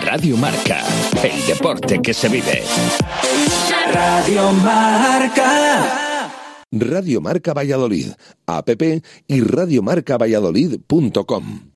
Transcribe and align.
Radio 0.00 0.36
Marca, 0.36 0.82
el 1.22 1.46
deporte 1.46 2.02
que 2.02 2.12
se 2.12 2.28
vive. 2.28 2.64
Radio 3.92 4.50
Marca. 4.52 6.32
Radio 6.72 7.20
Marca 7.20 7.54
Valladolid, 7.54 8.08
app 8.46 8.68
y 9.28 9.40
radiomarcavalladolid.com. 9.40 11.75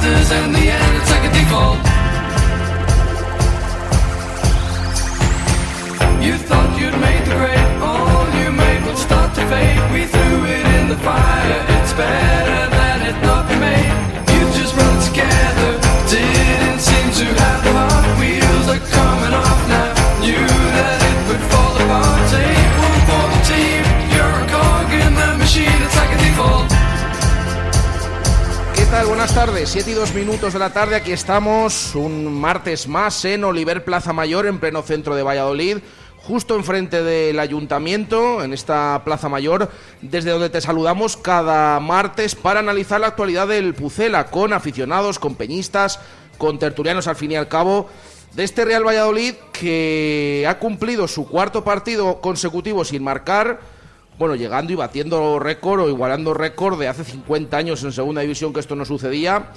Disasters 0.00 0.30
in 0.32 0.52
the 0.52 0.58
end. 0.58 0.96
It's 0.96 1.10
like 1.10 1.24
a 1.24 1.32
default. 1.36 1.76
You 6.24 6.38
thought 6.38 6.59
7 29.70 29.88
y 29.88 29.94
2 29.94 30.14
minutos 30.14 30.52
de 30.52 30.58
la 30.58 30.72
tarde, 30.72 30.96
aquí 30.96 31.12
estamos 31.12 31.94
un 31.94 32.40
martes 32.40 32.88
más 32.88 33.24
en 33.24 33.44
Oliver 33.44 33.84
Plaza 33.84 34.12
Mayor, 34.12 34.46
en 34.46 34.58
pleno 34.58 34.82
centro 34.82 35.14
de 35.14 35.22
Valladolid, 35.22 35.78
justo 36.16 36.56
enfrente 36.56 37.04
del 37.04 37.38
ayuntamiento, 37.38 38.42
en 38.42 38.52
esta 38.52 39.00
Plaza 39.04 39.28
Mayor, 39.28 39.70
desde 40.02 40.32
donde 40.32 40.50
te 40.50 40.60
saludamos 40.60 41.16
cada 41.16 41.78
martes 41.78 42.34
para 42.34 42.58
analizar 42.58 43.00
la 43.00 43.06
actualidad 43.06 43.46
del 43.46 43.72
Pucela, 43.74 44.26
con 44.26 44.52
aficionados, 44.52 45.20
con 45.20 45.36
peñistas, 45.36 46.00
con 46.36 46.58
tertulianos 46.58 47.06
al 47.06 47.14
fin 47.14 47.30
y 47.30 47.36
al 47.36 47.46
cabo, 47.46 47.88
de 48.34 48.42
este 48.42 48.64
Real 48.64 48.84
Valladolid 48.84 49.34
que 49.52 50.46
ha 50.48 50.58
cumplido 50.58 51.06
su 51.06 51.28
cuarto 51.28 51.62
partido 51.62 52.20
consecutivo 52.20 52.84
sin 52.84 53.04
marcar, 53.04 53.60
bueno, 54.18 54.34
llegando 54.34 54.72
y 54.72 54.76
batiendo 54.76 55.38
récord 55.38 55.80
o 55.80 55.88
igualando 55.88 56.34
récord 56.34 56.78
de 56.78 56.88
hace 56.88 57.04
50 57.04 57.56
años 57.56 57.82
en 57.84 57.92
segunda 57.92 58.20
división 58.20 58.52
que 58.52 58.60
esto 58.60 58.76
no 58.76 58.84
sucedía. 58.84 59.50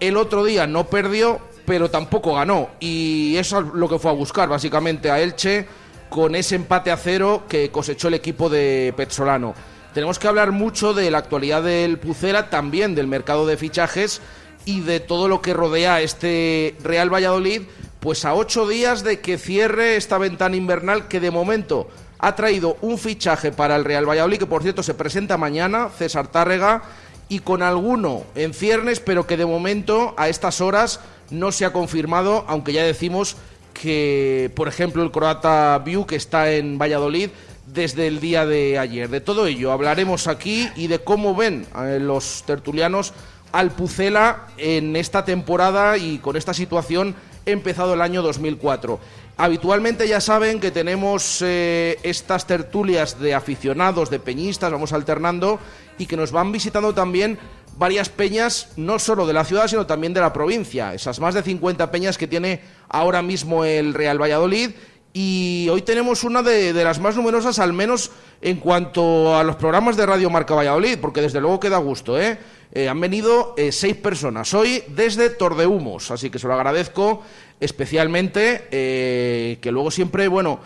El 0.00 0.16
otro 0.16 0.44
día 0.44 0.66
no 0.66 0.86
perdió, 0.86 1.40
pero 1.64 1.90
tampoco 1.90 2.34
ganó. 2.34 2.70
Y 2.80 3.36
eso 3.36 3.60
es 3.60 3.66
lo 3.72 3.88
que 3.88 3.98
fue 3.98 4.10
a 4.10 4.14
buscar, 4.14 4.48
básicamente, 4.48 5.10
a 5.10 5.20
Elche 5.20 5.66
con 6.08 6.34
ese 6.34 6.56
empate 6.56 6.90
a 6.90 6.96
cero 6.98 7.44
que 7.48 7.70
cosechó 7.70 8.08
el 8.08 8.14
equipo 8.14 8.50
de 8.50 8.92
Petzolano. 8.96 9.54
Tenemos 9.94 10.18
que 10.18 10.28
hablar 10.28 10.52
mucho 10.52 10.92
de 10.92 11.10
la 11.10 11.18
actualidad 11.18 11.62
del 11.62 11.98
Pucera, 11.98 12.50
también 12.50 12.94
del 12.94 13.06
mercado 13.06 13.46
de 13.46 13.56
fichajes 13.56 14.20
y 14.64 14.80
de 14.80 15.00
todo 15.00 15.28
lo 15.28 15.40
que 15.40 15.54
rodea 15.54 16.00
este 16.00 16.76
Real 16.82 17.12
Valladolid, 17.12 17.62
pues 18.00 18.24
a 18.24 18.34
ocho 18.34 18.68
días 18.68 19.04
de 19.04 19.20
que 19.20 19.38
cierre 19.38 19.96
esta 19.96 20.18
ventana 20.18 20.56
invernal 20.56 21.08
que 21.08 21.20
de 21.20 21.30
momento 21.30 21.88
ha 22.22 22.36
traído 22.36 22.76
un 22.80 22.98
fichaje 22.98 23.50
para 23.50 23.76
el 23.76 23.84
Real 23.84 24.08
Valladolid, 24.08 24.38
que 24.38 24.46
por 24.46 24.62
cierto 24.62 24.82
se 24.82 24.94
presenta 24.94 25.36
mañana, 25.36 25.90
César 25.90 26.28
Tárrega, 26.28 26.82
y 27.28 27.40
con 27.40 27.62
alguno 27.62 28.22
en 28.36 28.54
ciernes, 28.54 29.00
pero 29.00 29.26
que 29.26 29.36
de 29.36 29.44
momento 29.44 30.14
a 30.16 30.28
estas 30.28 30.60
horas 30.60 31.00
no 31.30 31.50
se 31.50 31.64
ha 31.64 31.72
confirmado, 31.72 32.44
aunque 32.46 32.72
ya 32.72 32.84
decimos 32.84 33.36
que, 33.74 34.52
por 34.54 34.68
ejemplo, 34.68 35.02
el 35.02 35.10
croata 35.10 35.82
Biu, 35.84 36.06
que 36.06 36.14
está 36.14 36.52
en 36.52 36.78
Valladolid 36.78 37.30
desde 37.66 38.06
el 38.06 38.20
día 38.20 38.46
de 38.46 38.78
ayer. 38.78 39.08
De 39.08 39.20
todo 39.20 39.46
ello 39.46 39.72
hablaremos 39.72 40.28
aquí 40.28 40.68
y 40.76 40.86
de 40.86 41.00
cómo 41.00 41.34
ven 41.34 41.66
eh, 41.76 41.98
los 42.00 42.44
tertulianos 42.46 43.14
al 43.50 43.72
Pucela 43.72 44.46
en 44.58 44.94
esta 44.94 45.24
temporada 45.24 45.98
y 45.98 46.18
con 46.18 46.36
esta 46.36 46.54
situación 46.54 47.16
empezado 47.46 47.94
el 47.94 48.00
año 48.00 48.22
2004. 48.22 49.00
Habitualmente 49.36 50.06
ya 50.06 50.20
saben 50.20 50.60
que 50.60 50.70
tenemos 50.70 51.42
eh, 51.42 51.98
estas 52.02 52.46
tertulias 52.46 53.18
de 53.18 53.34
aficionados, 53.34 54.10
de 54.10 54.20
peñistas, 54.20 54.70
vamos 54.70 54.92
alternando, 54.92 55.58
y 55.98 56.06
que 56.06 56.16
nos 56.16 56.32
van 56.32 56.52
visitando 56.52 56.92
también 56.92 57.38
varias 57.78 58.10
peñas, 58.10 58.68
no 58.76 58.98
solo 58.98 59.26
de 59.26 59.32
la 59.32 59.44
ciudad, 59.44 59.68
sino 59.68 59.86
también 59.86 60.12
de 60.12 60.20
la 60.20 60.32
provincia. 60.32 60.92
Esas 60.92 61.18
más 61.18 61.34
de 61.34 61.42
50 61.42 61.90
peñas 61.90 62.18
que 62.18 62.26
tiene 62.26 62.60
ahora 62.88 63.22
mismo 63.22 63.64
el 63.64 63.94
Real 63.94 64.20
Valladolid. 64.20 64.72
Y 65.14 65.68
hoy 65.70 65.82
tenemos 65.82 66.24
una 66.24 66.42
de, 66.42 66.72
de 66.72 66.84
las 66.84 66.98
más 66.98 67.16
numerosas, 67.16 67.58
al 67.58 67.72
menos 67.72 68.10
en 68.42 68.56
cuanto 68.56 69.36
a 69.36 69.44
los 69.44 69.56
programas 69.56 69.96
de 69.96 70.04
Radio 70.04 70.28
Marca 70.28 70.54
Valladolid, 70.54 70.98
porque 71.00 71.22
desde 71.22 71.40
luego 71.40 71.60
queda 71.60 71.78
gusto, 71.78 72.20
¿eh? 72.20 72.38
Eh, 72.74 72.88
han 72.88 72.98
venido 73.00 73.54
eh, 73.58 73.70
seis 73.70 73.96
personas 73.96 74.54
hoy 74.54 74.82
desde 74.88 75.28
Tordehumos, 75.28 76.10
así 76.10 76.30
que 76.30 76.38
se 76.38 76.46
lo 76.48 76.54
agradezco 76.54 77.22
especialmente, 77.60 78.66
eh, 78.70 79.58
que 79.60 79.70
luego 79.70 79.92
siempre, 79.92 80.26
bueno, 80.26 80.58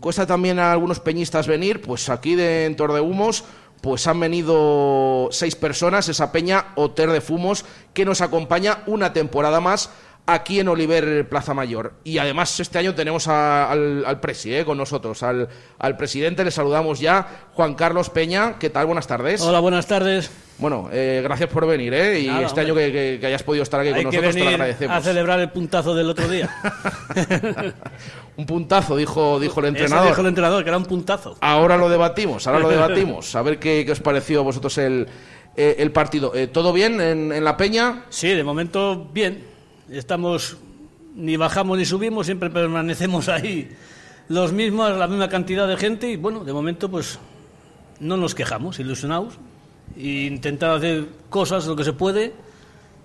cuesta 0.00 0.26
también 0.26 0.58
a 0.58 0.72
algunos 0.72 0.98
peñistas 0.98 1.46
venir, 1.46 1.80
pues 1.80 2.08
aquí 2.08 2.34
de, 2.34 2.64
en 2.64 2.74
Tordehumos, 2.74 3.44
pues 3.80 4.06
han 4.06 4.18
venido 4.18 5.28
seis 5.30 5.54
personas, 5.54 6.08
esa 6.08 6.32
peña 6.32 6.72
Oter 6.74 7.10
de 7.10 7.20
Fumos, 7.20 7.64
que 7.94 8.04
nos 8.04 8.22
acompaña 8.22 8.82
una 8.86 9.12
temporada 9.12 9.60
más 9.60 9.90
aquí 10.26 10.60
en 10.60 10.68
Oliver 10.68 11.28
Plaza 11.28 11.54
Mayor. 11.54 11.94
Y 12.04 12.18
además 12.18 12.58
este 12.60 12.78
año 12.78 12.94
tenemos 12.94 13.26
a- 13.28 13.70
al, 13.70 14.04
al 14.04 14.20
presi 14.20 14.54
eh, 14.54 14.64
con 14.64 14.78
nosotros, 14.78 15.22
al, 15.22 15.48
al 15.78 15.96
presidente, 15.96 16.44
le 16.44 16.50
saludamos 16.50 17.00
ya, 17.00 17.26
Juan 17.54 17.74
Carlos 17.74 18.10
Peña, 18.10 18.58
¿qué 18.58 18.70
tal? 18.70 18.86
Buenas 18.86 19.06
tardes. 19.06 19.40
Hola, 19.40 19.60
buenas 19.60 19.86
tardes. 19.86 20.30
Bueno, 20.58 20.90
eh, 20.92 21.20
gracias 21.24 21.48
por 21.48 21.66
venir, 21.66 21.94
¿eh? 21.94 22.20
Y 22.20 22.26
Nada, 22.26 22.42
este 22.42 22.60
hombre. 22.60 22.84
año 22.84 22.92
que, 22.92 22.92
que- 22.92 23.18
que 23.20 23.26
hayas 23.26 23.42
podido 23.42 23.62
estar 23.62 23.80
aquí 23.80 23.88
Hay 23.88 24.02
con 24.02 24.10
que 24.10 24.16
nosotros, 24.18 24.34
te 24.36 24.42
lo 24.44 24.48
agradecemos. 24.50 24.96
a 24.96 25.00
celebrar 25.00 25.40
el 25.40 25.50
puntazo 25.50 25.94
del 25.94 26.10
otro 26.10 26.28
día. 26.28 26.50
Un 28.36 28.46
puntazo, 28.46 28.96
dijo, 28.96 29.38
dijo 29.40 29.60
el 29.60 29.66
Eso 29.66 29.76
entrenador. 29.76 30.08
dijo 30.08 30.20
el 30.22 30.26
entrenador, 30.28 30.62
que 30.62 30.70
era 30.70 30.78
un 30.78 30.84
puntazo. 30.86 31.36
Ahora 31.40 31.76
lo 31.76 31.88
debatimos, 31.88 32.46
ahora 32.46 32.60
lo 32.60 32.68
debatimos. 32.70 33.34
A 33.34 33.42
ver 33.42 33.58
qué, 33.58 33.84
qué 33.84 33.92
os 33.92 34.00
pareció 34.00 34.40
a 34.40 34.42
vosotros 34.42 34.78
el, 34.78 35.06
eh, 35.56 35.76
el 35.78 35.92
partido. 35.92 36.34
Eh, 36.34 36.46
¿Todo 36.46 36.72
bien 36.72 37.00
en, 37.00 37.32
en 37.32 37.44
la 37.44 37.56
peña? 37.56 38.04
Sí, 38.08 38.28
de 38.28 38.44
momento 38.44 39.08
bien. 39.12 39.49
Estamos, 39.90 40.56
ni 41.14 41.36
bajamos 41.36 41.76
ni 41.76 41.84
subimos, 41.84 42.26
siempre 42.26 42.50
permanecemos 42.50 43.28
ahí 43.28 43.70
los 44.28 44.52
mismos, 44.52 44.96
la 44.96 45.08
misma 45.08 45.28
cantidad 45.28 45.66
de 45.66 45.76
gente 45.76 46.08
y 46.08 46.16
bueno, 46.16 46.44
de 46.44 46.52
momento 46.52 46.88
pues 46.88 47.18
no 47.98 48.16
nos 48.16 48.34
quejamos, 48.34 48.78
ilusionados. 48.78 49.34
E 49.96 50.26
intentar 50.26 50.70
hacer 50.70 51.06
cosas 51.28 51.66
lo 51.66 51.74
que 51.74 51.82
se 51.82 51.92
puede, 51.92 52.32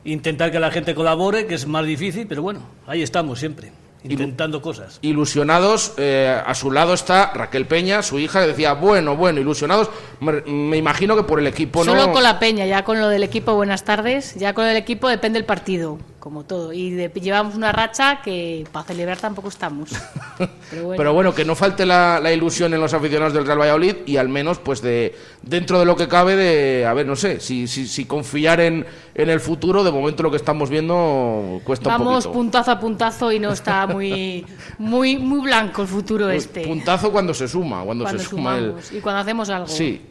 intentar 0.04 0.52
que 0.52 0.60
la 0.60 0.70
gente 0.70 0.94
colabore, 0.94 1.48
que 1.48 1.56
es 1.56 1.66
más 1.66 1.84
difícil, 1.84 2.28
pero 2.28 2.44
bueno, 2.44 2.62
ahí 2.86 3.02
estamos 3.02 3.40
siempre. 3.40 3.72
intentando 4.04 4.62
cosas. 4.62 5.00
Ilusionados, 5.02 5.94
eh, 5.98 6.40
a 6.46 6.54
su 6.54 6.72
lado 6.72 6.94
está 6.94 7.34
Raquel 7.34 7.66
Peña, 7.66 8.04
su 8.04 8.20
hija, 8.20 8.42
que 8.42 8.50
decía, 8.50 8.74
bueno, 8.74 9.16
bueno, 9.16 9.42
ilusionados, 9.42 9.90
me, 10.20 10.42
me 10.42 10.78
imagino 10.78 11.16
que 11.16 11.24
por 11.24 11.40
el 11.40 11.48
equipo 11.48 11.84
no... 11.84 11.92
Solo 11.92 12.14
con 12.14 12.22
la 12.22 12.38
peña, 12.38 12.68
ya 12.68 12.84
con 12.84 13.00
lo 13.00 13.10
del 13.10 13.24
equipo, 13.24 13.56
buenas 13.56 13.84
tardes. 13.84 14.36
Ya 14.36 14.54
con 14.54 14.68
el 14.68 14.78
equipo 14.78 15.10
depende 15.10 15.40
el 15.40 15.46
partido, 15.46 15.98
como 16.26 16.44
todo. 16.44 16.74
Y 16.74 16.90
de- 16.90 17.10
llevamos 17.22 17.54
una 17.54 17.72
racha 17.72 18.20
que 18.24 18.66
para 18.72 18.84
celebrar 18.84 19.20
tampoco 19.20 19.48
estamos. 19.48 19.92
Pero 20.72 20.84
bueno. 20.86 20.98
Pero 20.98 21.14
bueno, 21.14 21.36
que 21.36 21.46
no 21.46 21.54
falte 21.56 21.86
la, 21.86 22.20
la 22.20 22.34
ilusión 22.34 22.74
en 22.74 22.82
los 22.82 22.96
aficionados 22.96 23.32
del 23.32 23.46
Real 23.46 23.60
Valladolid 23.60 23.98
y 24.08 24.18
al 24.18 24.28
menos, 24.28 24.58
pues, 24.58 24.82
de 24.82 25.16
dentro 25.44 25.78
de 25.78 25.86
lo 25.86 25.96
que 25.96 26.08
cabe, 26.08 26.36
de, 26.36 26.84
a 26.88 26.96
ver, 26.96 27.06
no 27.06 27.16
sé, 27.16 27.40
si, 27.40 27.68
si, 27.68 27.88
si 27.88 28.06
confiar 28.06 28.60
en, 28.60 28.88
en 29.14 29.30
el 29.30 29.40
futuro, 29.40 29.84
de 29.84 29.92
momento 29.92 30.24
lo 30.24 30.32
que 30.32 30.38
estamos 30.38 30.72
viendo 30.72 31.62
cuesta 31.64 31.90
un 31.90 32.04
Vamos 32.06 32.24
poquito. 32.26 32.34
puntazo 32.34 32.72
a 32.72 32.80
puntazo 32.80 33.32
y 33.32 33.38
no 33.40 33.52
está 33.52 33.86
muy 33.86 34.44
muy 34.80 35.18
muy 35.18 35.42
blanco 35.42 35.84
el 35.84 35.88
futuro 35.88 36.28
este. 36.32 36.62
Puntazo 36.66 37.12
cuando 37.12 37.36
se 37.36 37.48
suma, 37.48 37.84
cuando, 37.84 38.04
cuando 38.04 38.24
se 38.24 38.28
suma 38.30 38.58
el... 38.58 38.74
y 38.92 39.00
cuando 39.00 39.22
hacemos 39.22 39.48
algo. 39.52 39.68
Sí, 39.68 40.02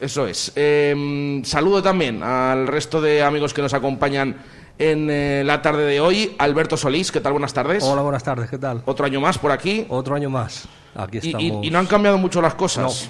eso 0.00 0.26
es. 0.26 0.50
Eh, 0.56 1.40
saludo 1.44 1.80
también 1.80 2.24
al 2.24 2.66
resto 2.66 3.00
de 3.00 3.22
amigos 3.22 3.54
que 3.54 3.62
nos 3.62 3.72
acompañan 3.72 4.34
en 4.80 5.08
eh, 5.10 5.42
la 5.44 5.60
tarde 5.62 5.84
de 5.84 6.00
hoy. 6.00 6.34
Alberto 6.38 6.76
Solís, 6.76 7.12
¿qué 7.12 7.20
tal? 7.20 7.32
Buenas 7.32 7.52
tardes. 7.52 7.84
Hola, 7.84 8.00
buenas 8.02 8.24
tardes, 8.24 8.48
¿qué 8.50 8.58
tal? 8.58 8.82
Otro 8.86 9.04
año 9.04 9.20
más 9.20 9.38
por 9.38 9.52
aquí. 9.52 9.84
Otro 9.90 10.14
año 10.14 10.30
más. 10.30 10.66
Aquí 10.94 11.18
estamos. 11.18 11.42
y- 11.64 11.68
y 11.68 11.70
no 11.70 11.78
han 11.78 11.86
cambiado 11.86 12.16
mucho 12.18 12.40
las 12.42 12.54
cosas. 12.54 13.08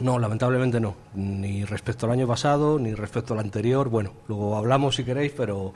No, 0.00 0.18
lamentablemente 0.18 0.78
no. 0.78 0.94
Ni 1.14 1.64
respecto 1.64 2.06
al 2.06 2.12
año 2.12 2.26
pasado, 2.28 2.78
ni 2.78 2.94
respecto 2.94 3.32
al 3.34 3.40
anterior. 3.40 3.88
Bueno, 3.88 4.12
luego 4.28 4.56
hablamos 4.56 4.94
si 4.96 5.04
queréis, 5.04 5.32
pero 5.34 5.72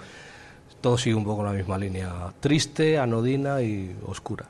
todo 0.83 0.99
sigue 0.99 1.17
un 1.17 1.25
poco 1.25 1.41
en 1.41 1.47
la 1.47 1.53
misma 1.53 1.79
línea. 1.79 2.11
Triste, 2.41 2.99
anodina 2.99 3.63
y 3.63 3.97
oscura. 4.07 4.45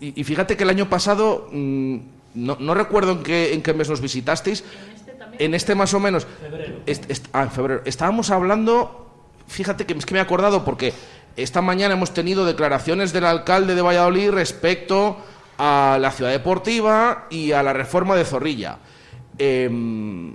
Y, 0.00 0.20
y 0.20 0.24
fíjate 0.24 0.56
que 0.58 0.64
el 0.64 0.70
año 0.70 0.88
pasado, 0.90 1.48
mm, 1.50 1.96
no, 2.34 2.56
no 2.60 2.74
recuerdo 2.74 3.12
en 3.12 3.22
qué, 3.22 3.54
en 3.54 3.62
qué 3.62 3.72
mes 3.72 3.88
nos 3.88 4.00
visitasteis. 4.02 4.62
En 5.38 5.54
este 5.54 5.74
más 5.74 5.92
o 5.94 6.00
menos. 6.00 6.26
Est- 6.86 7.10
est- 7.10 7.26
ah, 7.32 7.42
en 7.44 7.50
febrero. 7.50 7.82
Estábamos 7.84 8.30
hablando, 8.30 9.05
fíjate 9.46 9.86
que 9.86 9.94
es 9.94 10.06
que 10.06 10.14
me 10.14 10.20
he 10.20 10.22
acordado 10.22 10.64
porque 10.64 10.92
esta 11.36 11.60
mañana 11.62 11.94
hemos 11.94 12.14
tenido 12.14 12.44
declaraciones 12.44 13.12
del 13.12 13.24
alcalde 13.24 13.74
de 13.74 13.82
Valladolid 13.82 14.30
respecto 14.30 15.18
a 15.58 15.98
la 16.00 16.10
ciudad 16.10 16.30
deportiva 16.30 17.26
y 17.30 17.52
a 17.52 17.62
la 17.62 17.72
reforma 17.72 18.16
de 18.16 18.24
Zorrilla. 18.24 18.78
Em, 19.38 20.34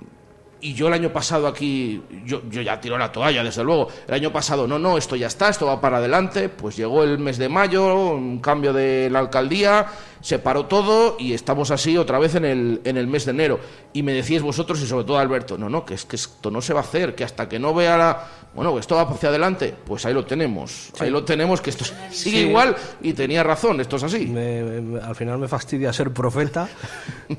y 0.60 0.74
yo 0.74 0.86
el 0.86 0.94
año 0.94 1.12
pasado 1.12 1.48
aquí, 1.48 2.00
yo, 2.24 2.42
yo 2.48 2.62
ya 2.62 2.80
tiro 2.80 2.96
la 2.96 3.10
toalla, 3.10 3.42
desde 3.42 3.64
luego. 3.64 3.88
El 4.06 4.14
año 4.14 4.32
pasado, 4.32 4.68
no, 4.68 4.78
no, 4.78 4.96
esto 4.96 5.16
ya 5.16 5.26
está, 5.26 5.48
esto 5.48 5.66
va 5.66 5.80
para 5.80 5.96
adelante. 5.96 6.48
Pues 6.48 6.76
llegó 6.76 7.02
el 7.02 7.18
mes 7.18 7.36
de 7.36 7.48
mayo, 7.48 8.12
un 8.12 8.38
cambio 8.38 8.72
de 8.72 9.10
la 9.10 9.18
alcaldía, 9.18 9.86
se 10.22 10.38
paró 10.38 10.64
todo 10.64 11.16
y 11.18 11.34
estamos 11.34 11.70
así 11.70 11.98
otra 11.98 12.18
vez 12.18 12.34
en 12.36 12.46
el, 12.46 12.80
en 12.84 12.96
el 12.96 13.06
mes 13.06 13.26
de 13.26 13.32
enero. 13.32 13.60
Y 13.92 14.02
me 14.02 14.12
decíais 14.14 14.40
vosotros 14.42 14.80
y 14.80 14.86
sobre 14.86 15.04
todo 15.04 15.18
Alberto, 15.18 15.58
no, 15.58 15.68
no, 15.68 15.84
que 15.84 15.92
es 15.94 16.06
que 16.06 16.16
esto 16.16 16.50
no 16.50 16.62
se 16.62 16.72
va 16.72 16.80
a 16.80 16.84
hacer, 16.84 17.14
que 17.14 17.24
hasta 17.24 17.46
que 17.48 17.58
no 17.58 17.74
vea 17.74 17.98
la... 17.98 18.26
Bueno, 18.54 18.74
que 18.74 18.80
esto 18.80 18.94
va 18.96 19.02
hacia 19.02 19.30
adelante, 19.30 19.74
pues 19.86 20.04
ahí 20.06 20.12
lo 20.14 20.24
tenemos. 20.26 20.90
Ahí 20.98 21.08
lo 21.10 21.24
tenemos, 21.24 21.60
que 21.62 21.70
esto 21.70 21.84
sigue 22.10 22.40
Sí. 22.42 22.46
igual 22.48 22.76
y 23.02 23.14
tenía 23.14 23.42
razón, 23.42 23.80
esto 23.80 23.96
es 23.96 24.02
así. 24.04 24.26
Me- 24.26 24.62
me- 24.62 25.00
al 25.00 25.14
final 25.16 25.38
me 25.38 25.48
fastidia 25.48 25.90
ser 25.92 26.10
profeta, 26.12 26.68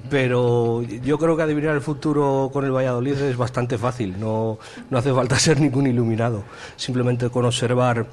pero 0.09 0.81
yo 0.81 1.17
creo 1.17 1.37
que 1.37 1.43
adivinar 1.43 1.75
el 1.75 1.81
futuro 1.81 2.49
con 2.51 2.65
el 2.65 2.71
Valladolid 2.71 3.13
es 3.13 3.37
bastante 3.37 3.77
fácil. 3.77 4.19
No, 4.19 4.57
no 4.89 4.97
hace 4.97 5.13
falta 5.13 5.37
ser 5.39 5.59
ningún 5.59 5.87
iluminado. 5.87 6.43
Simplemente 6.75 7.29
con 7.29 7.45
observar 7.45 8.05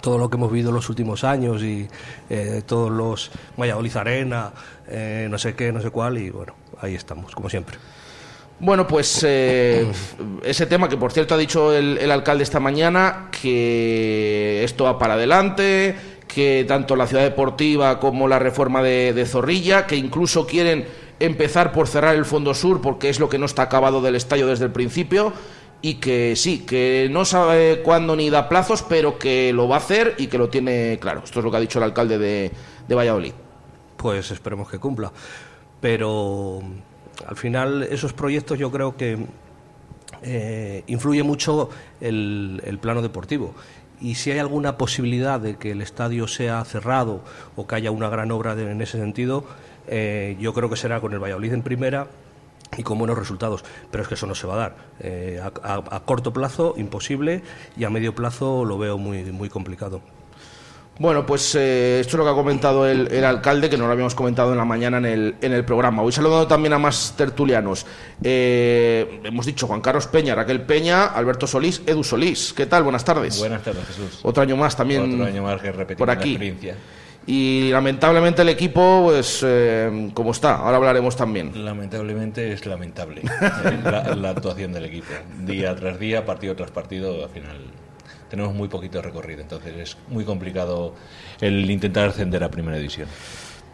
todo 0.00 0.18
lo 0.18 0.28
que 0.28 0.36
hemos 0.36 0.50
vivido 0.50 0.72
los 0.72 0.88
últimos 0.88 1.24
años 1.24 1.62
y 1.62 1.88
eh, 2.30 2.62
todos 2.66 2.90
los 2.90 3.30
Valladolid 3.58 3.96
Arena, 3.96 4.52
eh, 4.88 5.28
no 5.30 5.38
sé 5.38 5.54
qué, 5.54 5.72
no 5.72 5.80
sé 5.80 5.90
cuál, 5.90 6.18
y 6.18 6.30
bueno, 6.30 6.54
ahí 6.80 6.94
estamos, 6.94 7.34
como 7.34 7.48
siempre. 7.48 7.76
Bueno, 8.60 8.86
pues 8.86 9.24
eh, 9.26 9.86
ese 10.42 10.66
tema 10.66 10.88
que 10.88 10.96
por 10.96 11.12
cierto 11.12 11.34
ha 11.34 11.38
dicho 11.38 11.72
el, 11.72 12.10
alcalde 12.10 12.42
esta 12.42 12.58
mañana, 12.58 13.28
que 13.30 14.64
esto 14.64 14.84
va 14.84 14.98
para 14.98 15.14
adelante, 15.14 15.94
que 16.26 16.64
tanto 16.66 16.96
la 16.96 17.06
ciudad 17.06 17.22
deportiva 17.22 18.00
como 18.00 18.26
la 18.26 18.40
reforma 18.40 18.82
de, 18.82 19.12
de 19.12 19.26
Zorrilla, 19.26 19.86
que 19.86 19.94
incluso 19.96 20.46
quieren 20.46 20.86
empezar 21.20 21.72
por 21.72 21.88
cerrar 21.88 22.16
el 22.16 22.24
Fondo 22.24 22.52
Sur 22.54 22.80
porque 22.80 23.08
es 23.08 23.20
lo 23.20 23.28
que 23.28 23.38
no 23.38 23.46
está 23.46 23.62
acabado 23.62 24.00
del 24.00 24.16
estadio 24.16 24.46
desde 24.46 24.64
el 24.66 24.72
principio 24.72 25.32
y 25.80 25.94
que 25.94 26.34
sí, 26.36 26.60
que 26.66 27.08
no 27.10 27.24
sabe 27.24 27.82
cuándo 27.84 28.16
ni 28.16 28.30
da 28.30 28.48
plazos, 28.48 28.82
pero 28.82 29.18
que 29.18 29.52
lo 29.52 29.68
va 29.68 29.76
a 29.76 29.78
hacer 29.78 30.14
y 30.18 30.26
que 30.26 30.38
lo 30.38 30.48
tiene 30.48 30.98
claro. 31.00 31.22
Esto 31.24 31.38
es 31.40 31.44
lo 31.44 31.50
que 31.50 31.56
ha 31.56 31.60
dicho 31.60 31.78
el 31.78 31.84
alcalde 31.84 32.18
de, 32.18 32.50
de 32.88 32.94
Valladolid. 32.94 33.32
pues 33.96 34.30
esperemos 34.30 34.68
que 34.70 34.78
cumpla. 34.78 35.12
Pero 35.80 36.60
al 37.26 37.36
final 37.36 37.82
esos 37.84 38.12
proyectos 38.12 38.58
yo 38.58 38.70
creo 38.72 38.96
que 38.96 39.18
eh, 40.22 40.82
influye 40.86 41.22
mucho 41.22 41.68
el, 42.00 42.60
el 42.64 42.78
plano 42.78 43.02
deportivo. 43.02 43.54
Y 44.00 44.14
si 44.14 44.30
hay 44.30 44.38
alguna 44.38 44.76
posibilidad 44.76 45.40
de 45.40 45.56
que 45.56 45.72
el 45.72 45.82
estadio 45.82 46.26
sea 46.28 46.64
cerrado 46.64 47.22
o 47.56 47.66
que 47.66 47.74
haya 47.76 47.90
una 47.90 48.08
gran 48.08 48.30
obra 48.30 48.54
de- 48.54 48.70
en 48.70 48.80
ese 48.80 48.98
sentido, 48.98 49.44
eh, 49.88 50.36
yo 50.40 50.52
creo 50.54 50.68
que 50.70 50.76
será 50.76 51.00
con 51.00 51.12
el 51.12 51.18
Valladolid 51.18 51.52
en 51.52 51.62
primera 51.62 52.06
y 52.76 52.82
con 52.82 52.98
buenos 52.98 53.18
resultados. 53.18 53.64
Pero 53.90 54.02
es 54.02 54.08
que 54.08 54.14
eso 54.14 54.26
no 54.26 54.34
se 54.34 54.46
va 54.46 54.54
a 54.54 54.58
dar. 54.58 54.76
Eh, 55.00 55.40
a, 55.42 55.46
a- 55.74 55.96
a 55.96 56.00
corto 56.00 56.32
plazo, 56.32 56.74
imposible, 56.76 57.42
y 57.76 57.84
a 57.84 57.90
medio 57.90 58.14
plazo 58.14 58.64
lo 58.64 58.78
veo 58.78 58.98
muy, 58.98 59.24
muy 59.24 59.48
complicado. 59.48 60.00
Bueno, 61.00 61.24
pues 61.24 61.54
eh, 61.54 62.00
esto 62.00 62.16
es 62.16 62.18
lo 62.18 62.24
que 62.24 62.30
ha 62.30 62.34
comentado 62.34 62.84
el, 62.84 63.06
el 63.12 63.24
alcalde, 63.24 63.70
que 63.70 63.78
no 63.78 63.86
lo 63.86 63.92
habíamos 63.92 64.16
comentado 64.16 64.50
en 64.50 64.58
la 64.58 64.64
mañana 64.64 64.98
en 64.98 65.06
el, 65.06 65.36
en 65.40 65.52
el 65.52 65.64
programa. 65.64 66.02
Voy 66.02 66.10
saludando 66.10 66.48
también 66.48 66.72
a 66.72 66.78
más 66.80 67.14
tertulianos. 67.16 67.86
Eh, 68.20 69.20
hemos 69.22 69.46
dicho 69.46 69.68
Juan 69.68 69.80
Carlos 69.80 70.08
Peña, 70.08 70.34
Raquel 70.34 70.62
Peña, 70.62 71.06
Alberto 71.06 71.46
Solís, 71.46 71.82
Edu 71.86 72.02
Solís. 72.02 72.52
¿Qué 72.52 72.66
tal? 72.66 72.82
Buenas 72.82 73.04
tardes. 73.04 73.38
Buenas 73.38 73.62
tardes, 73.62 73.86
Jesús. 73.86 74.18
Otro 74.24 74.42
año 74.42 74.56
más 74.56 74.76
también 74.76 75.12
Otro 75.14 75.24
año 75.24 75.42
más 75.44 75.62
que 75.62 75.70
repetir 75.70 75.96
por 75.98 76.08
la 76.08 76.14
aquí. 76.14 76.30
experiencia. 76.30 76.74
Y 77.30 77.68
lamentablemente 77.70 78.40
el 78.40 78.48
equipo, 78.48 79.02
pues, 79.04 79.44
eh, 79.46 80.10
como 80.14 80.30
está. 80.30 80.56
Ahora 80.56 80.78
hablaremos 80.78 81.14
también. 81.14 81.62
Lamentablemente 81.62 82.54
es 82.54 82.64
lamentable 82.64 83.20
eh, 83.64 83.78
la, 83.84 84.14
la 84.14 84.30
actuación 84.30 84.72
del 84.72 84.86
equipo. 84.86 85.08
Día 85.44 85.76
tras 85.76 85.98
día, 85.98 86.24
partido 86.24 86.56
tras 86.56 86.70
partido, 86.70 87.24
al 87.24 87.28
final 87.28 87.58
tenemos 88.30 88.54
muy 88.54 88.68
poquito 88.68 89.02
recorrido. 89.02 89.42
Entonces 89.42 89.76
es 89.76 89.98
muy 90.08 90.24
complicado 90.24 90.94
el 91.42 91.70
intentar 91.70 92.08
ascender 92.08 92.42
a 92.42 92.50
primera 92.50 92.78
división. 92.78 93.08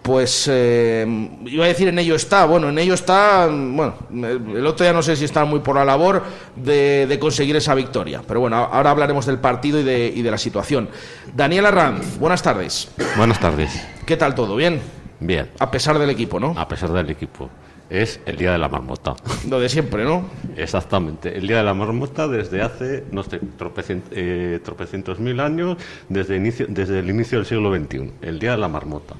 Pues 0.04 0.50
eh, 0.52 1.06
iba 1.46 1.64
a 1.64 1.68
decir 1.68 1.88
en 1.88 1.98
ello 1.98 2.14
está, 2.14 2.44
bueno, 2.44 2.68
en 2.68 2.78
ello 2.78 2.92
está, 2.92 3.46
bueno, 3.50 3.94
el 4.12 4.66
otro 4.66 4.84
día 4.84 4.92
no 4.92 5.02
sé 5.02 5.16
si 5.16 5.24
está 5.24 5.46
muy 5.46 5.60
por 5.60 5.76
la 5.76 5.84
labor 5.86 6.22
de, 6.56 7.06
de 7.08 7.18
conseguir 7.18 7.56
esa 7.56 7.74
victoria, 7.74 8.20
pero 8.28 8.40
bueno, 8.40 8.56
ahora 8.56 8.90
hablaremos 8.90 9.24
del 9.24 9.38
partido 9.38 9.80
y 9.80 9.82
de, 9.82 10.12
y 10.14 10.20
de 10.20 10.30
la 10.30 10.36
situación. 10.36 10.90
Daniel 11.34 11.64
Arranz, 11.64 12.18
buenas 12.18 12.42
tardes. 12.42 12.90
Buenas 13.16 13.40
tardes. 13.40 13.70
¿Qué 14.04 14.18
tal 14.18 14.34
todo? 14.34 14.56
¿Bien? 14.56 14.78
Bien, 15.20 15.48
A 15.58 15.70
pesar 15.70 15.98
del 15.98 16.10
equipo, 16.10 16.38
¿no? 16.38 16.52
a 16.54 16.68
pesar 16.68 16.92
del 16.92 17.08
equipo. 17.08 17.48
Es 17.88 18.20
el 18.26 18.36
Día 18.36 18.52
de 18.52 18.58
la 18.58 18.68
Marmota. 18.68 19.14
Lo 19.48 19.58
de 19.58 19.70
siempre, 19.70 20.04
¿no? 20.04 20.26
Exactamente. 20.54 21.34
El 21.34 21.46
Día 21.46 21.58
de 21.58 21.62
la 21.64 21.72
Marmota 21.72 22.28
desde 22.28 22.60
hace, 22.60 23.04
no 23.10 23.22
sé, 23.22 23.40
tropecien- 23.58 24.02
eh, 24.10 24.60
tropecientos 24.62 25.18
mil 25.18 25.40
años, 25.40 25.78
desde, 26.10 26.36
inicio, 26.36 26.66
desde 26.68 26.98
el 26.98 27.08
inicio 27.08 27.38
del 27.38 27.46
siglo 27.46 27.74
XXI. 27.74 28.10
El 28.20 28.38
Día 28.38 28.50
de 28.52 28.58
la 28.58 28.68
Marmota. 28.68 29.14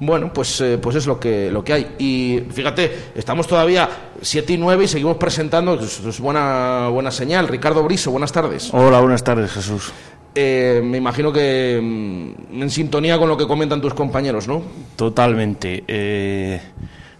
Bueno, 0.00 0.32
pues, 0.32 0.60
eh, 0.62 0.78
pues 0.78 0.96
es 0.96 1.06
lo 1.06 1.20
que, 1.20 1.50
lo 1.50 1.62
que 1.62 1.72
hay. 1.74 1.94
Y 1.98 2.42
fíjate, 2.50 3.10
estamos 3.14 3.46
todavía 3.46 3.88
7 4.20 4.54
y 4.54 4.58
9 4.58 4.84
y 4.84 4.88
seguimos 4.88 5.18
presentando, 5.18 5.74
es, 5.74 6.00
es 6.00 6.20
buena, 6.20 6.88
buena 6.88 7.10
señal. 7.10 7.46
Ricardo 7.48 7.82
Briso, 7.82 8.10
buenas 8.10 8.32
tardes. 8.32 8.70
Hola, 8.72 9.00
buenas 9.00 9.22
tardes, 9.22 9.52
Jesús. 9.52 9.92
Eh, 10.34 10.80
me 10.84 10.98
imagino 10.98 11.32
que 11.32 11.80
mm, 11.82 12.62
en 12.62 12.70
sintonía 12.70 13.18
con 13.18 13.28
lo 13.28 13.36
que 13.36 13.46
comentan 13.46 13.80
tus 13.80 13.94
compañeros, 13.94 14.46
¿no? 14.46 14.62
Totalmente. 14.96 15.84
Eh, 15.86 16.60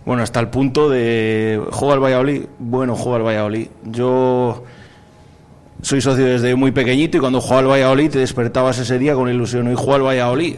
bueno, 0.05 0.23
hasta 0.23 0.41
el 0.41 0.49
punto 0.49 0.89
de 0.89 1.61
juega 1.73 1.95
el 1.95 2.01
Valladolid. 2.01 2.43
Bueno, 2.59 2.95
juega 2.95 3.19
el 3.19 3.25
Valladolid. 3.25 3.69
Yo 3.85 4.65
soy 5.83 6.01
socio 6.01 6.25
desde 6.25 6.55
muy 6.55 6.71
pequeñito 6.71 7.17
y 7.17 7.21
cuando 7.21 7.41
jugaba 7.41 7.61
el 7.61 7.67
Valladolid 7.69 8.11
te 8.11 8.19
despertabas 8.21 8.79
ese 8.79 8.99
día 8.99 9.15
con 9.15 9.29
ilusión. 9.29 9.67
Hoy 9.67 9.75
juega 9.77 9.97
el 9.97 10.03
Valladolid. 10.03 10.57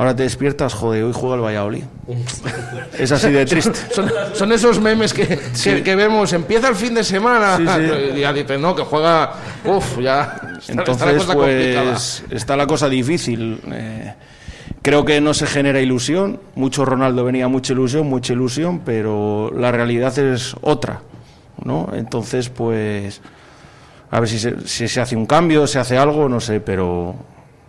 Ahora 0.00 0.14
te 0.14 0.22
despiertas, 0.22 0.74
joder, 0.74 1.02
hoy 1.02 1.12
juega 1.12 1.34
el 1.34 1.42
Valladolid. 1.42 1.82
Es 2.98 3.10
así 3.10 3.30
de 3.32 3.44
triste. 3.46 3.72
Son, 3.92 4.08
son 4.32 4.52
esos 4.52 4.80
memes 4.80 5.12
que, 5.12 5.26
que, 5.62 5.82
que 5.82 5.96
vemos, 5.96 6.32
empieza 6.32 6.68
el 6.68 6.76
fin 6.76 6.94
de 6.94 7.02
semana. 7.02 7.56
Sí, 7.56 7.64
sí. 7.66 8.16
Y 8.16 8.20
ya 8.20 8.32
dicen, 8.32 8.60
no, 8.62 8.76
que 8.76 8.82
juega. 8.82 9.32
Uf, 9.64 9.98
ya. 10.00 10.40
está- 10.58 10.58
está 10.58 10.74
la 10.74 10.80
Entonces, 10.82 11.12
cosa 11.24 11.34
complicada. 11.34 11.90
pues 11.90 12.24
está 12.30 12.56
la 12.56 12.66
cosa 12.68 12.88
difícil. 12.88 13.60
Eh, 13.72 14.14
creo 14.82 15.04
que 15.04 15.20
no 15.20 15.34
se 15.34 15.46
genera 15.48 15.80
ilusión. 15.80 16.40
Mucho 16.54 16.84
Ronaldo 16.84 17.24
venía 17.24 17.48
mucha 17.48 17.72
ilusión, 17.72 18.06
mucha 18.08 18.32
ilusión, 18.34 18.82
pero 18.84 19.50
la 19.52 19.72
realidad 19.72 20.16
es 20.18 20.54
otra, 20.60 21.00
¿no? 21.64 21.88
Entonces, 21.92 22.48
pues 22.50 23.20
a 24.12 24.20
ver 24.20 24.28
si 24.28 24.38
se, 24.38 24.66
si 24.68 24.86
se 24.86 25.00
hace 25.00 25.16
un 25.16 25.26
cambio, 25.26 25.66
se 25.66 25.80
hace 25.80 25.98
algo, 25.98 26.28
no 26.28 26.38
sé, 26.40 26.60
pero 26.60 27.16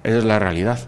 esa 0.04 0.20
es 0.20 0.24
la 0.24 0.38
realidad. 0.38 0.80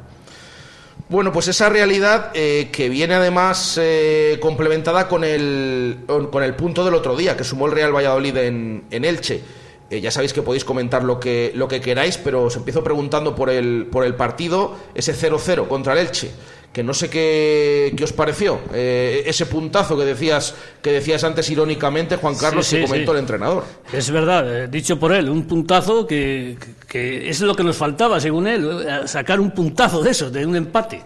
Bueno, 1.10 1.34
pues 1.34 1.50
esa 1.50 1.68
realidad 1.68 2.32
eh, 2.34 2.70
que 2.72 2.88
viene 2.88 3.16
además 3.16 3.78
eh, 3.82 4.38
complementada 4.42 5.08
con 5.10 5.24
el, 5.26 6.00
con 6.08 6.42
el 6.42 6.56
punto 6.56 6.86
del 6.86 6.94
otro 6.94 7.18
día 7.18 7.36
que 7.36 7.44
sumó 7.44 7.66
el 7.66 7.74
Real 7.74 7.94
Valladolid 7.94 8.38
en, 8.38 8.86
en 8.90 9.04
Elche. 9.06 9.42
Eh, 9.90 10.00
ya 10.00 10.10
sabéis 10.10 10.32
que 10.32 10.42
podéis 10.42 10.64
comentar 10.64 11.04
lo 11.04 11.20
que, 11.20 11.52
lo 11.54 11.68
que 11.68 11.82
queráis, 11.82 12.18
pero 12.18 12.44
os 12.44 12.56
empiezo 12.56 12.82
preguntando 12.82 13.36
por 13.36 13.50
el, 13.50 13.90
por 13.92 14.06
el 14.06 14.16
partido, 14.16 14.78
ese 14.96 15.14
0-0 15.14 15.68
contra 15.68 15.92
el 15.92 16.00
Elche, 16.00 16.32
que 16.74 16.84
no 16.84 16.94
sé 16.94 17.10
qué, 17.10 17.94
qué 17.98 18.04
os 18.06 18.14
pareció, 18.14 18.60
eh, 18.74 19.24
ese 19.26 19.46
puntazo 19.46 19.98
que 19.98 20.06
decías, 20.06 20.56
que 20.82 20.92
decías 20.94 21.22
antes 21.26 21.50
irónicamente, 21.50 22.16
Juan 22.16 22.36
Carlos, 22.36 22.66
Sí, 22.66 22.78
que 22.78 22.84
comentó 22.84 23.12
sí. 23.12 23.16
el 23.18 23.22
entrenador. 23.22 23.64
Es 23.92 24.10
verdad, 24.10 24.64
eh, 24.64 24.68
dicho 24.70 24.98
por 24.98 25.12
él, 25.12 25.30
un 25.30 25.44
puntazo 25.48 26.08
que, 26.08 26.58
que- 26.88 27.30
es 27.30 27.42
lo 27.42 27.56
que 27.56 27.64
nos 27.66 27.76
faltaba, 27.76 28.20
según 28.22 28.48
él, 28.48 28.84
eh, 28.88 29.00
sacar 29.08 29.40
un 29.42 29.52
puntazo 29.52 30.02
de 30.02 30.12
eso, 30.12 30.30
de 30.32 30.46
un 30.46 30.56
empate. 30.56 31.04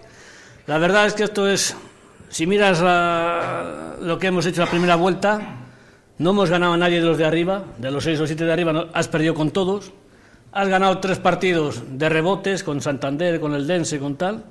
La 0.68 0.78
verdad 0.78 1.06
es 1.06 1.14
que 1.14 1.24
esto 1.24 1.48
es, 1.48 1.76
si 2.28 2.46
miras 2.46 2.80
la- 2.80 3.96
lo 4.00 4.18
que 4.20 4.28
hemos 4.28 4.46
hecho 4.46 4.60
la 4.64 4.70
primera 4.70 4.94
vuelta, 4.94 5.56
no 6.18 6.30
hemos 6.30 6.48
ganado 6.48 6.74
a 6.74 6.76
nadie 6.76 7.00
de 7.00 7.06
los 7.06 7.18
de 7.18 7.24
arriba, 7.24 7.64
de 7.78 7.90
los 7.90 8.04
seis 8.04 8.20
o 8.20 8.26
siete 8.26 8.44
de 8.44 8.52
arriba, 8.52 8.72
no- 8.72 8.86
has 8.92 9.08
perdido 9.08 9.34
con 9.34 9.50
todos, 9.50 9.90
has 10.52 10.68
ganado 10.68 10.98
tres 10.98 11.18
partidos 11.18 11.82
de 11.90 12.08
rebotes 12.08 12.62
con 12.62 12.80
Santander, 12.80 13.40
con 13.40 13.52
el 13.54 13.66
Dense, 13.66 13.98
con 13.98 14.14
tal. 14.16 14.44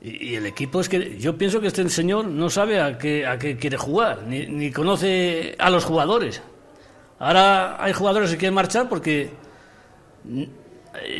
Y, 0.00 0.34
el 0.36 0.46
equipo 0.46 0.80
es 0.80 0.88
que 0.88 1.18
yo 1.18 1.36
pienso 1.36 1.60
que 1.60 1.66
este 1.66 1.88
señor 1.88 2.26
no 2.26 2.50
sabe 2.50 2.80
a 2.80 2.98
qué, 2.98 3.26
a 3.26 3.38
qué 3.38 3.56
quiere 3.56 3.76
jugar, 3.76 4.22
ni, 4.28 4.46
ni 4.46 4.70
conoce 4.70 5.56
a 5.58 5.70
los 5.70 5.84
jugadores. 5.84 6.40
Ahora 7.18 7.82
hay 7.82 7.92
jugadores 7.92 8.30
que 8.30 8.36
quieren 8.36 8.54
marchar 8.54 8.88
porque 8.88 9.30
mm, 10.24 10.44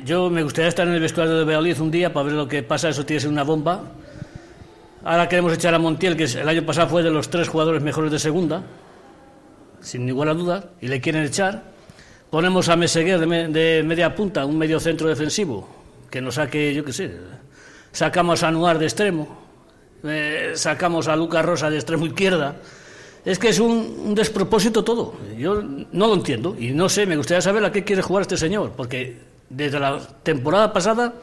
yo 0.05 0.31
me 0.31 0.45
gustaría 0.45 0.69
estar 0.69 0.87
en 0.87 0.95
el 0.95 1.01
vestuario 1.01 1.35
de 1.39 1.45
Valladolid 1.45 1.81
un 1.81 1.91
día 1.91 2.13
para 2.13 2.27
ver 2.27 2.35
lo 2.35 2.47
que 2.47 2.63
pasa, 2.63 2.89
eso 2.89 3.05
tiene 3.05 3.17
que 3.19 3.23
ser 3.23 3.31
una 3.31 3.43
bomba. 3.43 3.83
Ahora 5.05 5.29
queremos 5.29 5.53
echar 5.53 5.75
a 5.75 5.79
Montiel, 5.79 6.17
que 6.17 6.25
el 6.25 6.49
año 6.49 6.65
pasado 6.65 6.89
fue 6.89 7.03
de 7.03 7.11
los 7.11 7.29
tres 7.31 7.49
jugadores 7.49 7.83
mejores 7.83 8.13
de 8.13 8.19
segunda, 8.19 8.63
sin 9.81 10.07
ninguna 10.07 10.35
duda, 10.35 10.71
y 10.81 10.89
le 10.89 11.01
quieren 11.01 11.25
echar. 11.25 11.63
Ponemos 12.31 12.69
a 12.69 12.77
Meseguer 12.77 13.19
de, 13.19 13.27
me- 13.27 13.49
de 13.49 13.83
media 13.85 14.15
punta, 14.15 14.45
un 14.45 14.59
medio 14.59 14.79
centro 14.79 15.09
defensivo, 15.09 15.69
que 16.11 16.21
nos 16.21 16.35
saque, 16.35 16.75
yo 16.75 16.85
qué 16.85 16.93
sé, 16.93 17.11
sacamos 17.93 18.43
a 18.43 18.49
Anuar 18.49 18.79
de 18.79 18.87
extremo, 18.87 19.39
eh, 20.05 20.53
sacamos 20.55 21.09
a 21.09 21.17
Lucas 21.17 21.45
Rosa 21.45 21.71
de 21.71 21.77
extremo 21.77 22.07
izquierda. 22.07 22.57
Es 23.25 23.39
que 23.39 23.49
es 23.49 23.59
un, 23.59 24.15
despropósito 24.15 24.85
todo. 24.85 25.15
Yo 25.37 25.63
no 25.63 26.07
lo 26.07 26.15
entiendo 26.15 26.57
y 26.59 26.71
no 26.71 26.89
sé, 26.89 27.05
me 27.07 27.17
gustaría 27.17 27.43
saber 27.43 27.65
a 27.65 27.73
qué 27.73 27.85
quiere 27.85 28.01
jugar 28.01 28.23
este 28.23 28.37
señor, 28.37 28.73
porque 28.77 29.19
desde 29.51 29.79
la 29.79 29.99
temporada 30.23 30.73
pasada 30.73 31.15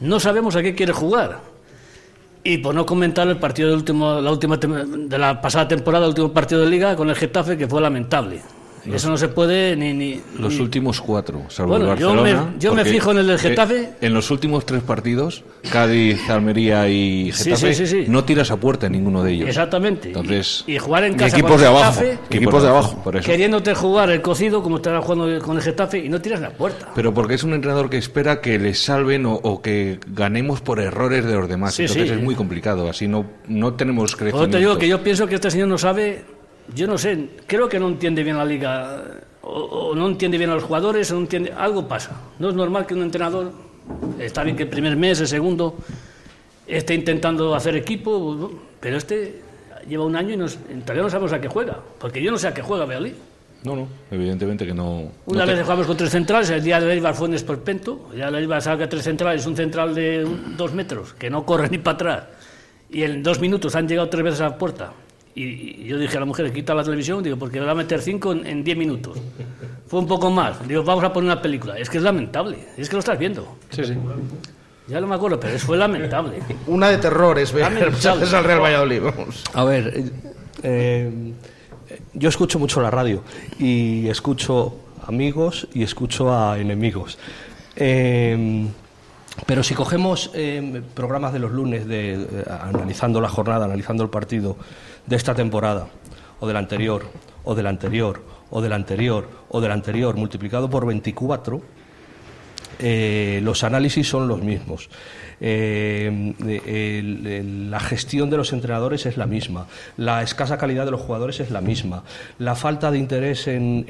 no 0.00 0.20
sabemos 0.20 0.56
a 0.56 0.62
qué 0.62 0.74
quiere 0.74 0.92
jugar. 0.92 1.40
Y 2.42 2.58
por 2.58 2.74
no 2.74 2.86
comentar 2.86 3.26
el 3.26 3.38
partido 3.38 3.68
del 3.68 3.78
último, 3.78 4.20
la 4.20 4.30
última 4.30 4.56
de 4.56 5.18
la 5.18 5.40
pasada 5.40 5.66
temporada, 5.66 6.04
el 6.04 6.10
último 6.10 6.32
partido 6.32 6.60
de 6.60 6.70
liga 6.70 6.94
con 6.94 7.10
el 7.10 7.16
Getafe, 7.16 7.58
que 7.58 7.66
fue 7.66 7.80
lamentable. 7.80 8.40
Eso 8.94 9.08
no 9.10 9.16
se 9.16 9.28
puede 9.28 9.76
ni... 9.76 9.92
ni 9.92 10.20
Los 10.38 10.54
ni- 10.54 10.60
últimos 10.60 11.00
cuatro, 11.00 11.42
salvo 11.48 11.70
Bueno, 11.72 11.92
el 11.92 11.98
yo 11.98 12.10
me- 12.14 12.20
Barcelona. 12.32 12.54
yo 12.58 12.74
me 12.74 12.84
fijo 12.84 13.10
en 13.10 13.18
el 13.18 13.26
del 13.26 13.38
Getafe. 13.38 13.80
eh, 13.80 13.90
en 14.02 14.14
los 14.14 14.30
últimos 14.30 14.64
tres 14.66 14.82
partidos, 14.82 15.44
Cádiz, 15.70 16.28
Almería 16.30 16.88
y 16.88 17.32
Getafe, 17.32 17.74
sí, 17.74 17.86
sí, 17.86 18.04
sí. 18.04 18.10
no 18.10 18.24
tiras 18.24 18.50
a 18.50 18.56
puerta 18.56 18.86
en 18.86 18.92
ninguno 18.92 19.22
de 19.22 19.32
ellos. 19.32 19.48
Exactamente. 19.48 20.08
Entonces, 20.08 20.64
Y 20.66 20.78
jugar 20.78 21.04
en 21.04 21.14
Y 21.14 21.16
casa 21.16 21.36
equipos 21.36 21.52
con 21.52 21.60
de 21.60 21.66
abajo, 21.66 22.00
Getafe, 22.00 22.18
equipos 22.30 22.62
de 22.62 22.68
abajo, 22.68 23.02
por 23.02 23.16
eso. 23.16 23.26
queriéndote 23.30 23.74
jugar 23.74 24.10
el 24.10 24.22
cocido 24.22 24.62
como 24.62 24.76
estaba 24.76 25.00
jugando 25.02 25.38
con 25.44 25.56
el 25.56 25.62
Getafe 25.62 25.98
y 25.98 26.08
no 26.08 26.20
tiras 26.20 26.40
la 26.40 26.50
puerta. 26.50 26.88
Pero 26.94 27.12
porque 27.12 27.34
es 27.34 27.42
un 27.44 27.54
entrenador 27.54 27.90
que 27.90 27.98
espera 27.98 28.40
que 28.40 28.58
les 28.58 28.78
salven 28.82 29.26
o, 29.26 29.34
o 29.34 29.60
que 29.62 29.98
ganemos 30.06 30.60
por 30.60 30.80
errores 30.80 31.24
de 31.24 31.34
los 31.34 31.48
demás. 31.48 31.74
Sí, 31.74 31.82
Entonces 31.82 32.08
sí. 32.08 32.14
es 32.14 32.22
muy 32.22 32.34
complicado. 32.34 32.88
Así 32.88 33.08
no, 33.08 33.26
no 33.48 33.74
tenemos 33.74 34.12
Por 34.12 34.18
crecimiento. 34.20 34.44
eso 34.44 34.50
te 34.50 34.58
digo 34.58 34.78
que 34.78 34.88
yo 34.88 35.02
pienso 35.02 35.26
que 35.26 35.34
este 35.36 35.50
señor 35.50 35.68
no 35.68 35.78
sabe, 35.78 36.24
yo 36.74 36.86
no 36.86 36.98
sé, 36.98 37.28
creo 37.46 37.68
que 37.68 37.78
no 37.78 37.88
entiende 37.88 38.22
bien 38.24 38.36
la 38.36 38.44
liga, 38.44 39.02
o, 39.42 39.48
o 39.50 39.94
no 39.94 40.06
entiende 40.08 40.38
bien 40.38 40.50
a 40.50 40.54
los 40.54 40.64
jugadores, 40.64 41.10
o 41.10 41.14
no 41.14 41.20
entiende, 41.20 41.52
algo 41.56 41.86
pasa. 41.86 42.20
No 42.38 42.48
es 42.48 42.54
normal 42.54 42.86
que 42.86 42.94
un 42.94 43.02
entrenador, 43.02 43.52
está 44.18 44.42
bien 44.44 44.56
que 44.56 44.64
el 44.64 44.68
primer 44.68 44.96
mes, 44.96 45.20
el 45.20 45.28
segundo, 45.28 45.76
esté 46.66 46.94
intentando 46.94 47.54
hacer 47.54 47.76
equipo, 47.76 48.50
pero 48.80 48.96
este 48.96 49.42
lleva 49.88 50.04
un 50.04 50.16
año 50.16 50.34
y 50.34 50.36
nos, 50.36 50.58
todavía 50.80 51.02
no 51.04 51.10
sabemos 51.10 51.32
a 51.32 51.40
qué 51.40 51.48
juega, 51.48 51.78
porque 51.98 52.20
yo 52.22 52.30
no 52.30 52.38
sé 52.38 52.48
a 52.48 52.54
qué 52.54 52.62
juega 52.62 52.84
Bealí. 52.84 53.14
No, 53.62 53.74
no, 53.74 53.88
evidentemente 54.10 54.64
que 54.66 54.74
no. 54.74 55.10
Una 55.26 55.40
no 55.40 55.46
te- 55.46 55.52
vez 55.54 55.62
jugamos 55.62 55.86
con 55.86 55.96
tres 55.96 56.10
centrales, 56.10 56.50
el 56.50 56.62
día 56.62 56.78
de 56.80 56.92
Eibar 56.92 57.14
fue 57.14 57.26
un 57.26 57.34
esperpento. 57.34 58.10
Ya 58.16 58.30
la 58.30 58.38
Eibar 58.38 58.62
saca 58.62 58.88
tres 58.88 59.02
centrales, 59.02 59.44
un 59.46 59.56
central 59.56 59.92
de 59.94 60.24
un- 60.24 60.56
dos 60.56 60.72
metros, 60.72 61.14
que 61.14 61.30
no 61.30 61.44
corre 61.44 61.68
ni 61.68 61.78
para 61.78 61.94
atrás. 61.94 62.24
Y 62.90 63.02
en 63.02 63.22
dos 63.24 63.40
minutos 63.40 63.74
han 63.74 63.88
llegado 63.88 64.08
tres 64.08 64.22
veces 64.22 64.40
a 64.42 64.50
la 64.50 64.58
puerta. 64.58 64.92
Y, 65.36 65.42
y 65.82 65.84
yo 65.86 65.98
dije 65.98 66.16
a 66.16 66.20
la 66.20 66.26
mujer, 66.26 66.50
quita 66.52 66.74
la 66.74 66.82
televisión, 66.82 67.22
digo, 67.22 67.36
porque 67.36 67.60
me 67.60 67.66
va 67.66 67.72
a 67.72 67.76
meter 67.76 68.00
cinco 68.00 68.32
en, 68.32 68.44
en 68.46 68.64
diez 68.64 68.76
minutos. 68.76 69.18
Fue 69.86 70.00
un 70.00 70.06
poco 70.06 70.30
más. 70.30 70.66
Digo, 70.66 70.82
vamos 70.82 71.04
a 71.04 71.12
poner 71.12 71.30
una 71.30 71.40
película. 71.42 71.78
Es 71.78 71.88
que 71.90 71.98
es 71.98 72.02
lamentable, 72.02 72.58
es 72.76 72.88
que 72.88 72.94
lo 72.96 73.00
estás 73.00 73.18
viendo. 73.18 73.56
Sí, 73.70 73.84
sí. 73.84 73.94
Ya 74.88 75.00
no 75.00 75.06
me 75.06 75.14
acuerdo, 75.14 75.38
pero 75.38 75.54
es- 75.54 75.62
fue 75.62 75.76
lamentable. 75.76 76.38
Una 76.66 76.88
de 76.88 76.98
terrores, 76.98 77.52
veces 77.52 78.04
al 78.34 78.44
Real 78.44 78.60
Valladolid. 78.62 79.02
vamos. 79.02 79.44
A 79.52 79.64
ver, 79.64 79.92
eh, 79.96 80.10
eh, 80.62 82.00
yo 82.14 82.28
escucho 82.30 82.58
mucho 82.58 82.80
la 82.80 82.90
radio 82.90 83.22
y 83.58 84.08
escucho 84.08 84.74
amigos 85.06 85.68
y 85.74 85.82
escucho 85.82 86.32
a 86.34 86.58
enemigos. 86.58 87.18
Eh, 87.76 88.66
pero 89.44 89.62
si 89.62 89.74
cogemos 89.74 90.30
eh, 90.34 90.80
programas 90.94 91.32
de 91.34 91.40
los 91.40 91.52
lunes, 91.52 91.86
de, 91.86 92.14
eh, 92.14 92.26
analizando 92.48 93.20
la 93.20 93.28
jornada, 93.28 93.66
analizando 93.66 94.02
el 94.02 94.08
partido 94.08 94.56
de 95.06 95.16
esta 95.16 95.34
temporada, 95.34 95.86
o 96.40 96.46
del 96.46 96.56
anterior, 96.56 97.06
o 97.44 97.54
del 97.54 97.66
anterior, 97.66 98.22
o 98.50 98.60
del 98.60 98.72
anterior, 98.72 99.28
o 99.48 99.60
del 99.60 99.72
anterior, 99.72 100.16
multiplicado 100.16 100.68
por 100.70 100.86
24, 100.86 101.60
eh, 102.78 103.40
los 103.42 103.64
análisis 103.64 104.08
son 104.08 104.28
los 104.28 104.42
mismos. 104.42 104.90
Eh, 105.40 106.34
el- 106.40 107.26
el- 107.26 107.70
la 107.70 107.78
gestión 107.80 108.30
de 108.30 108.36
los 108.38 108.52
entrenadores 108.54 109.04
es 109.06 109.16
la 109.18 109.26
misma. 109.26 109.66
La 109.98 110.22
escasa 110.22 110.56
calidad 110.58 110.84
de 110.86 110.90
los 110.90 111.00
jugadores 111.00 111.40
es 111.40 111.50
la 111.50 111.60
misma. 111.60 112.04
La 112.38 112.54
falta 112.54 112.90
de 112.90 112.98
interés 112.98 113.46
en, 113.48 113.84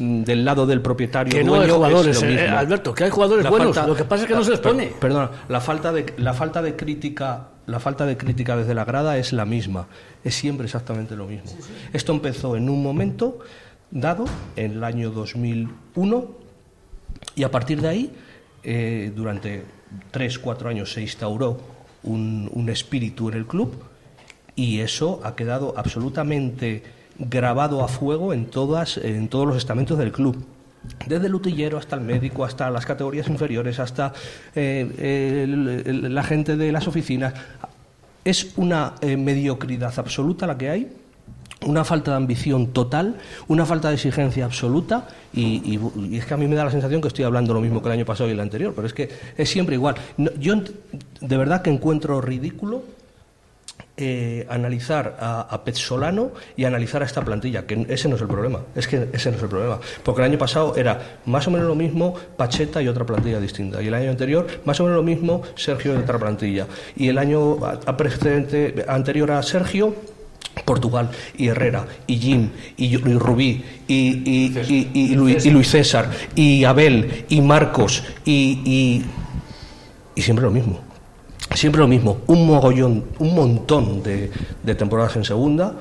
en- 0.00 0.24
del 0.24 0.44
lado 0.44 0.66
del 0.66 0.80
propietario 0.80 1.32
Que 1.32 1.44
no 1.44 1.54
hay 1.60 1.68
jugadores, 1.70 2.16
es 2.16 2.22
lo 2.22 2.28
eh, 2.28 2.42
mismo. 2.42 2.56
Alberto, 2.58 2.94
que 2.94 3.04
hay 3.04 3.10
jugadores 3.10 3.44
La 3.44 3.50
buenos. 3.50 3.76
Lo 3.86 3.94
que 3.94 4.04
pasa 4.04 4.24
es 4.24 4.28
que 4.28 4.34
no 4.34 4.42
se 4.44 4.50
les 4.50 4.60
pone. 4.60 4.86
Perdona, 4.98 5.30
la 5.48 5.60
falta 5.60 5.92
de 5.92 6.06
la 6.18 6.34
falta 6.34 6.60
de 6.60 6.74
crítica 6.76 7.48
la 7.68 7.80
falta 7.80 8.06
de 8.06 8.16
crítica 8.16 8.56
desde 8.56 8.74
la 8.74 8.84
grada 8.84 9.18
es 9.18 9.32
la 9.32 9.44
misma. 9.44 9.86
Es 10.24 10.34
siempre 10.34 10.64
exactamente 10.64 11.14
lo 11.14 11.26
mismo. 11.26 11.50
Esto 11.92 12.12
empezó 12.12 12.56
en 12.56 12.68
un 12.70 12.82
momento 12.82 13.38
dado, 13.90 14.24
en 14.56 14.72
el 14.72 14.84
año 14.84 15.10
2001, 15.10 16.28
y 17.36 17.42
a 17.42 17.50
partir 17.50 17.80
de 17.82 17.88
ahí, 17.88 18.12
eh, 18.62 19.12
durante 19.14 19.64
tres, 20.10 20.38
cuatro 20.38 20.70
años 20.70 20.92
se 20.92 21.02
instauró 21.02 21.60
un, 22.02 22.50
un 22.52 22.68
espíritu 22.70 23.28
en 23.28 23.36
el 23.36 23.46
club 23.46 23.72
y 24.56 24.80
eso 24.80 25.20
ha 25.22 25.36
quedado 25.36 25.74
absolutamente 25.76 26.82
grabado 27.18 27.84
a 27.84 27.88
fuego 27.88 28.32
en, 28.32 28.46
todas, 28.46 28.96
en 28.96 29.28
todos 29.28 29.46
los 29.46 29.56
estamentos 29.56 29.98
del 29.98 30.10
club. 30.10 30.44
Desde 31.06 31.26
el 31.26 31.34
utillero 31.34 31.78
hasta 31.78 31.96
el 31.96 32.02
médico, 32.02 32.44
hasta 32.44 32.70
las 32.70 32.86
categorías 32.86 33.28
inferiores, 33.28 33.78
hasta 33.78 34.12
eh, 34.54 35.46
la 36.02 36.22
gente 36.22 36.56
de 36.56 36.72
las 36.72 36.88
oficinas. 36.88 37.34
Es 38.24 38.52
una 38.56 38.94
eh, 39.00 39.16
mediocridad 39.16 39.92
absoluta 39.98 40.46
la 40.46 40.58
que 40.58 40.70
hay 40.70 40.92
una 41.66 41.84
falta 41.84 42.12
de 42.12 42.16
ambición 42.18 42.68
total, 42.68 43.16
una 43.48 43.66
falta 43.66 43.88
de 43.88 43.94
exigencia 43.94 44.44
absoluta 44.44 45.08
y, 45.32 45.78
es 46.12 46.24
que 46.24 46.34
a 46.34 46.36
mí 46.36 46.46
me 46.46 46.54
da 46.54 46.64
la 46.64 46.70
sensación 46.70 47.00
que 47.00 47.08
estoy 47.08 47.24
hablando 47.24 47.52
lo 47.52 47.60
mismo 47.60 47.82
que 47.82 47.88
el 47.88 47.94
año 47.94 48.04
pasado 48.04 48.28
y 48.28 48.32
el 48.32 48.40
anterior, 48.40 48.72
pero 48.74 48.86
es 48.86 48.94
que 48.94 49.08
es 49.36 49.48
siempre 49.48 49.74
igual. 49.74 49.96
Yo 50.38 50.54
de 51.20 51.36
verdad 51.36 51.62
que 51.62 51.70
encuentro 51.70 52.20
ridículo 52.20 52.82
eh, 53.98 54.46
analizar 54.48 55.16
a, 55.20 55.40
a 55.42 55.64
Pezzolano 55.64 56.30
y 56.56 56.64
analizar 56.64 57.02
a 57.02 57.04
esta 57.06 57.20
plantilla, 57.22 57.66
que 57.66 57.84
ese 57.88 58.08
no 58.08 58.14
es 58.16 58.22
el 58.22 58.28
problema, 58.28 58.60
es 58.74 58.86
que 58.88 59.08
ese 59.12 59.30
no 59.30 59.36
es 59.36 59.42
el 59.42 59.48
problema, 59.48 59.78
porque 60.04 60.20
el 60.22 60.28
año 60.30 60.38
pasado 60.38 60.74
era 60.76 61.18
más 61.26 61.46
o 61.48 61.50
menos 61.50 61.66
lo 61.66 61.74
mismo 61.74 62.14
Pacheta 62.36 62.80
y 62.80 62.88
otra 62.88 63.04
plantilla 63.04 63.40
distinta, 63.40 63.82
y 63.82 63.88
el 63.88 63.94
año 63.94 64.10
anterior 64.10 64.46
más 64.64 64.78
o 64.80 64.84
menos 64.84 64.96
lo 64.96 65.02
mismo 65.02 65.42
Sergio 65.56 65.94
y 65.94 65.96
otra 65.98 66.18
plantilla, 66.18 66.66
y 66.96 67.08
el 67.08 67.18
año 67.18 67.64
a- 67.66 67.80
a 67.84 67.96
precedente, 67.96 68.84
anterior 68.88 69.30
a 69.32 69.42
Sergio 69.42 69.94
Portugal 70.64 71.10
y 71.36 71.48
Herrera 71.48 71.86
y 72.06 72.16
Jim 72.18 72.50
y, 72.76 72.86
y 72.86 72.96
Rubí 72.96 73.64
y, 73.86 73.94
y- 73.94 74.58
y- 74.68 74.90
y 75.12 75.14
Luis, 75.14 75.44
y 75.46 75.50
Luis 75.50 75.70
César 75.70 76.10
y 76.34 76.64
Abel 76.64 77.24
y 77.28 77.40
Marcos 77.40 78.02
y, 78.24 79.04
y 80.14 80.22
siempre 80.22 80.44
lo 80.44 80.50
mismo. 80.50 80.80
Siempre 81.54 81.80
lo 81.80 81.88
mismo. 81.88 82.18
Un 82.26 82.46
mogollón, 82.46 83.04
un 83.18 83.34
montón 83.34 84.02
de, 84.02 84.30
temporadas 84.76 85.16
en 85.16 85.24
segunda, 85.24 85.74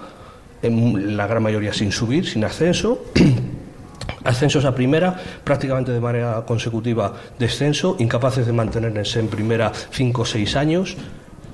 la 0.62 1.28
gran 1.28 1.44
mayoría 1.44 1.74
sin 1.74 1.92
subir, 1.92 2.28
sin 2.28 2.44
ascenso. 2.44 3.04
ascensos 4.24 4.66
a 4.66 4.74
primera, 4.76 5.16
prácticamente 5.44 5.92
de 5.92 6.00
manera 6.00 6.44
consecutiva 6.46 7.14
descenso, 7.38 7.96
incapaces 8.00 8.46
de 8.46 8.54
mantenerse 8.54 9.20
en 9.20 9.28
primera 9.28 9.72
cinco 9.92 10.24
o 10.24 10.26
seis 10.26 10.56
años. 10.56 10.96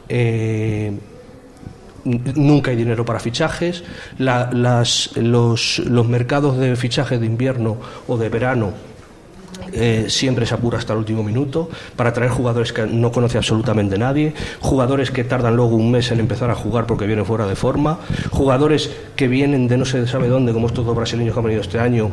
Eh, 0.10 0.91
nunca 2.05 2.72
hay 2.72 2.77
dinero 2.77 3.05
para 3.05 3.20
fichajes, 3.20 3.84
la- 4.17 4.50
las- 4.51 5.12
los, 5.15 5.79
los 5.79 6.08
mercados 6.08 6.58
de 6.58 6.75
fichajes 6.75 7.20
de 7.20 7.25
invierno 7.25 7.77
o 8.08 8.17
de 8.17 8.29
verano 8.29 8.74
eh, 9.72 10.05
siempre 10.10 10.46
se 10.46 10.53
apura 10.53 10.77
hasta 10.77 10.93
el 10.93 11.00
último 11.00 11.24
minuto 11.24 11.70
para 11.96 12.13
traer 12.13 12.32
jugadores 12.32 12.74
que 12.74 12.86
no 12.86 13.12
conoce 13.12 13.38
absolutamente 13.38 13.98
nadie, 13.98 14.34
jugadores 14.60 15.12
que 15.12 15.24
tardan 15.24 15.55
luego 15.55 15.75
un 15.75 15.91
mes 15.91 16.12
en 16.12 16.20
empezar 16.20 16.50
a 16.50 16.55
jugar 16.55 16.86
porque 16.86 17.05
vienen 17.05 17.25
fuera 17.25 17.46
de 17.46 17.55
forma, 17.55 18.00
jugadores 18.32 18.91
que 19.15 19.27
vienen 19.27 19.67
de 19.67 19.77
no 19.77 19.86
se 19.86 20.05
sabe 20.08 20.27
dónde, 20.27 20.53
como 20.53 20.67
estos 20.67 20.86
dos 20.86 20.96
brasileños 20.96 21.34
que 21.34 21.39
han 21.39 21.46
venido 21.46 21.62
este 21.62 21.79
año. 21.79 22.10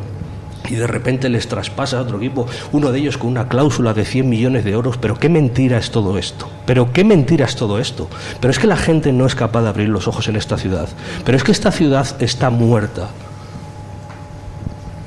Y 0.69 0.75
de 0.75 0.87
repente 0.87 1.27
les 1.27 1.47
traspasa 1.47 1.97
a 1.97 2.01
otro 2.01 2.17
equipo, 2.17 2.45
uno 2.71 2.91
de 2.91 2.99
ellos 2.99 3.17
con 3.17 3.31
una 3.31 3.47
cláusula 3.47 3.93
de 3.93 4.05
100 4.05 4.29
millones 4.29 4.63
de 4.63 4.71
euros. 4.71 4.97
Pero 4.97 5.17
qué 5.17 5.27
mentira 5.27 5.77
es 5.77 5.91
todo 5.91 6.17
esto. 6.17 6.49
Pero 6.65 6.93
qué 6.93 7.03
mentira 7.03 7.45
es 7.45 7.55
todo 7.55 7.79
esto. 7.79 8.07
Pero 8.39 8.51
es 8.51 8.59
que 8.59 8.67
la 8.67 8.77
gente 8.77 9.11
no 9.11 9.25
es 9.25 9.35
capaz 9.35 9.63
de 9.63 9.69
abrir 9.69 9.89
los 9.89 10.07
ojos 10.07 10.27
en 10.27 10.35
esta 10.35 10.57
ciudad. 10.57 10.87
Pero 11.25 11.35
es 11.35 11.43
que 11.43 11.51
esta 11.51 11.71
ciudad 11.71 12.07
está 12.21 12.49
muerta. 12.51 13.09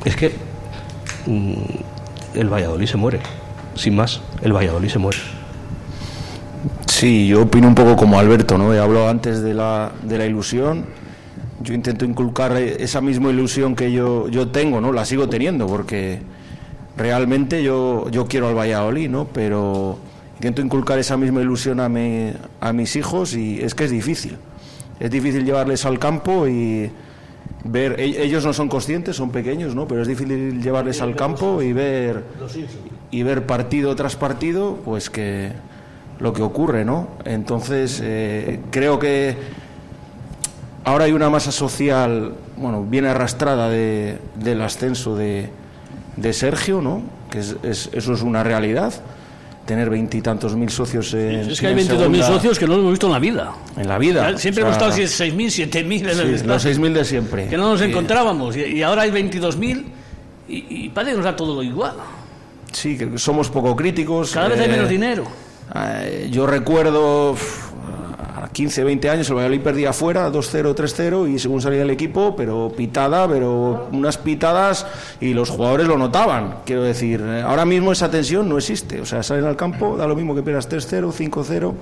Es 0.05 0.17
que 0.17 0.35
mm, 1.27 1.55
el 2.35 2.49
Valladolid 2.53 2.87
se 2.87 2.97
muere. 2.97 3.21
Sin 3.75 3.97
más, 3.97 4.21
el 4.43 4.53
Valladolid 4.53 4.89
se 4.89 4.99
muere. 4.99 5.19
Sí, 6.87 7.27
yo 7.27 7.43
opino 7.43 7.69
un 7.69 7.75
poco 7.75 7.97
como 7.97 8.19
Alberto, 8.19 8.57
¿no? 8.57 8.73
He 8.73 8.79
hablado 8.79 9.09
antes 9.09 9.43
de 9.43 9.53
la, 9.55 9.93
de 10.03 10.19
la 10.19 10.27
ilusión. 10.27 10.87
Yo 11.61 11.75
intento 11.75 12.05
inculcar 12.05 12.57
esa 12.57 13.01
misma 13.01 13.31
ilusión 13.31 13.75
que 13.75 13.91
yo, 13.93 14.29
yo 14.29 14.49
tengo, 14.49 14.81
¿no? 14.81 14.93
La 14.93 15.05
sigo 15.05 15.29
teniendo 15.29 15.67
porque 15.67 16.21
realmente 16.97 17.63
yo, 17.63 18.09
yo 18.11 18.27
quiero 18.27 18.49
al 18.49 18.55
Valladolid, 18.57 19.09
¿no? 19.11 19.25
Pero 19.27 19.99
intento 20.37 20.63
inculcar 20.63 20.99
esa 20.99 21.17
misma 21.17 21.41
ilusión 21.41 21.81
a, 21.81 21.89
mi- 21.89 22.33
a 22.61 22.73
mis 22.73 22.97
hijos 22.97 23.35
y 23.35 23.61
es 23.61 23.75
que 23.75 23.85
es 23.85 23.91
difícil. 23.91 24.37
Es 25.01 25.11
difícil 25.11 25.45
llevarles 25.45 25.85
al 25.87 25.99
campo 25.99 26.47
y 26.47 26.91
ver, 27.65 27.99
e- 28.01 28.23
ellos 28.25 28.45
no 28.45 28.53
son 28.53 28.69
conscientes, 28.69 29.17
son 29.17 29.31
pequeños, 29.31 29.75
¿no? 29.75 29.87
Pero 29.89 30.03
es 30.03 30.09
difícil 30.09 30.63
llevarles 30.63 31.01
al 31.01 31.11
campo 31.17 31.63
y 31.63 31.73
ver 31.73 32.23
y 33.11 33.23
ver 33.23 33.47
partido 33.47 33.95
tras 33.97 34.17
partido, 34.17 34.79
pues 34.85 35.09
que 35.11 35.53
lo 36.21 36.33
que 36.33 36.43
ocurre, 36.43 36.85
¿no? 36.85 37.09
Entonces 37.25 38.01
eh, 38.05 38.61
creo 38.71 38.99
que 38.99 39.37
ahora 40.85 41.05
hay 41.07 41.13
una 41.13 41.31
masa 41.31 41.53
social, 41.53 42.35
bueno, 42.57 42.85
bien 42.85 43.07
arrastrada 43.07 43.69
de, 43.69 44.19
del 44.37 44.61
ascenso 44.63 45.17
de, 45.17 45.49
de 46.17 46.33
Sergio, 46.33 46.81
¿no? 46.83 47.03
Que 47.31 47.39
es- 47.41 47.57
es- 47.63 47.91
eso 47.93 48.13
es 48.13 48.23
una 48.23 48.43
realidad. 48.45 48.93
Tener 49.67 49.89
veintitantos 49.89 50.55
mil 50.57 50.69
socios 50.69 51.15
en 51.15 51.51
Es 51.51 51.59
que 51.61 51.69
hay 51.69 51.73
en 51.73 51.79
22.000 51.79 51.87
segunda- 51.99 52.27
socios 52.27 52.59
que 52.59 52.67
no 52.67 52.75
lo 52.75 52.81
hemos 52.81 52.91
visto 52.93 53.07
en 53.07 53.13
la 53.13 53.19
vida. 53.19 53.53
en 53.79 53.89
la 53.89 53.97
vida. 53.99 54.37
Siempre 54.37 54.63
O 54.63 54.67
hemos 54.67 54.77
estado 54.77 54.93
6.000, 54.95 55.51
7.000 55.71 56.01
en 56.03 56.09
el 56.09 56.17
sí, 56.29 56.35
estadio. 56.35 56.53
los 56.53 56.65
6.000 56.67 56.93
de 56.93 57.05
siempre. 57.05 57.49
Que 57.49 57.57
no 57.57 57.71
nos 57.71 57.81
encontrábamos. 57.81 58.57
Y, 58.57 58.61
y 58.65 58.83
ahora 58.83 59.03
hay 59.03 59.11
22.000 59.11 59.85
y, 60.49 60.67
y 60.69 60.89
parece 60.91 61.13
que 61.13 61.17
nos 61.17 61.25
da 61.25 61.35
todo 61.35 61.55
lo 61.55 61.63
igual. 61.63 61.95
Sí, 62.73 62.99
que 62.99 63.17
somos 63.19 63.49
poco 63.49 63.75
críticos. 63.75 64.33
Cada 64.33 64.49
vez 64.49 64.61
hay 64.61 64.67
eh, 64.67 64.73
menos 64.73 64.89
dinero. 64.89 65.25
Eh, 65.75 66.29
yo 66.31 66.47
recuerdo 66.47 67.35
15, 68.55 68.85
20 68.85 69.11
años 69.11 69.29
el 69.29 69.35
Valladolid 69.35 69.61
perdía 69.61 69.93
fuera 69.93 70.31
2-0, 70.31 70.75
3-0 70.75 71.29
y 71.29 71.39
según 71.41 71.61
salía 71.61 71.83
el 71.83 71.91
equipo, 71.91 72.35
pero 72.37 72.73
pitada, 72.75 73.27
pero 73.29 73.89
unas 73.93 74.17
pitadas 74.17 74.87
y 75.21 75.35
los 75.35 75.51
jugadores 75.51 75.87
lo 75.89 75.99
notaban. 75.99 76.59
Quiero 76.65 76.83
decir, 76.85 77.21
eh, 77.23 77.43
ahora 77.43 77.65
mismo 77.65 77.91
esa 77.93 78.11
tensión 78.11 78.49
no 78.49 78.57
existe. 78.57 79.01
O 79.01 79.07
sea, 79.07 79.23
salen 79.25 79.45
al 79.45 79.57
campo, 79.57 79.97
da 79.97 80.07
lo 80.07 80.15
mismo 80.15 80.35
que 80.37 80.43
pierdas 80.43 80.69
3-0, 80.71 81.11
5-0. 81.13 81.75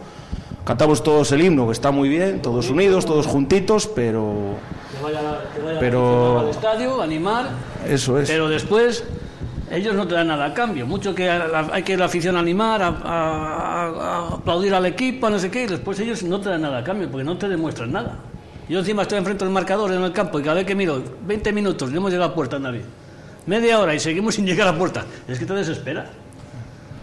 Cantamos 0.65 1.03
todos 1.03 1.31
el 1.33 1.43
himno, 1.45 1.67
que 1.67 1.73
está 1.73 1.91
muy 1.91 2.09
bien, 2.09 2.41
todos 2.41 2.71
unidos, 2.71 3.05
todos 3.05 3.27
juntitos, 3.27 3.87
pero 3.89 4.55
Que 4.97 5.03
vaya, 5.05 5.21
que 5.55 5.61
vaya 5.63 5.79
Pero- 5.79 6.39
al 6.41 6.49
estadio, 6.49 7.03
animar. 7.03 7.51
eso 7.87 8.19
es. 8.19 8.31
Pero 8.31 8.49
después 8.49 9.05
ellos 9.73 9.95
no 9.95 10.07
te 10.07 10.15
dan 10.15 10.29
nada 10.29 10.45
a 10.47 10.55
cambio. 10.55 10.87
Mucho 10.87 11.15
que 11.15 11.27
la- 11.27 11.69
hay 11.73 11.83
que 11.83 11.97
la 11.97 12.05
afición 12.05 12.37
animar, 12.37 12.83
a, 12.83 12.89
a- 12.89 13.87
a 13.89 14.29
aplaudir 14.35 14.75
al 14.75 14.87
equipo, 14.87 15.29
no 15.31 15.39
sé 15.39 15.51
qué, 15.51 15.65
y 15.65 15.67
después 15.67 15.99
ellos 16.01 16.23
no 16.23 16.41
te 16.41 16.51
dan 16.51 16.63
nada 16.63 16.79
a 16.79 16.85
cambio 16.85 17.11
porque 17.11 17.25
no 17.25 17.37
te 17.39 17.49
demuestran 17.49 17.91
nada. 17.93 18.19
Yo 18.69 18.79
encima 18.79 19.03
estoy 19.03 19.19
enfrente 19.19 19.45
del 19.45 19.53
marcador 19.53 19.93
en 19.93 20.03
el 20.03 20.13
campo 20.13 20.39
y 20.39 20.43
cada 20.43 20.55
vez 20.57 20.67
que 20.67 20.75
miro, 20.75 21.03
20 21.27 21.53
minutos, 21.53 21.91
no 21.91 21.97
hemos 21.99 22.11
llegado 22.13 22.31
a 22.31 22.35
puerta 22.35 22.59
nadie. 22.59 22.83
Media 23.47 23.79
hora 23.81 23.95
y 23.95 23.99
seguimos 24.01 24.35
sin 24.37 24.47
llegar 24.47 24.69
a 24.69 24.77
puerta. 24.79 25.05
Es 25.27 25.39
que 25.39 25.47
te 25.47 25.55
desespera. 25.55 26.07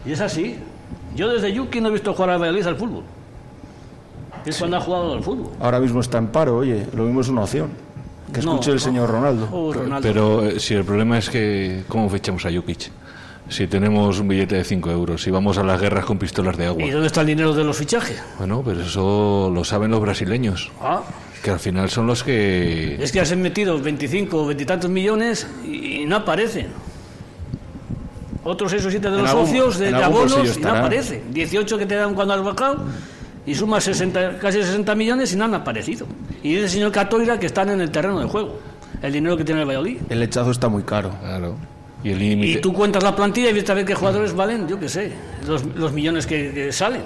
Y 0.06 0.14
es 0.14 0.22
así. 0.22 0.56
Yo 1.16 1.28
desde 1.30 1.52
Yuki 1.52 1.82
no 1.82 1.90
he 1.90 1.92
visto 1.92 2.14
jugar 2.14 2.30
a 2.32 2.38
Valladolid 2.38 2.66
al 2.68 2.76
fútbol. 2.76 3.04
Es 4.46 4.58
cuando 4.58 4.78
ha 4.78 4.80
jugado 4.82 5.14
al 5.16 5.24
fútbol. 5.24 5.52
Ahora 5.60 5.80
mismo 5.80 6.00
está 6.00 6.18
en 6.18 6.28
paro, 6.28 6.58
oye, 6.58 6.88
lo 6.96 7.04
mismo 7.04 7.22
es 7.22 7.28
una 7.28 7.42
opción. 7.42 7.70
Que 8.34 8.42
No, 8.42 8.52
escuche 8.54 8.72
el 8.72 8.76
no. 8.78 8.82
señor 8.82 9.10
Ronaldo. 9.10 9.50
Oh, 9.52 9.74
Ronaldo. 9.74 10.08
Pero 10.08 10.46
eh, 10.46 10.60
si 10.60 10.74
el 10.76 10.84
problema 10.86 11.18
es 11.18 11.30
que, 11.30 11.84
¿cómo 11.88 12.10
fichamos 12.10 12.46
a 12.46 12.52
Jukic? 12.52 12.92
Si 13.50 13.66
tenemos 13.66 14.20
un 14.20 14.28
billete 14.28 14.56
de 14.58 14.64
5 14.64 14.92
euros, 14.92 15.24
si 15.24 15.32
vamos 15.32 15.58
a 15.58 15.64
las 15.64 15.82
guerras 15.82 16.06
con 16.06 16.20
pistolas 16.20 16.56
de 16.56 16.68
agua. 16.68 16.84
¿Y 16.84 16.92
dónde 16.92 17.08
está 17.08 17.22
el 17.22 17.28
dinero 17.28 17.54
de 17.54 17.64
los 17.64 17.76
fichajes? 17.78 18.22
Bueno, 18.38 18.62
pero 18.64 18.82
eso 18.84 19.52
lo 19.52 19.64
saben 19.64 19.90
los 19.90 20.00
brasileños, 20.02 20.72
Ah, 20.80 21.02
que 21.44 21.50
al 21.50 21.60
final 21.60 21.90
son 21.90 22.06
los 22.06 22.24
que... 22.24 23.02
es 23.02 23.12
que 23.12 23.20
has 23.20 23.36
metido 23.36 23.80
25 23.80 24.38
o 24.44 24.46
20 24.46 24.62
y 24.64 24.66
tantos 24.68 24.92
millones 24.92 25.48
y 25.66 26.06
no 26.06 26.18
aparecen. 26.18 26.68
Otros 28.44 28.72
6 28.72 28.86
o 28.86 28.92
7 28.92 29.10
de 29.10 29.16
En 29.16 29.22
los 29.24 29.32
algún- 29.32 29.46
socios 29.48 29.80
de, 29.80 29.92
de 29.94 30.04
abonos 30.04 30.58
y 30.58 30.62
no 30.62 30.70
aparecen. 30.70 31.24
18 31.34 31.78
que 31.78 31.86
te 31.88 31.96
dan 31.96 32.14
cuando 32.14 32.36
has 32.36 32.44
bajado 32.44 32.84
y 33.46 33.56
sumas 33.56 33.84
60, 33.84 34.38
casi 34.40 34.62
60 34.62 34.94
millones 34.96 35.34
y 35.34 35.36
no 35.36 35.46
han 35.46 35.54
aparecido. 35.56 36.06
Y 36.44 36.50
dice 36.52 36.64
el 36.66 36.70
señor 36.70 36.92
Catoira 36.92 37.40
que 37.40 37.46
están 37.48 37.70
en 37.70 37.82
el 37.82 37.90
terreno 37.92 38.20
de 38.20 38.28
juego. 38.28 38.60
El 39.02 39.14
dinero 39.14 39.38
que 39.38 39.44
tiene 39.46 39.62
el 39.62 39.68
Valladolid. 39.68 39.98
El 40.10 40.20
lechazo 40.20 40.52
está 40.52 40.68
muy 40.70 40.84
caro. 40.84 41.12
Claro. 41.22 41.56
Y 42.04 42.12
el 42.12 42.22
Y 42.22 42.62
tú 42.62 42.74
cuentas 42.74 43.04
la 43.04 43.16
plantilla 43.16 43.50
y 43.50 43.54
ves 43.54 43.70
a 43.70 43.74
ver 43.74 43.86
qué 43.86 43.94
jugadores 43.96 44.34
valen, 44.34 44.68
yo 44.68 44.80
qué 44.80 44.88
sé, 44.88 45.12
los, 45.48 45.66
los 45.76 45.92
millones 45.92 46.26
que, 46.28 46.52
que 46.54 46.72
salen. 46.72 47.02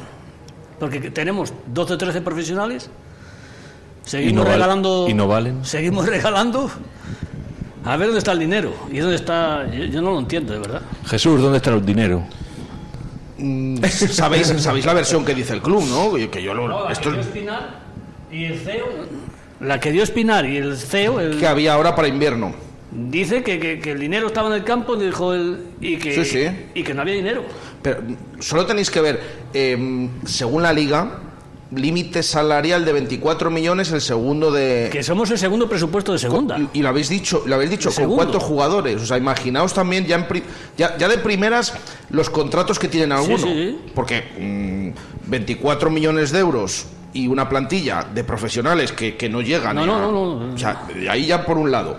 Porque 0.80 1.00
que 1.02 1.10
tenemos 1.12 1.54
12 1.68 1.94
o 1.94 1.98
13 1.98 2.22
profesionales, 2.22 2.90
seguimos 4.04 4.32
Y 4.32 4.36
no 4.36 4.44
val- 4.44 4.54
regalando. 4.54 5.08
y 5.10 5.14
no 5.14 5.28
valen. 5.28 5.64
Seguimos 5.66 6.06
regalando. 6.10 6.70
A 7.86 7.98
ver 7.98 8.08
dónde 8.08 8.20
está 8.20 8.32
el 8.34 8.40
dinero. 8.40 8.74
Y 8.92 9.00
dónde 9.00 9.16
está. 9.16 9.66
Yo, 9.72 9.84
yo 9.86 10.02
no 10.02 10.12
lo 10.12 10.20
entiendo, 10.20 10.54
de 10.54 10.60
verdad. 10.60 10.82
Jesús, 11.06 11.42
¿dónde 11.42 11.58
está 11.58 11.72
el 11.72 11.86
dinero? 11.86 12.24
Mm, 13.46 13.84
¿Sabéis, 13.84 14.48
sabéis 14.60 14.86
la 14.86 14.94
versión 14.94 15.26
que 15.26 15.36
dice 15.36 15.54
el 15.54 15.62
club, 15.62 15.84
¿no? 15.90 16.14
Que- 16.14 16.30
Que 16.30 16.42
yo 16.42 16.54
lo, 16.54 16.90
esto 16.90 17.12
es 17.14 17.26
Espinar 17.28 17.80
y 18.32 18.46
el 18.46 18.60
CEO. 18.60 18.86
La 19.60 19.80
que 19.80 19.92
dio 19.92 20.02
Espinar 20.04 20.46
y 20.46 20.58
el 20.58 20.78
CEO. 20.78 21.20
El, 21.20 21.38
que 21.40 21.48
había 21.48 21.74
ahora 21.74 21.94
para 21.96 22.08
invierno. 22.08 22.54
Dice 22.92 23.44
que, 23.44 23.60
que- 23.60 23.80
que 23.80 23.92
el 23.92 24.00
dinero 24.00 24.28
estaba 24.28 24.48
en 24.50 24.54
el 24.56 24.64
campo 24.64 24.96
dijo 24.96 25.34
el, 25.34 25.60
y, 25.82 25.98
que, 25.98 26.14
Sí, 26.14 26.26
sí. 26.26 26.46
y 26.74 26.84
que 26.84 26.94
no 26.94 27.02
había 27.02 27.16
dinero. 27.16 27.44
Pero 27.82 28.02
solo 28.40 28.66
tenéis 28.66 28.90
que 28.90 29.02
ver, 29.02 29.20
eh, 29.54 30.08
según 30.26 30.64
la 30.64 30.72
liga, 30.72 31.20
límite 31.76 32.24
salarial 32.24 32.86
de 32.86 32.94
24 32.94 33.50
millones, 33.52 33.92
el 33.92 34.02
segundo 34.02 34.52
de... 34.52 34.90
Que 34.92 35.04
somos 35.04 35.30
el 35.32 35.38
segundo 35.38 35.68
presupuesto 35.70 36.12
de 36.14 36.20
segunda. 36.20 36.58
Y, 36.74 36.80
y 36.80 36.82
lo 36.82 36.90
habéis 36.90 37.10
dicho, 37.10 37.44
lo 37.46 37.56
habéis 37.56 37.72
dicho 37.72 37.90
El 37.90 37.96
con 37.96 38.04
segundo. 38.04 38.16
cuántos 38.24 38.44
jugadores. 38.44 39.02
O 39.02 39.06
sea, 39.06 39.18
imaginaos 39.18 39.74
también 39.74 40.06
ya, 40.06 40.16
en 40.16 40.28
pri- 40.28 40.44
ya, 40.78 40.98
ya 40.98 41.08
de 41.08 41.18
primeras 41.18 41.74
los 42.10 42.30
contratos 42.30 42.80
que 42.80 42.88
tienen 42.88 43.12
algunos. 43.12 43.42
sí, 43.42 43.48
sí. 43.54 43.80
Porque 43.96 44.94
mm, 45.26 45.30
24 45.30 45.90
millones 45.90 46.32
de 46.32 46.40
euros 46.40 46.86
y 47.14 47.28
una 47.28 47.48
plantilla 47.50 48.06
de 48.14 48.24
profesionales 48.24 48.92
que, 48.92 49.16
que 49.18 49.30
no 49.30 49.42
llegan. 49.42 49.76
No, 49.76 49.84
a- 49.84 49.86
no, 49.86 50.12
no, 50.12 50.40
no. 50.48 50.54
O 50.54 50.58
sea, 50.58 50.88
ahí 51.10 51.26
ya 51.28 51.46
por 51.46 51.58
un 51.58 51.72
lado. 51.72 51.98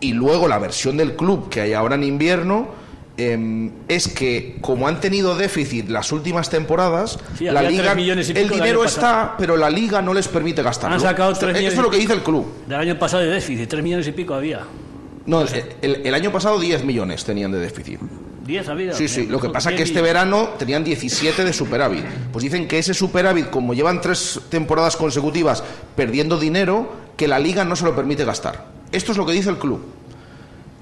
Y 0.00 0.12
luego 0.14 0.48
la 0.48 0.58
versión 0.58 0.96
del 0.96 1.14
club 1.16 1.48
que 1.48 1.60
hay 1.60 1.72
ahora 1.74 1.94
en 1.94 2.04
invierno. 2.04 2.81
Em, 3.16 3.70
es 3.88 4.08
que 4.08 4.56
como 4.60 4.88
han 4.88 5.00
tenido 5.00 5.36
déficit 5.36 5.88
las 5.88 6.12
últimas 6.12 6.50
temporadas, 6.50 7.18
Sí, 7.36 7.44
la 7.44 7.62
liga, 7.62 7.92
el 7.92 8.48
dinero 8.48 8.84
está, 8.84 9.34
pero 9.38 9.56
la 9.56 9.70
liga 9.70 10.02
no 10.02 10.14
les 10.14 10.28
permite 10.28 10.62
gastarlo. 10.62 10.96
Han 10.96 11.00
sacado 11.02 11.32
Esto, 11.32 11.46
millones 11.46 11.68
esto 11.68 11.80
es 11.80 11.84
lo 11.84 11.90
que 11.90 11.98
dice 11.98 12.12
el 12.12 12.22
club. 12.22 12.46
Del 12.66 12.78
año 12.78 12.98
pasado 12.98 13.22
de 13.22 13.30
déficit, 13.30 13.68
3 13.68 13.82
millones 13.82 14.06
y 14.06 14.12
pico 14.12 14.34
había. 14.34 14.60
No, 15.24 15.42
el, 15.42 16.00
el 16.04 16.14
año 16.14 16.32
pasado 16.32 16.58
10 16.58 16.84
millones 16.84 17.24
tenían 17.24 17.52
de 17.52 17.60
déficit. 17.60 18.00
10 18.46 18.68
había. 18.68 18.92
Sí, 18.92 19.08
sí. 19.08 19.26
Lo 19.26 19.40
que 19.40 19.48
pasa 19.48 19.70
es 19.70 19.76
que 19.76 19.84
10 19.84 19.90
este 19.90 20.02
verano 20.02 20.50
tenían 20.58 20.84
17 20.84 21.44
de 21.44 21.52
superávit. 21.52 22.04
Pues 22.32 22.42
dicen 22.42 22.66
que 22.66 22.78
ese 22.78 22.94
superávit, 22.94 23.50
como 23.50 23.74
llevan 23.74 24.00
tres 24.00 24.40
temporadas 24.48 24.96
consecutivas 24.96 25.62
perdiendo 25.94 26.38
dinero, 26.38 26.92
que 27.16 27.28
la 27.28 27.38
liga 27.38 27.64
no 27.64 27.76
se 27.76 27.84
lo 27.84 27.94
permite 27.94 28.24
gastar. 28.24 28.66
Esto 28.90 29.12
es 29.12 29.18
lo 29.18 29.24
que 29.24 29.32
dice 29.32 29.48
el 29.50 29.58
club. 29.58 29.80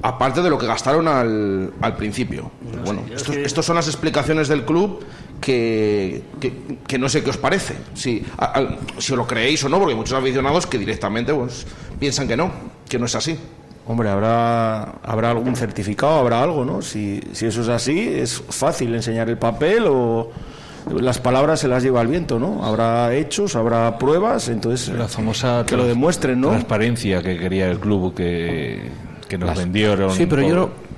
Aparte 0.02 0.40
de 0.42 0.48
lo 0.48 0.56
que 0.56 0.66
gastaron 0.66 1.06
al, 1.08 1.72
al 1.80 1.96
principio. 1.96 2.50
Pero 2.70 2.82
bueno, 2.84 3.02
es 3.08 3.16
estos, 3.16 3.34
que- 3.36 3.42
estos 3.42 3.66
son 3.66 3.76
las 3.76 3.86
explicaciones 3.86 4.48
del 4.48 4.64
club 4.64 5.04
que, 5.40 6.22
que, 6.40 6.52
que 6.86 6.98
no 6.98 7.08
sé 7.08 7.22
qué 7.22 7.30
os 7.30 7.36
parece. 7.36 7.74
Si, 7.94 8.24
a- 8.38 8.76
si 8.98 9.12
os 9.12 9.18
lo 9.18 9.26
creéis 9.26 9.62
o 9.64 9.68
no, 9.68 9.78
porque 9.78 9.92
hay 9.92 9.98
muchos 9.98 10.18
aficionados 10.18 10.66
que 10.66 10.78
directamente 10.78 11.34
pues, 11.34 11.66
piensan 11.98 12.26
que 12.28 12.36
no, 12.36 12.50
que 12.88 12.98
no 12.98 13.06
es 13.06 13.14
así. 13.14 13.38
Hombre, 13.86 14.08
habrá, 14.08 14.82
habrá 15.02 15.30
algún 15.30 15.56
certificado, 15.56 16.18
habrá 16.18 16.42
algo, 16.42 16.64
¿no? 16.64 16.80
Si, 16.80 17.20
si 17.32 17.46
eso 17.46 17.60
es 17.62 17.68
así, 17.68 17.98
es 18.08 18.42
fácil 18.48 18.94
enseñar 18.94 19.28
el 19.28 19.36
papel 19.36 19.84
o 19.86 20.30
las 20.98 21.18
palabras 21.18 21.60
se 21.60 21.68
las 21.68 21.82
lleva 21.82 22.00
el 22.00 22.06
viento, 22.08 22.38
¿no? 22.38 22.64
Habrá 22.64 23.12
hechos, 23.14 23.56
habrá 23.56 23.98
pruebas, 23.98 24.48
entonces 24.48 24.88
La 24.96 25.08
famosa 25.08 25.64
que 25.66 25.76
lo 25.76 25.86
demuestren, 25.86 26.40
¿no? 26.40 26.48
transparencia 26.50 27.22
que 27.22 27.36
quería 27.38 27.70
el 27.70 27.78
club 27.80 28.14
que, 28.14 28.88
que 29.30 29.38
nos 29.38 29.56
vendieron. 29.56 30.10
Sí, 30.10 30.26
pero 30.26 30.42
por- 30.42 30.50
yo 30.50 30.56
no- 30.56 30.90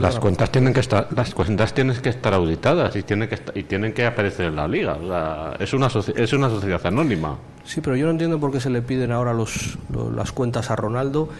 Las 0.00 0.20
cuentas 0.20 0.52
tienen 0.52 0.72
que 0.74 0.80
estar, 0.80 1.08
las 1.16 1.34
cuentas 1.34 1.72
tienen 1.72 1.96
que 1.96 2.10
estar 2.10 2.32
auditadas 2.34 2.94
y 2.94 3.02
tienen 3.02 3.26
que 3.28 3.34
esta- 3.36 3.58
y 3.58 3.62
tienen 3.64 3.92
que 3.94 4.04
aparecer 4.06 4.46
en 4.46 4.56
la 4.56 4.68
liga. 4.68 4.94
O 5.02 5.08
sea, 5.08 5.56
es 5.58 5.72
una 5.72 5.86
es 5.86 6.32
una 6.34 6.50
sociedad 6.50 6.80
anónima. 6.86 7.36
Sí, 7.64 7.80
pero 7.80 7.96
yo 7.96 8.04
no 8.04 8.12
entiendo 8.12 8.38
por 8.38 8.52
qué 8.52 8.60
se 8.60 8.70
le 8.70 8.82
piden 8.82 9.10
ahora 9.12 9.32
los, 9.32 9.78
lo- 9.92 10.12
las 10.12 10.30
cuentas 10.30 10.70
a 10.70 10.76
Ronaldo 10.76 11.30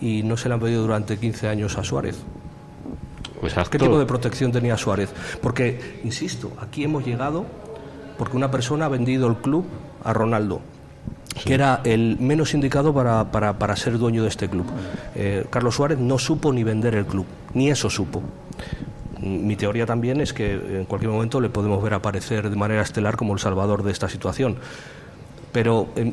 y 0.00 0.22
no 0.22 0.36
se 0.38 0.48
le 0.48 0.54
han 0.54 0.60
pedido 0.60 0.82
durante 0.82 1.18
15 1.18 1.48
años 1.48 1.76
a 1.78 1.84
Suárez. 1.84 2.18
Exacto. 3.42 3.70
¿Qué 3.70 3.78
tipo 3.78 3.98
de 3.98 4.06
protección 4.06 4.50
tenía 4.52 4.76
Suárez? 4.76 5.10
Porque, 5.42 6.00
insisto, 6.02 6.50
aquí 6.60 6.84
hemos 6.84 7.04
llegado 7.06 7.44
porque 8.16 8.36
una 8.36 8.50
persona 8.50 8.86
ha 8.86 8.88
vendido 8.88 9.28
el 9.28 9.36
club 9.36 9.64
a 10.02 10.12
Ronaldo, 10.12 10.60
que 11.44 11.54
era 11.54 11.80
el 11.84 12.16
menos 12.18 12.54
indicado 12.54 12.92
para, 12.92 13.30
para- 13.30 13.58
para 13.58 13.76
ser 13.76 13.96
dueño 13.98 14.22
de 14.22 14.28
este 14.28 14.48
club. 14.48 14.66
Eh, 15.14 15.46
Carlos 15.50 15.76
Suárez 15.76 15.98
no 15.98 16.18
supo 16.18 16.52
ni 16.52 16.64
vender 16.64 16.94
el 16.94 17.06
club, 17.06 17.26
ni 17.54 17.70
eso 17.70 17.88
supo. 17.90 18.22
Mm, 19.20 19.46
Mi 19.46 19.56
teoría 19.56 19.86
también 19.86 20.20
es 20.20 20.32
que 20.32 20.52
en 20.54 20.84
cualquier 20.84 21.12
momento 21.12 21.40
le 21.40 21.48
podemos 21.48 21.82
ver 21.82 21.94
aparecer 21.94 22.50
de 22.50 22.56
manera 22.56 22.82
estelar 22.82 23.16
como 23.16 23.32
el 23.34 23.38
salvador 23.38 23.82
de 23.82 23.92
esta 23.92 24.08
situación. 24.08 24.56
Pero, 25.52 25.88
em, 25.96 26.12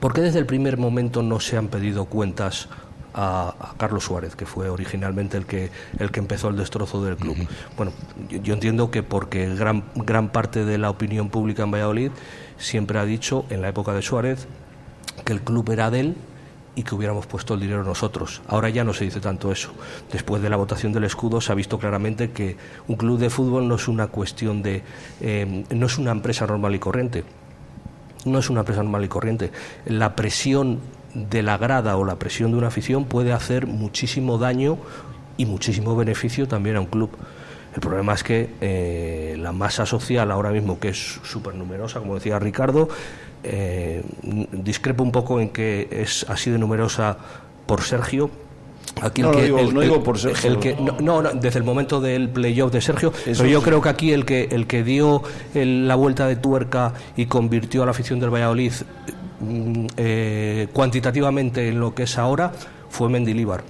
¿por 0.00 0.12
qué 0.14 0.20
desde 0.22 0.38
el 0.38 0.46
primer 0.46 0.76
momento 0.78 1.22
no 1.22 1.38
se 1.40 1.56
han 1.56 1.68
pedido 1.68 2.06
cuentas 2.06 2.68
a, 3.14 3.54
a 3.58 3.74
Carlos 3.76 4.04
Suárez, 4.04 4.36
que 4.36 4.46
fue 4.46 4.68
originalmente 4.68 5.36
el 5.36 5.46
que, 5.46 5.70
el 5.98 6.10
que 6.10 6.20
empezó 6.20 6.48
el 6.48 6.56
destrozo 6.56 7.04
del 7.04 7.16
club? 7.16 7.36
Bueno, 7.76 7.92
yo, 8.28 8.38
yo 8.42 8.54
entiendo 8.54 8.90
que 8.90 9.02
porque 9.02 9.54
gran, 9.54 9.84
gran 9.94 10.30
parte 10.30 10.64
de 10.64 10.78
la 10.78 10.90
opinión 10.90 11.28
pública 11.28 11.62
en 11.62 11.70
Valladolid 11.70 12.10
siempre 12.58 12.98
ha 12.98 13.04
dicho, 13.04 13.44
en 13.50 13.62
la 13.62 13.68
época 13.68 13.92
de 13.92 14.02
Suárez, 14.02 14.46
que 15.24 15.32
el 15.32 15.42
club 15.42 15.70
era 15.70 15.90
de 15.90 16.00
él 16.00 16.16
y 16.74 16.84
que 16.84 16.94
hubiéramos 16.94 17.26
puesto 17.26 17.54
el 17.54 17.60
dinero 17.60 17.84
nosotros. 17.84 18.40
Ahora 18.48 18.70
ya 18.70 18.82
no 18.82 18.94
se 18.94 19.04
dice 19.04 19.20
tanto 19.20 19.52
eso. 19.52 19.72
Después 20.10 20.40
de 20.42 20.48
la 20.48 20.56
votación 20.56 20.92
del 20.92 21.04
escudo 21.04 21.40
se 21.40 21.52
ha 21.52 21.54
visto 21.54 21.78
claramente 21.78 22.30
que 22.30 22.56
un 22.88 22.96
club 22.96 23.18
de 23.18 23.28
fútbol 23.28 23.68
no 23.68 23.74
es 23.74 23.88
una 23.88 24.06
cuestión 24.06 24.62
de... 24.62 24.82
eh, 25.20 25.64
no 25.70 25.86
es 25.86 25.98
una 25.98 26.12
empresa 26.12 26.46
normal 26.46 26.74
y 26.74 26.78
corriente 26.78 27.24
no 28.24 28.38
es 28.38 28.50
una 28.50 28.60
empresa 28.60 28.82
normal 28.82 29.04
y 29.04 29.08
corriente. 29.08 29.50
La 29.86 30.14
presión 30.14 30.80
de 31.14 31.42
la 31.42 31.58
grada 31.58 31.96
o 31.96 32.04
la 32.04 32.16
presión 32.16 32.52
de 32.52 32.58
una 32.58 32.68
afición 32.68 33.04
puede 33.04 33.32
hacer 33.32 33.66
muchísimo 33.66 34.38
daño 34.38 34.78
y 35.36 35.46
muchísimo 35.46 35.96
beneficio 35.96 36.48
también 36.48 36.76
a 36.76 36.80
un 36.80 36.86
club. 36.86 37.10
El 37.74 37.80
problema 37.80 38.12
es 38.12 38.22
que 38.22 38.50
eh, 38.60 39.36
la 39.38 39.52
masa 39.52 39.86
social 39.86 40.30
ahora 40.30 40.50
mismo, 40.50 40.78
que 40.78 40.88
es 40.88 41.20
súper 41.22 41.54
numerosa, 41.54 42.00
como 42.00 42.14
decía 42.14 42.38
Ricardo, 42.38 42.88
eh, 43.42 44.02
discrepo 44.52 45.02
un 45.02 45.12
poco 45.12 45.40
en 45.40 45.48
que 45.48 45.88
es 45.90 46.26
así 46.28 46.50
de 46.50 46.58
numerosa 46.58 47.16
por 47.66 47.82
Sergio. 47.82 48.30
Aquí 49.00 49.20
el 49.22 49.26
No, 49.28 49.32
no 49.32 49.38
que, 49.38 49.44
digo- 49.44 49.58
el- 49.58 49.74
no 49.74 49.80
digo 49.80 50.02
por 50.02 50.18
Sergio. 50.18 50.50
el 50.50 50.58
que- 50.58 50.76
no, 50.76 50.96
no, 51.00 51.22
no, 51.22 51.30
desde 51.34 51.58
el 51.58 51.64
momento 51.64 52.00
del 52.00 52.28
playoff 52.28 52.70
de 52.72 52.80
Sergio, 52.80 53.12
Eso 53.26 53.42
pero 53.42 53.48
yo 53.48 53.58
sí. 53.60 53.64
creo 53.64 53.80
que 53.82 53.88
aquí 53.88 54.12
el 54.12 54.24
que 54.24 54.48
el 54.50 54.66
que 54.66 54.84
dio 54.84 55.22
el- 55.54 55.88
la 55.88 55.94
vuelta 55.94 56.26
de 56.26 56.36
tuerca 56.36 56.92
y 57.16 57.26
convirtió 57.26 57.82
a 57.82 57.86
la 57.86 57.90
afición 57.92 58.20
del 58.20 58.30
Valladolid 58.30 58.72
mm, 59.40 59.86
eh, 59.96 60.68
cuantitativamente 60.72 61.68
en 61.68 61.80
lo 61.80 61.94
que 61.94 62.04
es 62.04 62.16
ahora 62.18 62.52
fue 62.90 63.08
Mendilíbar. 63.08 63.64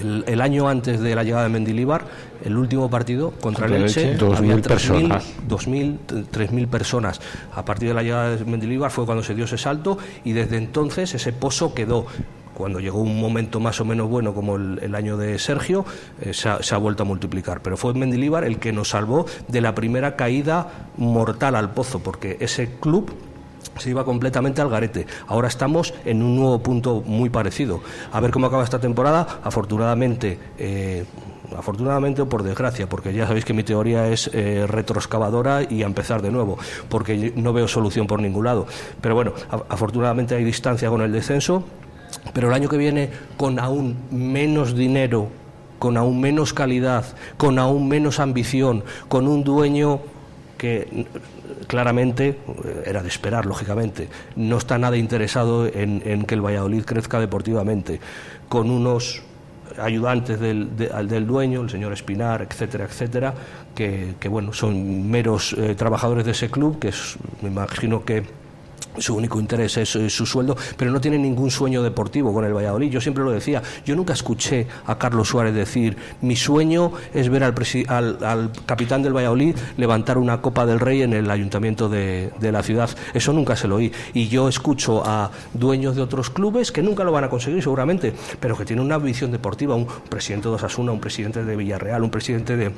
El, 0.00 0.24
el 0.26 0.40
año 0.40 0.68
antes 0.68 1.00
de 1.00 1.14
la 1.14 1.22
llegada 1.22 1.44
de 1.44 1.48
Mendilíbar, 1.48 2.04
el 2.44 2.56
último 2.56 2.90
partido 2.90 3.30
contra 3.40 3.66
el 3.66 3.74
Elche, 3.74 4.12
Elche, 4.12 4.16
2000 4.18 4.36
había 4.52 4.62
3.000 4.62 4.68
personas. 4.68 5.24
2.000, 5.48 5.98
3.000 6.30 6.66
personas. 6.66 7.20
A 7.54 7.64
partir 7.64 7.88
de 7.88 7.94
la 7.94 8.02
llegada 8.02 8.36
de 8.36 8.44
Mendilíbar 8.44 8.90
fue 8.90 9.06
cuando 9.06 9.22
se 9.22 9.34
dio 9.34 9.44
ese 9.46 9.56
salto 9.58 9.96
y 10.24 10.32
desde 10.32 10.56
entonces 10.58 11.14
ese 11.14 11.32
pozo 11.32 11.72
quedó. 11.72 12.06
Cuando 12.56 12.80
llegó 12.80 13.00
un 13.00 13.20
momento 13.20 13.60
más 13.60 13.82
o 13.82 13.84
menos 13.84 14.08
bueno 14.08 14.32
como 14.32 14.56
el, 14.56 14.94
año 14.94 15.18
de 15.18 15.38
Sergio, 15.38 15.84
eh, 16.22 16.32
se, 16.32 16.48
ha, 16.48 16.78
vuelto 16.78 17.02
a 17.02 17.06
multiplicar. 17.06 17.60
Pero 17.60 17.76
fue 17.76 17.92
Mendilíbar 17.92 18.44
el 18.44 18.58
que 18.58 18.72
nos 18.72 18.88
salvó 18.88 19.26
de 19.46 19.60
la 19.60 19.74
primera 19.74 20.16
caída 20.16 20.88
mortal 20.96 21.54
al 21.54 21.72
pozo, 21.72 21.98
porque 21.98 22.38
ese 22.40 22.78
club 22.80 23.12
se 23.76 23.90
iba 23.90 24.06
completamente 24.06 24.62
al 24.62 24.70
garete. 24.70 25.06
Ahora 25.26 25.48
estamos 25.48 25.92
en 26.06 26.22
un 26.22 26.34
nuevo 26.34 26.58
punto 26.60 27.02
muy 27.04 27.28
parecido. 27.28 27.82
A 28.10 28.20
ver 28.20 28.30
cómo 28.30 28.46
acaba 28.46 28.64
esta 28.64 28.80
temporada. 28.80 29.40
Afortunadamente, 29.44 30.38
eh, 30.56 31.04
afortunadamente 31.58 32.22
o 32.22 32.28
por 32.28 32.42
desgracia, 32.42 32.88
porque 32.88 33.12
ya 33.12 33.26
sabéis 33.26 33.44
que 33.44 33.52
mi 33.52 33.64
teoría 33.64 34.08
es 34.08 34.30
eh, 34.32 34.66
retroexcavadora 34.66 35.62
y 35.62 35.82
a 35.82 35.86
empezar 35.86 36.22
de 36.22 36.30
nuevo, 36.30 36.58
porque 36.88 37.34
no 37.36 37.52
veo 37.52 37.68
solución 37.68 38.06
por 38.06 38.22
ningún 38.22 38.46
lado. 38.46 38.66
Pero 39.02 39.14
bueno, 39.14 39.34
afortunadamente 39.68 40.34
hay 40.34 40.44
distancia 40.44 40.88
con 40.88 41.02
el 41.02 41.12
descenso, 41.12 41.62
pero 42.32 42.48
el 42.48 42.54
año 42.54 42.68
que 42.68 42.76
viene 42.76 43.10
con 43.36 43.58
aún 43.58 43.96
menos 44.10 44.74
dinero, 44.74 45.28
con 45.78 45.96
aún 45.96 46.20
menos 46.20 46.52
calidad, 46.52 47.04
con 47.36 47.58
aún 47.58 47.88
menos 47.88 48.20
ambición, 48.20 48.84
con 49.08 49.26
un 49.26 49.44
dueño 49.44 50.00
que 50.58 50.88
mm, 50.90 51.66
claramente 51.66 52.28
eh, 52.64 52.82
era 52.86 53.02
de 53.02 53.08
esperar, 53.08 53.46
lógicamente, 53.46 54.08
no 54.36 54.58
está 54.58 54.78
nada 54.78 54.96
interesado 54.96 55.66
en, 55.66 56.02
en 56.04 56.24
que 56.24 56.34
el 56.34 56.44
Valladolid 56.44 56.84
crezca 56.84 57.20
deportivamente, 57.20 58.00
con 58.48 58.70
unos 58.70 59.22
ayudantes 59.78 60.40
del, 60.40 60.76
del 60.76 61.26
dueño, 61.26 61.62
el 61.62 61.70
señor 61.70 61.92
Espinar, 61.92 62.42
etcétera, 62.42 62.84
etcétera, 62.84 63.34
que, 63.74 64.14
que, 64.18 64.28
bueno, 64.28 64.52
son 64.52 65.10
meros 65.10 65.54
eh, 65.58 65.74
trabajadores 65.74 66.24
de 66.24 66.32
ese 66.32 66.50
club, 66.50 66.78
que 66.78 66.88
es, 66.88 67.16
me 67.42 67.48
imagino 67.48 68.04
que 68.04 68.24
su 68.98 69.16
único 69.16 69.40
interés 69.40 69.76
es 69.76 69.96
eh, 69.96 70.10
su 70.10 70.26
sueldo, 70.26 70.56
pero 70.76 70.90
no 70.90 71.00
tiene 71.00 71.18
ningún 71.18 71.50
sueño 71.50 71.82
deportivo 71.82 72.32
con 72.32 72.44
el 72.44 72.54
Valladolid. 72.54 72.90
Yo 72.90 73.00
siempre 73.00 73.24
lo 73.24 73.30
decía, 73.30 73.62
yo 73.84 73.96
nunca 73.96 74.12
escuché 74.12 74.66
a 74.86 74.98
Carlos 74.98 75.28
Suárez 75.28 75.54
decir, 75.54 75.96
mi 76.22 76.36
sueño 76.36 76.92
es 77.14 77.28
ver 77.28 77.44
al, 77.44 77.54
al, 77.88 78.24
al 78.24 78.52
capitán 78.66 79.02
del 79.02 79.14
Valladolid 79.14 79.56
levantar 79.76 80.18
una 80.18 80.40
Copa 80.40 80.66
del 80.66 80.80
Rey 80.80 81.02
en 81.02 81.12
el 81.12 81.30
ayuntamiento 81.30 81.88
de, 81.88 82.32
la 82.40 82.62
ciudad. 82.62 82.90
Eso 83.12 83.32
nunca 83.32 83.56
se 83.56 83.66
lo 83.66 83.76
oí. 83.76 83.92
Y 84.14 84.28
yo 84.28 84.48
escucho 84.48 85.02
a 85.04 85.30
dueños 85.52 85.96
de 85.96 86.02
otros 86.02 86.30
clubes 86.30 86.70
que 86.70 86.82
nunca 86.82 87.04
lo 87.04 87.12
van 87.12 87.24
a 87.24 87.28
conseguir 87.28 87.62
seguramente, 87.62 88.12
pero 88.38 88.56
que 88.56 88.64
tienen 88.64 88.84
una 88.84 88.98
visión 88.98 89.32
deportiva, 89.32 89.74
un 89.74 89.86
presidente 90.08 90.48
de 90.48 90.54
Osasuna, 90.54 90.92
un 90.92 91.00
presidente 91.00 91.44
de 91.44 91.56
Villarreal, 91.56 92.02
un 92.02 92.10
presidente 92.10 92.56
de 92.56 92.72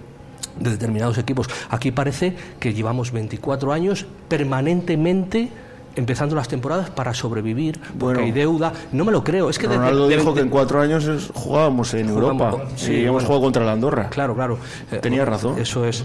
de 0.59 0.71
determinados 0.71 1.19
equipos. 1.19 1.49
Aquí 1.71 1.93
parece 1.93 2.35
que 2.59 2.75
llevamos 2.75 3.13
24 3.13 3.73
años 3.73 4.07
permanentemente 4.29 5.51
empezando 5.99 6.35
las 6.37 6.49
temporadas 6.49 6.91
para 6.91 7.13
sobrevivir, 7.13 7.79
porque 7.81 7.97
Bueno. 7.99 8.21
hay 8.21 8.33
deuda. 8.33 8.73
No 8.93 9.05
me 9.05 9.13
lo 9.13 9.23
creo. 9.25 9.51
Es 9.51 9.59
que 9.59 9.67
Ronaldo 9.67 10.09
de- 10.09 10.17
dijo 10.17 10.31
de- 10.31 10.35
que 10.37 10.41
en 10.43 10.49
cuatro 10.49 10.81
años 10.81 11.05
es- 11.07 11.31
jugábamos 11.35 11.93
en 11.95 12.09
Jugamos- 12.09 12.53
Europa. 12.55 12.71
sí, 12.77 13.01
hemos 13.03 13.13
bueno. 13.13 13.27
jugado 13.27 13.43
contra 13.45 13.65
la 13.65 13.73
Andorra. 13.73 14.09
Claro, 14.11 14.35
claro. 14.35 14.59
Eh, 14.93 14.99
Tenía 14.99 15.25
razón. 15.25 15.59
Eso 15.59 15.85
es. 15.85 16.05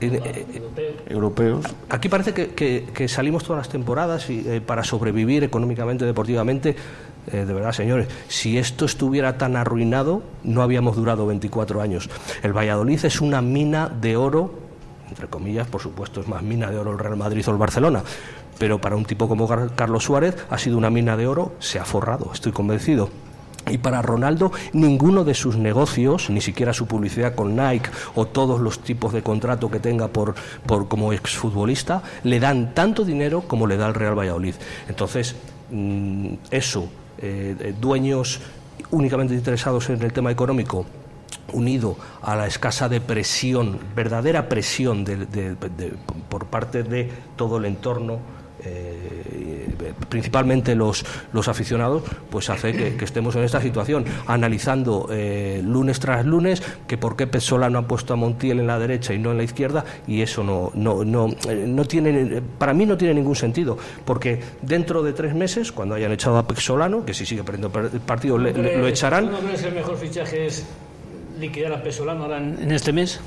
Eh, 0.00 0.20
eh, 0.24 0.92
Europeos. 1.08 1.64
Aquí 1.88 2.08
parece 2.08 2.34
que, 2.34 2.48
que- 2.48 2.88
que 2.92 3.06
salimos 3.06 3.44
todas 3.44 3.58
las 3.60 3.68
temporadas 3.68 4.28
y, 4.30 4.44
eh, 4.46 4.60
para 4.60 4.82
sobrevivir 4.82 5.44
económicamente, 5.44 6.04
deportivamente. 6.04 6.74
Eh, 7.30 7.44
de 7.44 7.52
verdad, 7.54 7.70
señores, 7.72 8.08
si 8.26 8.58
esto 8.58 8.84
estuviera 8.84 9.38
tan 9.38 9.54
arruinado, 9.54 10.22
no 10.42 10.60
habíamos 10.62 10.96
durado 10.96 11.24
24 11.26 11.80
años. 11.80 12.10
El 12.42 12.52
Valladolid 12.52 13.04
es 13.04 13.20
una 13.20 13.40
mina 13.42 13.88
de 13.88 14.16
oro, 14.16 14.52
entre 15.08 15.28
comillas, 15.28 15.68
por 15.68 15.80
supuesto, 15.80 16.20
es 16.20 16.26
más 16.26 16.42
mina 16.42 16.68
de 16.68 16.78
oro 16.78 16.90
el 16.90 16.98
Real 16.98 17.16
Madrid 17.16 17.44
o 17.46 17.52
el 17.52 17.58
Barcelona. 17.58 18.02
Pero 18.62 18.80
para 18.80 18.94
un 18.94 19.04
tipo 19.04 19.26
como 19.26 19.48
Carlos 19.74 20.04
Suárez 20.04 20.36
ha 20.48 20.56
sido 20.56 20.78
una 20.78 20.88
mina 20.88 21.16
de 21.16 21.26
oro, 21.26 21.56
se 21.58 21.80
ha 21.80 21.84
forrado, 21.84 22.30
estoy 22.32 22.52
convencido. 22.52 23.10
Y 23.68 23.78
para 23.78 24.02
Ronaldo, 24.02 24.52
ninguno 24.72 25.24
de 25.24 25.34
sus 25.34 25.56
negocios, 25.56 26.30
ni 26.30 26.40
siquiera 26.40 26.72
su 26.72 26.86
publicidad 26.86 27.34
con 27.34 27.56
Nike 27.56 27.90
o 28.14 28.26
todos 28.28 28.60
los 28.60 28.78
tipos 28.78 29.12
de 29.12 29.20
contrato 29.20 29.68
que 29.68 29.80
tenga 29.80 30.06
por, 30.06 30.36
por 30.64 30.86
como 30.86 31.12
exfutbolista, 31.12 32.04
le 32.22 32.38
dan 32.38 32.72
tanto 32.72 33.04
dinero 33.04 33.40
como 33.48 33.66
le 33.66 33.76
da 33.76 33.88
el 33.88 33.94
Real 33.94 34.16
Valladolid. 34.16 34.54
Entonces, 34.88 35.34
mm, 35.72 36.34
eso, 36.52 36.88
eh, 37.18 37.56
eh, 37.58 37.74
dueños 37.80 38.42
únicamente 38.92 39.34
interesados 39.34 39.90
en 39.90 40.00
el 40.02 40.12
tema 40.12 40.30
económico, 40.30 40.86
unido 41.52 41.96
a 42.22 42.36
la 42.36 42.46
escasa 42.46 42.88
de 42.88 43.00
presión, 43.00 43.80
verdadera 43.96 44.48
presión 44.48 45.04
por 46.28 46.46
parte 46.46 46.84
de 46.84 47.10
todo 47.34 47.56
el 47.56 47.64
entorno, 47.64 48.20
eh, 48.64 49.66
eh, 49.80 49.92
principalmente 50.08 50.74
los, 50.74 51.04
los 51.32 51.48
aficionados, 51.48 52.02
pues 52.30 52.50
hace 52.50 52.72
que, 52.72 52.96
que 52.96 53.04
estemos 53.04 53.34
en 53.36 53.42
esta 53.44 53.60
situación, 53.60 54.04
analizando 54.26 55.08
eh, 55.10 55.60
lunes 55.64 55.98
tras 56.00 56.24
lunes 56.26 56.62
que 56.86 56.96
por 56.98 57.16
qué 57.16 57.26
Pesolano 57.26 57.78
ha 57.78 57.88
puesto 57.88 58.12
a 58.12 58.16
Montiel 58.16 58.60
en 58.60 58.66
la 58.66 58.78
derecha 58.78 59.14
y 59.14 59.18
no 59.18 59.30
en 59.32 59.38
la 59.38 59.44
izquierda, 59.44 59.84
y 60.06 60.22
eso 60.22 60.44
no, 60.44 60.70
no, 60.74 61.04
no, 61.04 61.28
eh, 61.48 61.64
no 61.66 61.84
tiene, 61.84 62.42
para 62.58 62.74
mí 62.74 62.86
no 62.86 62.96
tiene 62.96 63.14
ningún 63.14 63.36
sentido, 63.36 63.76
porque 64.04 64.40
dentro 64.62 65.02
de 65.02 65.12
tres 65.12 65.34
meses, 65.34 65.72
cuando 65.72 65.94
hayan 65.94 66.12
echado 66.12 66.38
a 66.38 66.46
Pesolano, 66.46 67.04
que 67.04 67.14
si 67.14 67.26
sigue 67.26 67.42
perdiendo 67.44 67.70
partido 68.06 68.38
le- 68.38 68.52
le- 68.52 68.76
lo 68.78 68.86
echarán, 68.86 69.30
¿No 69.30 69.38
crees 69.38 69.62
que 69.62 69.68
el 69.68 69.74
mejor 69.74 69.96
fichaje 69.96 70.46
es 70.46 70.64
liquidar 71.40 71.72
a 71.72 71.82
Pesolano 71.82 72.24
ahora 72.24 72.38
en, 72.38 72.58
en 72.62 72.72
este 72.72 72.92
mes? 72.92 73.20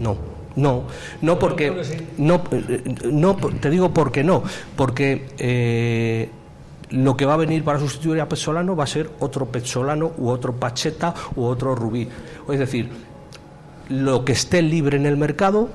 No, 0.00 0.16
no, 0.58 0.84
no 1.22 1.38
porque 1.38 1.82
no, 2.18 2.42
eh, 2.50 2.82
no 3.10 3.36
te 3.36 3.70
digo 3.70 3.94
porque 3.94 4.24
no, 4.24 4.42
porque 4.76 5.28
eh, 5.38 6.30
lo 6.90 7.16
que 7.16 7.24
va 7.24 7.34
a 7.34 7.38
venir 7.38 7.64
para 7.64 7.78
sustituir 7.78 8.20
a 8.20 8.28
Pesolano 8.28 8.74
va 8.74 8.84
a 8.84 8.88
ser 8.88 9.10
otro 9.20 9.46
Pesolano 9.46 10.12
u 10.18 10.28
otro 10.28 10.54
Pacheta 10.54 11.14
u 11.36 11.44
otro 11.44 11.74
Rubí, 11.74 12.08
es 12.50 12.58
decir, 12.58 12.88
lo 13.88 14.24
que 14.24 14.32
esté 14.32 14.62
libre 14.62 14.96
en 14.96 15.06
el 15.06 15.16
mercado 15.16 15.68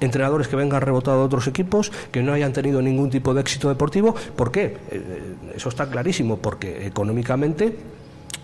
entrenadores 0.00 0.48
que 0.48 0.56
vengan 0.56 0.80
rebotados 0.80 1.20
de 1.20 1.26
otros 1.26 1.46
equipos, 1.46 1.92
que 2.10 2.22
no 2.22 2.32
hayan 2.32 2.54
tenido 2.54 2.80
ningún 2.80 3.10
tipo 3.10 3.34
de 3.34 3.42
éxito 3.42 3.68
deportivo. 3.68 4.14
¿Por 4.34 4.50
qué? 4.50 4.78
Eh, 4.90 5.34
eso 5.54 5.68
está 5.68 5.90
clarísimo, 5.90 6.38
porque 6.38 6.86
económicamente 6.86 7.76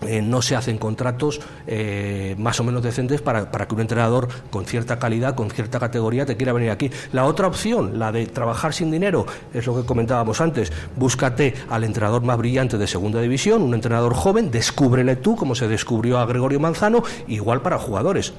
eh, 0.01 0.21
no 0.21 0.41
se 0.41 0.55
hacen 0.55 0.77
contratos 0.77 1.39
eh, 1.65 2.35
más 2.37 2.59
o 2.59 2.63
menos 2.63 2.83
decentes 2.83 3.21
para, 3.21 3.51
para 3.51 3.67
que 3.67 3.75
un 3.75 3.81
entrenador 3.81 4.27
con 4.51 4.65
cierta 4.65 4.99
calidad, 4.99 5.35
con 5.35 5.49
cierta 5.49 5.79
categoría, 5.79 6.25
te 6.25 6.37
quiera 6.37 6.53
venir 6.53 6.71
aquí. 6.71 6.91
La 7.13 7.25
otra 7.25 7.47
opción, 7.47 7.97
la 7.97 8.11
de 8.11 8.27
trabajar 8.27 8.73
sin 8.73 8.91
dinero, 8.91 9.25
es 9.53 9.65
lo 9.65 9.75
que 9.75 9.85
comentábamos 9.85 10.41
antes. 10.41 10.71
Búscate 10.95 11.53
al 11.69 11.83
entrenador 11.83 12.21
más 12.21 12.37
brillante 12.37 12.77
de 12.77 12.87
segunda 12.87 13.21
división, 13.21 13.61
un 13.61 13.73
entrenador 13.73 14.13
joven, 14.13 14.51
descúbrele 14.51 15.15
tú, 15.15 15.35
como 15.35 15.55
se 15.55 15.67
descubrió 15.67 16.19
a 16.19 16.25
Gregorio 16.25 16.59
Manzano, 16.59 17.03
igual 17.27 17.61
para 17.61 17.77
jugadores. 17.77 18.33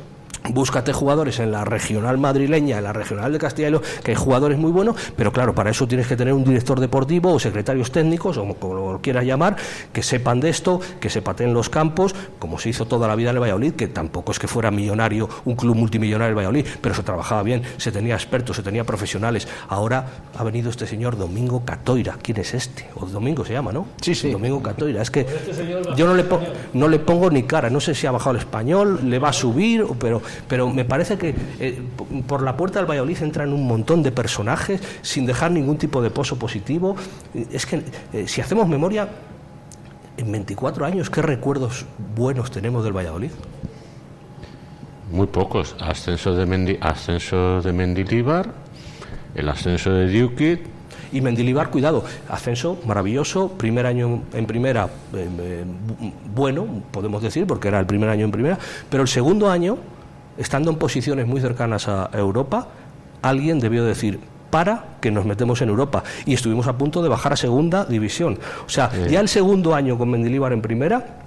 Búscate 0.51 0.93
jugadores 0.93 1.41
en 1.41 1.53
la 1.53 1.65
regional 1.65 2.17
madrileña, 2.19 2.79
en 2.79 2.85
la 2.85 2.93
regional 2.93 3.33
de 3.33 3.39
Castilla 3.39 3.69
y 3.69 3.71
León, 3.73 3.83
que 4.03 4.13
hay 4.13 4.17
jugadores 4.17 4.57
muy 4.59 4.71
buenos, 4.71 4.97
pero 5.17 5.33
claro, 5.33 5.55
para 5.55 5.71
eso 5.71 5.87
tienes 5.89 6.07
que 6.07 6.17
tener 6.17 6.33
un 6.33 6.45
director 6.45 6.81
deportivo 6.81 7.33
o 7.33 7.39
secretarios 7.39 7.91
técnicos, 7.91 8.37
o 8.39 8.55
como 8.55 8.93
lo 8.93 9.01
quieras 9.01 9.25
llamar, 9.25 9.57
que 9.93 10.03
sepan 10.03 10.41
de 10.41 10.49
esto, 10.51 10.81
que 11.01 11.11
se 11.11 11.23
pateen 11.23 11.53
los 11.53 11.69
campos, 11.69 12.15
como 12.39 12.59
se 12.59 12.69
hizo 12.71 12.87
toda 12.87 13.09
la 13.09 13.15
vida 13.17 13.31
en 13.31 13.37
el 13.37 13.43
Valladolid, 13.43 13.73
que 13.75 13.89
tampoco 13.89 14.33
es 14.33 14.39
que 14.39 14.49
fuera 14.49 14.71
millonario, 14.71 15.29
un 15.45 15.57
club 15.57 15.75
multimillonario 15.77 16.31
el 16.31 16.37
Valladolid, 16.37 16.67
pero 16.81 16.95
se 16.95 17.03
trabajaba 17.03 17.43
bien, 17.43 17.63
se 17.77 17.93
tenía 17.93 18.15
expertos, 18.15 18.57
se 18.57 18.63
tenía 18.63 18.85
profesionales. 18.85 19.49
Ahora 19.69 20.07
ha 20.37 20.45
venido 20.45 20.71
este 20.71 20.87
señor 20.87 21.17
Domingo 21.19 21.65
Catoira. 21.65 22.17
¿Quién 22.23 22.39
es 22.39 22.55
este? 22.55 22.89
O 22.95 23.07
Domingo 23.07 23.45
se 23.45 23.53
llama, 23.53 23.73
¿no? 23.73 23.87
Sí, 24.01 24.15
sí. 24.15 24.31
Domingo 24.31 24.63
Catoira. 24.63 25.03
Es 25.03 25.11
que 25.11 25.27
yo 25.97 26.07
no 26.07 26.15
le, 26.15 26.25
no 26.75 26.89
le 26.89 26.99
pongo 27.01 27.31
ni 27.31 27.43
cara, 27.43 27.69
no 27.71 27.81
sé 27.81 27.95
si 27.95 28.07
ha 28.07 28.11
bajado 28.13 28.33
el 28.37 28.39
español, 28.43 29.01
le 29.05 29.19
va 29.19 29.31
a 29.31 29.33
subir, 29.33 29.83
o- 29.83 29.95
pero, 29.99 30.23
pero 30.49 30.69
me 30.71 30.85
parece 30.85 31.17
que 31.19 31.35
eh, 31.61 31.81
por 32.27 32.43
la 32.43 32.57
puerta 32.57 32.79
del 32.79 32.89
Valladolid 32.91 33.23
entran 33.23 33.53
un 33.53 33.67
montón 33.67 34.03
de 34.03 34.13
personajes 34.13 34.81
sin 35.03 35.27
dejar 35.27 35.51
ningún 35.51 35.79
tipo 35.79 36.01
de 36.03 36.11
pozo 36.11 36.39
positivo. 36.39 36.97
Es 37.53 37.67
que 37.67 37.83
eh, 38.13 38.27
si 38.29 38.41
hacemos 38.41 38.69
memoria, 38.69 39.09
en 40.17 40.33
24 40.33 40.85
años, 40.85 41.11
¿qué 41.11 41.23
recuerdos 41.23 41.87
buenos 42.17 42.51
tenemos 42.51 42.83
del 42.85 42.93
Valladolid? 42.97 43.31
Muy 45.13 45.27
pocos. 45.27 45.75
Ascenso 45.81 46.35
de, 46.35 46.45
Mendi, 46.45 46.77
ascenso 46.81 47.63
de 47.63 47.73
Mendilibar, 47.73 48.51
el 49.35 49.49
ascenso 49.49 49.91
de 49.93 50.21
Duke. 50.21 50.63
Y 51.13 51.23
Mendilibar, 51.23 51.71
cuidado, 51.71 52.05
ascenso 52.29 52.79
maravilloso, 52.85 53.49
primer 53.53 53.87
año 53.87 54.25
en 54.35 54.45
primera, 54.47 54.89
eh, 55.15 55.65
bu- 55.99 56.13
bueno, 56.35 56.67
podemos 56.91 57.23
decir, 57.23 57.47
porque 57.47 57.69
era 57.69 57.81
el 57.81 57.87
primer 57.87 58.11
año 58.11 58.27
en 58.27 58.31
primera, 58.31 58.59
pero 58.91 59.05
el 59.05 59.09
segundo 59.09 59.49
año, 59.49 59.79
estando 60.39 60.71
en 60.71 60.77
posiciones 60.77 61.27
muy 61.27 61.41
cercanas 61.41 61.89
a 61.89 62.09
Europa, 62.13 62.69
alguien 63.23 63.59
debió 63.61 63.85
decir, 63.85 64.21
para 64.51 64.85
que 65.01 65.11
nos 65.11 65.27
metemos 65.27 65.61
en 65.61 65.69
Europa. 65.69 66.03
Y 66.25 66.35
estuvimos 66.35 66.67
a 66.67 66.79
punto 66.79 67.03
de 67.03 67.09
bajar 67.09 67.33
a 67.35 67.37
segunda 67.37 67.85
división. 67.85 68.39
O 68.65 68.69
sea, 68.69 68.91
ya 69.09 69.21
el 69.21 69.29
segundo 69.29 69.75
año 69.75 69.99
con 69.99 70.11
Mendilibar 70.11 70.53
en 70.53 70.63
primera, 70.63 71.19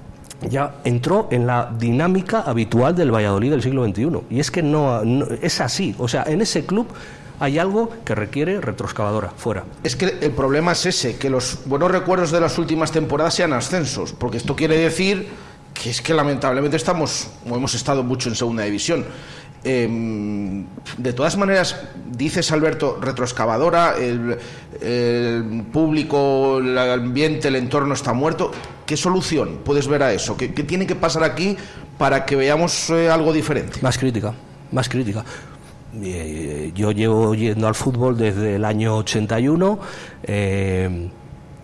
ya 0.50 0.76
entró 0.86 1.28
en 1.30 1.46
la 1.46 1.72
dinámica 1.78 2.40
habitual 2.42 2.96
del 2.96 3.14
Valladolid 3.14 3.52
del 3.52 3.62
siglo 3.62 3.86
XXI. 3.86 4.22
Y 4.32 4.40
es 4.40 4.50
que 4.50 4.64
no, 4.64 5.06
no- 5.06 5.28
es 5.42 5.62
así. 5.62 5.94
O 6.00 6.08
sea, 6.08 6.24
en 6.26 6.42
ese 6.42 6.66
club 6.66 6.88
hay 7.40 7.60
algo 7.60 7.92
que 8.06 8.16
requiere 8.16 8.60
retroexcavadora, 8.60 9.32
fuera. 9.38 9.64
Es 9.84 9.96
que 9.96 10.06
el 10.22 10.32
problema 10.32 10.72
es 10.72 10.86
ese, 10.88 11.18
que 11.18 11.30
los 11.30 11.60
buenos 11.66 11.92
recuerdos 11.92 12.32
de 12.32 12.40
las 12.40 12.58
últimas 12.58 12.92
temporadas 12.92 13.36
sean 13.36 13.54
ascensos, 13.54 14.14
porque 14.14 14.38
esto 14.38 14.56
quiere 14.56 14.78
decir 14.78 15.28
que 15.74 15.90
es 15.90 16.02
que 16.02 16.14
lamentablemente 16.14 16.78
estamos, 16.78 17.30
o 17.50 17.56
hemos 17.56 17.74
estado 17.74 18.04
mucho 18.04 18.30
en 18.30 18.36
segunda 18.36 18.64
división. 18.64 19.06
Em, 19.64 20.66
de 20.98 21.14
todas 21.14 21.38
maneras, 21.38 21.76
dices 22.12 22.52
Alberto, 22.52 22.98
retroexcavadora, 23.00 23.96
el, 23.98 24.38
público, 25.72 26.58
el 26.58 26.78
ambiente, 26.78 27.50
el 27.50 27.56
entorno 27.56 27.94
está 27.94 28.14
muerto. 28.14 28.52
¿Qué 28.86 28.98
solución 28.98 29.60
puedes 29.64 29.88
ver 29.88 30.04
a 30.04 30.14
eso? 30.14 30.36
¿Qué, 30.36 30.54
qué 30.54 30.64
tiene 30.64 30.88
que 30.88 30.96
pasar 30.96 31.24
aquí 31.24 31.56
para 31.98 32.26
que 32.26 32.36
veamos 32.36 32.90
eh, 32.90 33.10
algo 33.10 33.32
diferente? 33.32 33.80
Más 33.82 33.98
crítica, 33.98 34.34
más 34.72 34.90
crítica. 34.90 35.24
Eh, 36.02 36.72
yo 36.74 36.92
llevo 36.92 37.36
yendo 37.36 37.68
al 37.68 37.76
fútbol 37.76 38.18
desde 38.18 38.56
el 38.56 38.64
año 38.64 38.96
81 38.98 39.80
eh, 40.24 41.10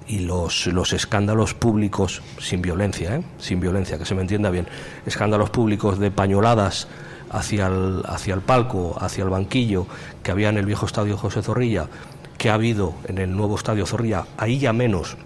y 0.08 0.20
los, 0.20 0.68
los 0.68 0.94
escándalos 0.94 1.54
públicos, 1.54 2.22
sin 2.40 2.62
violencia, 2.62 3.16
¿eh? 3.16 3.24
sin 3.38 3.60
violencia, 3.60 3.98
que 3.98 4.06
se 4.06 4.16
me 4.16 4.22
entienda 4.22 4.50
bien, 4.50 4.68
escándalos 5.06 5.50
públicos 5.50 6.00
de 6.00 6.12
pañoladas 6.12 6.88
hacia 7.30 7.68
el, 7.68 8.04
hacia 8.06 8.34
el 8.34 8.42
palco, 8.42 8.96
hacia 9.00 9.24
el 9.24 9.30
banquillo 9.30 9.86
que 10.24 10.32
había 10.32 10.50
en 10.50 10.58
el 10.58 10.66
viejo 10.66 10.86
estadio 10.86 11.18
José 11.18 11.42
Zorrilla, 11.42 11.88
que 12.38 12.50
ha 12.50 12.54
habido 12.54 12.94
en 13.08 13.18
el 13.18 13.36
nuevo 13.36 13.56
estadio 13.56 13.86
Zorrilla, 13.86 14.26
ahí 14.38 14.60
ya 14.60 14.74
menos, 14.74 15.18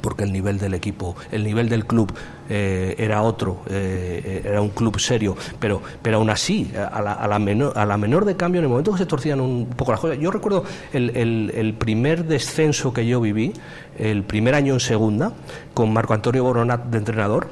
porque 0.00 0.24
el 0.24 0.32
nivel 0.32 0.58
del 0.58 0.74
equipo, 0.74 1.16
el 1.30 1.44
nivel 1.44 1.68
del 1.68 1.86
club 1.86 2.12
eh, 2.48 2.94
era 2.98 3.22
otro, 3.22 3.62
eh, 3.70 4.42
era 4.44 4.60
un 4.60 4.70
club 4.70 4.98
serio, 4.98 5.36
pero, 5.58 5.80
pero 6.02 6.18
aún 6.18 6.30
así, 6.30 6.72
a 6.92 7.00
la, 7.00 7.12
a 7.14 7.26
la 7.28 7.38
menor, 7.38 7.72
a 7.78 7.86
la 7.86 7.96
menor 7.96 8.24
de 8.24 8.36
cambio, 8.36 8.58
en 8.58 8.64
el 8.64 8.68
momento 8.70 8.92
que 8.92 8.98
se 8.98 9.06
torcían 9.06 9.40
un 9.40 9.66
poco 9.66 9.92
las 9.92 10.00
cosas, 10.00 10.18
yo 10.18 10.30
recuerdo 10.30 10.64
el, 10.92 11.10
el- 11.16 11.52
el 11.54 11.74
primer 11.74 12.24
descenso 12.24 12.92
que 12.92 13.06
yo 13.06 13.20
viví, 13.20 13.52
el 13.98 14.24
primer 14.24 14.54
año 14.54 14.74
en 14.74 14.80
segunda, 14.80 15.32
con 15.72 15.92
Marco 15.92 16.12
Antonio 16.14 16.42
Boronat 16.44 16.84
de 16.86 16.98
entrenador, 16.98 17.48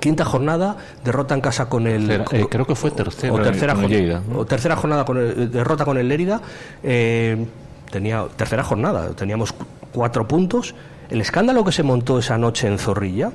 Quinta 0.00 0.24
jornada, 0.24 0.78
derrota 1.04 1.34
en 1.34 1.42
casa 1.42 1.68
con 1.68 1.86
el. 1.86 2.08
Tercera, 2.08 2.24
eh, 2.40 2.46
creo 2.48 2.66
que 2.66 2.74
fue 2.74 2.90
tercera 2.92 3.30
o 3.34 3.36
tercera, 3.42 3.74
con 3.74 3.82
jornada- 3.82 4.22
o 4.36 4.44
tercera 4.46 4.74
jornada 4.76 5.04
con 5.04 5.18
el- 5.18 5.50
derrota 5.50 5.84
con 5.84 5.98
el 5.98 6.08
Lérida. 6.08 6.40
eh, 6.82 7.44
tenía 7.90 8.24
tercera 8.34 8.62
jornada, 8.64 9.10
teníamos 9.10 9.52
cu- 9.52 9.66
cuatro 9.92 10.26
puntos. 10.26 10.74
El 11.12 11.20
escándalo 11.20 11.62
que 11.62 11.72
se 11.72 11.82
montó 11.82 12.18
esa 12.18 12.38
noche 12.38 12.66
en 12.66 12.78
Zorrilla, 12.78 13.32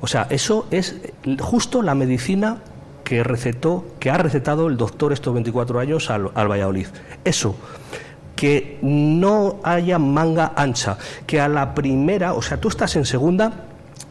o 0.00 0.08
sea, 0.08 0.26
eso 0.30 0.66
es 0.72 0.96
justo 1.38 1.80
la 1.80 1.94
medicina 1.94 2.56
que 3.04 3.22
recetó, 3.22 3.84
que 4.00 4.10
ha 4.10 4.18
recetado 4.18 4.66
el 4.66 4.76
doctor 4.76 5.12
estos 5.12 5.32
24 5.32 5.78
años 5.78 6.10
al, 6.10 6.32
al 6.34 6.50
Valladolid. 6.50 6.88
Eso 7.24 7.54
que 8.34 8.80
no 8.82 9.60
haya 9.62 10.00
manga 10.00 10.54
ancha, 10.56 10.98
que 11.24 11.40
a 11.40 11.48
la 11.48 11.72
primera, 11.72 12.32
o 12.32 12.42
sea, 12.42 12.58
tú 12.60 12.66
estás 12.66 12.96
en 12.96 13.04
segunda 13.04 13.52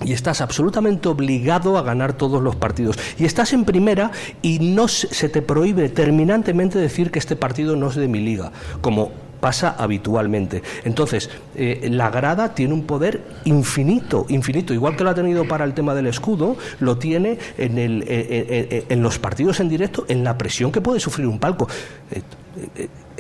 y 0.06 0.14
estás 0.14 0.40
absolutamente 0.40 1.10
obligado 1.10 1.78
a 1.78 1.82
ganar 1.82 2.14
todos 2.14 2.42
los 2.42 2.56
partidos. 2.56 2.98
Y 3.18 3.26
estás 3.26 3.52
en 3.52 3.66
primera 3.66 4.12
y 4.42 4.60
no 4.60 4.88
se 4.88 5.28
te 5.28 5.42
prohíbe 5.42 5.90
terminantemente 5.90 6.80
decir 6.80 7.12
que 7.12 7.20
este 7.20 7.36
partido 7.36 7.76
no 7.76 7.90
es 7.90 7.96
de 7.96 8.08
mi 8.08 8.22
liga, 8.22 8.54
como 8.80 9.12
pasa 9.40 9.76
habitualmente. 9.78 10.62
Entonces, 10.84 11.30
eh, 11.56 11.88
la 11.92 12.10
grada 12.10 12.54
tiene 12.54 12.74
un 12.74 12.84
poder 12.84 13.22
infinito, 13.46 14.26
infinito, 14.30 14.74
igual 14.74 14.96
que 14.96 15.04
lo 15.04 15.10
ha 15.10 15.16
tenido 15.16 15.48
para 15.48 15.66
el 15.66 15.74
tema 15.74 15.96
del 15.96 16.08
escudo, 16.08 16.58
lo 16.80 16.98
tiene 16.98 17.38
en, 17.58 17.78
el, 17.78 18.04
eh, 18.04 18.08
eh, 18.08 18.86
en 18.90 19.02
los 19.02 19.20
partidos 19.20 19.60
en 19.60 19.70
directo, 19.70 20.06
en 20.08 20.24
la 20.24 20.38
presión 20.38 20.72
que 20.72 20.82
puede 20.82 21.00
sufrir 21.00 21.28
un 21.28 21.40
palco. 21.40 21.68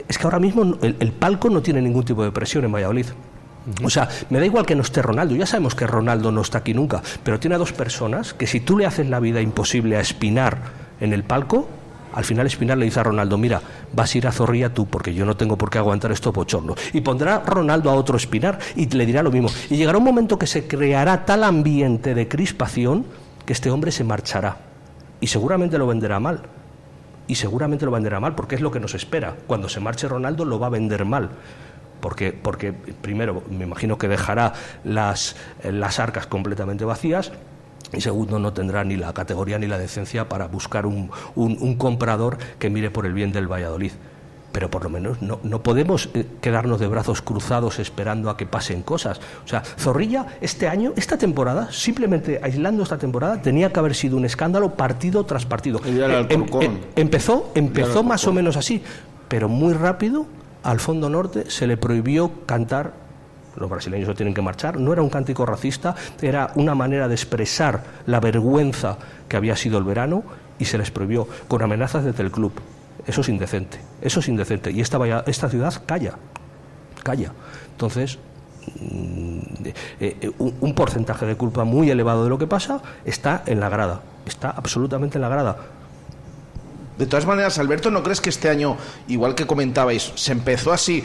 Es 0.08 0.17
que 0.17 0.23
ahora 0.23 0.39
mismo 0.39 0.77
el, 0.82 0.95
el 0.99 1.12
palco 1.12 1.49
no 1.49 1.62
tiene 1.62 1.82
ningún 1.82 2.03
tipo 2.03 2.23
de 2.23 2.32
presión 2.32 2.65
en 2.65 2.71
Valladolid. 2.71 3.05
O 3.84 3.89
sea, 3.89 4.10
me 4.29 4.39
da 4.39 4.45
igual 4.45 4.65
que 4.65 4.75
no 4.75 4.82
esté 4.82 5.01
Ronaldo, 5.01 5.36
ya 5.36 5.45
sabemos 5.45 5.75
que 5.75 5.86
Ronaldo 5.86 6.32
no 6.32 6.41
está 6.41 6.60
aquí 6.60 6.73
nunca, 6.73 7.03
pero 7.23 7.39
tiene 7.39 7.55
a 7.55 7.60
dos 7.60 7.73
personas 7.73 8.34
que 8.34 8.47
si 8.47 8.62
tú 8.62 8.77
le 8.77 8.86
haces 8.86 9.08
la 9.08 9.19
vida 9.19 9.41
imposible 9.41 9.97
a 9.97 9.99
Espinar 9.99 10.58
en 10.99 11.13
el 11.13 11.23
palco, 11.23 11.69
al 12.13 12.23
final 12.23 12.47
Espinar 12.47 12.77
le 12.77 12.85
dice 12.85 12.99
a 12.99 13.03
Ronaldo, 13.03 13.37
mira, 13.37 13.61
vas 13.93 14.13
a 14.13 14.17
ir 14.17 14.27
a 14.27 14.31
Zorrilla 14.31 14.73
tú, 14.73 14.87
porque 14.87 15.13
yo 15.13 15.25
no 15.25 15.37
tengo 15.37 15.57
por 15.57 15.69
qué 15.69 15.77
aguantar 15.77 16.11
estos 16.11 16.33
bochornos. 16.33 16.77
Y 16.93 17.01
pondrá 17.01 17.39
Ronaldo 17.45 17.89
a 17.89 17.93
otro 17.93 18.17
Espinar 18.17 18.59
y 18.75 18.87
le 18.87 19.05
dirá 19.05 19.23
lo 19.23 19.31
mismo. 19.31 19.49
Y 19.69 19.77
llegará 19.77 19.97
un 19.97 20.03
momento 20.03 20.39
que 20.39 20.47
se 20.47 20.67
creará 20.67 21.25
tal 21.25 21.43
ambiente 21.43 22.13
de 22.13 22.27
crispación 22.27 23.05
que 23.45 23.53
este 23.53 23.71
hombre 23.71 23.91
se 23.91 24.03
marchará. 24.03 24.57
Y 25.21 25.27
seguramente 25.27 25.77
lo 25.77 25.87
venderá 25.87 26.19
mal. 26.19 26.43
Y 27.27 27.35
seguramente 27.35 27.85
lo 27.85 27.91
venderá 27.91 28.19
mal, 28.19 28.35
porque 28.35 28.55
es 28.55 28.61
lo 28.61 28.71
que 28.71 28.79
nos 28.79 28.95
espera. 28.95 29.35
Cuando 29.45 29.69
se 29.69 29.79
marche 29.79 30.07
Ronaldo 30.07 30.45
lo 30.45 30.59
va 30.59 30.67
a 30.67 30.71
vender 30.71 31.05
mal 31.05 31.29
Porque, 31.99 32.33
porque 32.33 32.73
primero, 32.73 33.43
me 33.49 33.65
imagino 33.65 33.97
que 33.97 34.07
dejará 34.07 34.53
las, 34.83 35.35
eh, 35.63 35.71
las 35.71 35.99
arcas 35.99 36.25
completamente 36.25 36.85
vacías 36.85 37.31
y 37.93 38.01
segundo, 38.01 38.39
no 38.39 38.53
tendrá 38.53 38.83
ni 38.83 38.95
la 38.97 39.13
categoría 39.13 39.57
ni 39.57 39.67
la 39.67 39.77
decencia 39.77 40.29
para 40.29 40.47
buscar 40.47 40.85
un, 40.85 41.09
un- 41.35 41.57
un 41.59 41.75
comprador 41.75 42.37
que 42.59 42.69
mire 42.69 42.91
por 42.91 43.05
el 43.05 43.13
bien 43.13 43.31
del 43.31 43.47
Valladolid. 43.51 43.91
Pero 44.51 44.71
por 44.71 44.83
lo 44.83 44.89
menos 44.89 45.21
no, 45.21 45.39
no 45.43 45.61
podemos 45.61 46.09
eh, 46.15 46.25
quedarnos 46.41 46.79
de 46.79 46.87
brazos 46.87 47.21
cruzados 47.21 47.77
esperando 47.77 48.31
a 48.31 48.35
que 48.37 48.47
pasen 48.47 48.81
cosas. 48.81 49.21
O 49.45 49.47
sea, 49.47 49.61
Zorrilla 49.61 50.25
este 50.41 50.67
año, 50.67 50.91
esta 50.95 51.17
temporada, 51.19 51.71
simplemente 51.71 52.39
aislando 52.41 52.81
esta 52.81 52.97
temporada, 52.97 53.41
tenía 53.43 53.71
que 53.71 53.79
haber 53.79 53.93
sido 53.93 54.17
un 54.17 54.25
escándalo 54.25 54.73
partido 54.73 55.23
tras 55.25 55.45
partido. 55.45 55.79
Em- 56.29 56.47
em- 56.63 56.79
empezó 56.95 57.51
empezó 57.53 58.01
más 58.03 58.25
o 58.27 58.33
menos 58.33 58.57
así, 58.57 58.81
pero 59.27 59.49
muy 59.49 59.73
rápido 59.73 60.25
al 60.63 60.79
Fondo 60.79 61.09
Norte 61.11 61.49
se 61.51 61.67
le 61.67 61.77
prohibió 61.77 62.31
cantar 62.47 62.93
los 63.55 63.69
brasileños 63.69 64.07
no 64.07 64.15
tienen 64.15 64.33
que 64.33 64.41
marchar, 64.41 64.79
no 64.79 64.93
era 64.93 65.01
un 65.01 65.09
cántico 65.09 65.45
racista, 65.45 65.95
era 66.21 66.51
una 66.55 66.75
manera 66.75 67.07
de 67.07 67.15
expresar 67.15 67.83
la 68.05 68.19
vergüenza 68.19 68.97
que 69.27 69.38
había 69.38 69.55
sido 69.55 69.77
el 69.77 69.83
verano 69.83 70.23
y 70.57 70.65
se 70.65 70.77
les 70.77 70.91
prohibió 70.91 71.27
con 71.47 71.62
amenazas 71.62 72.03
desde 72.05 72.23
el 72.23 72.31
club. 72.31 72.53
Eso 73.07 73.21
es 73.21 73.29
indecente, 73.29 73.79
eso 74.01 74.19
es 74.19 74.27
indecente. 74.27 74.71
Y 74.71 74.81
esta, 74.81 74.97
valla- 74.97 75.23
esta 75.25 75.49
ciudad 75.49 75.73
calla, 75.85 76.13
calla. 77.03 77.31
Entonces, 77.71 78.19
mm, 78.79 79.39
eh, 79.99 80.17
eh, 80.21 80.31
un 80.38 80.73
porcentaje 80.75 81.25
de 81.25 81.35
culpa 81.35 81.63
muy 81.63 81.89
elevado 81.89 82.23
de 82.23 82.29
lo 82.29 82.38
que 82.38 82.47
pasa 82.47 82.81
está 83.05 83.43
en 83.45 83.59
la 83.59 83.69
grada, 83.69 84.01
está 84.25 84.49
absolutamente 84.51 85.17
en 85.17 85.21
la 85.23 85.29
grada. 85.29 85.57
De 86.97 87.05
todas 87.05 87.25
maneras, 87.25 87.57
Alberto, 87.57 87.89
¿no 87.91 88.03
crees 88.03 88.19
que 88.19 88.29
este 88.29 88.49
año, 88.49 88.75
igual 89.07 89.33
que 89.33 89.47
comentabais, 89.47 90.12
se 90.15 90.33
empezó 90.33 90.73
así? 90.73 91.01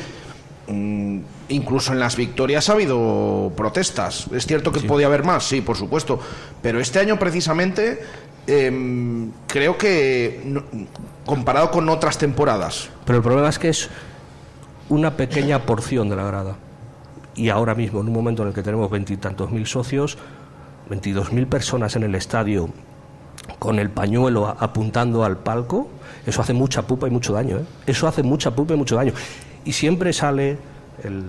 Mm, 0.69 1.19
incluso 1.51 1.93
en 1.93 2.01
las 2.01 2.17
victorias 2.17 2.69
ha 2.69 2.73
habido 2.73 3.53
protestas. 3.57 4.27
Es 4.33 4.47
cierto 4.47 4.73
que 4.73 4.81
podía 4.81 5.07
haber 5.07 5.25
más, 5.25 5.45
sí, 5.45 5.61
por 5.61 5.77
supuesto. 5.77 6.19
Pero 6.63 6.81
este 6.81 6.99
año, 7.01 7.19
precisamente, 7.19 8.01
em, 8.47 9.31
creo 9.47 9.77
que, 9.79 10.43
no- 10.45 10.65
comparado 11.25 11.71
con 11.71 11.89
otras 11.89 12.19
temporadas, 12.19 12.91
Pero 13.05 13.17
el 13.19 13.23
problema 13.23 13.49
es 13.49 13.59
que 13.59 13.69
es 13.71 13.89
una 14.89 15.17
pequeña 15.17 15.65
porción 15.65 16.09
de 16.09 16.17
la 16.17 16.25
grada. 16.25 16.57
Y 17.35 17.49
ahora 17.49 17.75
mismo, 17.75 18.01
en 18.01 18.09
un 18.09 18.13
momento 18.15 18.43
en 18.43 18.49
el 18.49 18.55
que 18.55 18.63
tenemos 18.63 18.91
veintitantos 18.91 19.51
mil 19.51 19.67
socios, 19.67 20.19
veintidós 20.89 21.33
mil 21.33 21.47
personas 21.47 21.97
en 21.97 22.03
el 22.05 22.15
estadio 22.15 22.69
con 23.59 23.79
el 23.79 23.91
pañuelo 23.91 24.47
apuntando 24.59 25.25
al 25.25 25.39
palco, 25.39 25.89
eso 26.27 26.41
hace 26.43 26.53
mucha 26.53 26.83
pupa 26.83 27.09
y 27.09 27.11
mucho 27.11 27.33
daño. 27.33 27.57
¿eh? 27.59 27.65
Eso 27.87 28.07
hace 28.07 28.23
mucha 28.23 28.51
pupa 28.55 28.75
y 28.75 28.77
mucho 28.77 28.97
daño. 28.97 29.13
Y 29.65 29.73
siempre 29.73 30.13
sale 30.13 30.59
el 31.03 31.25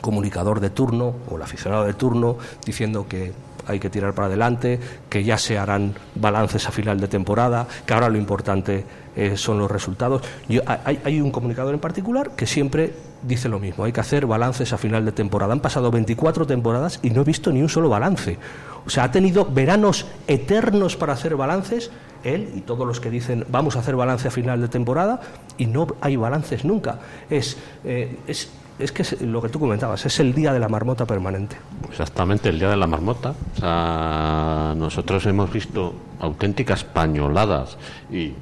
comunicador 0.00 0.60
de 0.60 0.70
turno 0.70 1.14
o 1.30 1.36
el 1.36 1.42
aficionado 1.42 1.84
de 1.84 1.94
turno 1.94 2.36
diciendo 2.64 3.06
que 3.08 3.32
hay 3.66 3.80
que 3.80 3.88
tirar 3.88 4.12
para 4.12 4.26
adelante, 4.26 4.78
que 5.08 5.24
ya 5.24 5.38
se 5.38 5.56
harán 5.58 5.94
balances 6.14 6.66
a 6.68 6.70
final 6.70 7.00
de 7.00 7.08
temporada, 7.08 7.66
que 7.86 7.94
ahora 7.94 8.08
lo 8.10 8.18
importante 8.18 8.84
eh, 9.16 9.36
son 9.36 9.58
los 9.58 9.70
resultados. 9.70 10.22
Yo- 10.48 10.60
hay, 10.66 11.00
hay 11.04 11.20
un 11.20 11.30
comunicador 11.30 11.72
en 11.72 11.80
particular 11.80 12.32
que 12.36 12.46
siempre 12.46 12.92
dice 13.26 13.48
lo 13.48 13.58
mismo, 13.58 13.84
hay 13.84 13.92
que 13.92 14.00
hacer 14.00 14.26
balances 14.26 14.72
a 14.72 14.78
final 14.78 15.04
de 15.04 15.12
temporada. 15.12 15.52
Han 15.52 15.60
pasado 15.60 15.90
24 15.90 16.46
temporadas 16.46 17.00
y 17.02 17.10
no 17.10 17.22
he 17.22 17.24
visto 17.24 17.52
ni 17.52 17.62
un 17.62 17.68
solo 17.68 17.88
balance. 17.88 18.38
O 18.86 18.90
sea, 18.90 19.04
ha 19.04 19.10
tenido 19.10 19.46
veranos 19.46 20.06
eternos 20.26 20.96
para 20.96 21.14
hacer 21.14 21.36
balances, 21.36 21.90
él 22.22 22.50
y 22.54 22.60
todos 22.60 22.86
los 22.86 23.00
que 23.00 23.10
dicen 23.10 23.44
vamos 23.48 23.76
a 23.76 23.80
hacer 23.80 23.96
balance 23.96 24.28
a 24.28 24.30
final 24.30 24.60
de 24.60 24.68
temporada, 24.68 25.20
y 25.56 25.66
no 25.66 25.86
hay 26.00 26.16
balances 26.16 26.64
nunca. 26.64 26.98
Es, 27.30 27.56
eh, 27.84 28.18
es, 28.26 28.50
es 28.78 28.92
que 28.92 29.04
lo 29.24 29.40
que 29.40 29.48
tú 29.48 29.58
comentabas, 29.58 30.04
es 30.04 30.20
el 30.20 30.34
día 30.34 30.52
de 30.52 30.60
la 30.60 30.68
marmota 30.68 31.06
permanente. 31.06 31.56
Exactamente, 31.88 32.48
el 32.50 32.58
día 32.58 32.68
de 32.68 32.76
la 32.76 32.86
marmota. 32.86 33.34
O 33.56 33.60
sea, 33.60 34.74
nosotros 34.76 35.24
hemos 35.26 35.50
visto 35.52 35.94
auténticas 36.20 36.84
pañoladas 36.84 37.78
y 38.10 38.34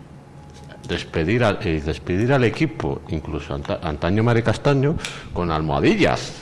despedir, 0.92 1.42
a- 1.44 1.58
y 1.64 1.80
despedir 1.80 2.32
al 2.32 2.44
equipo, 2.44 3.00
incluso 3.08 3.54
anta- 3.54 3.80
antaño 3.82 4.22
Mari 4.22 4.42
Castaño, 4.42 4.96
con 5.32 5.50
almohadillas. 5.50 6.32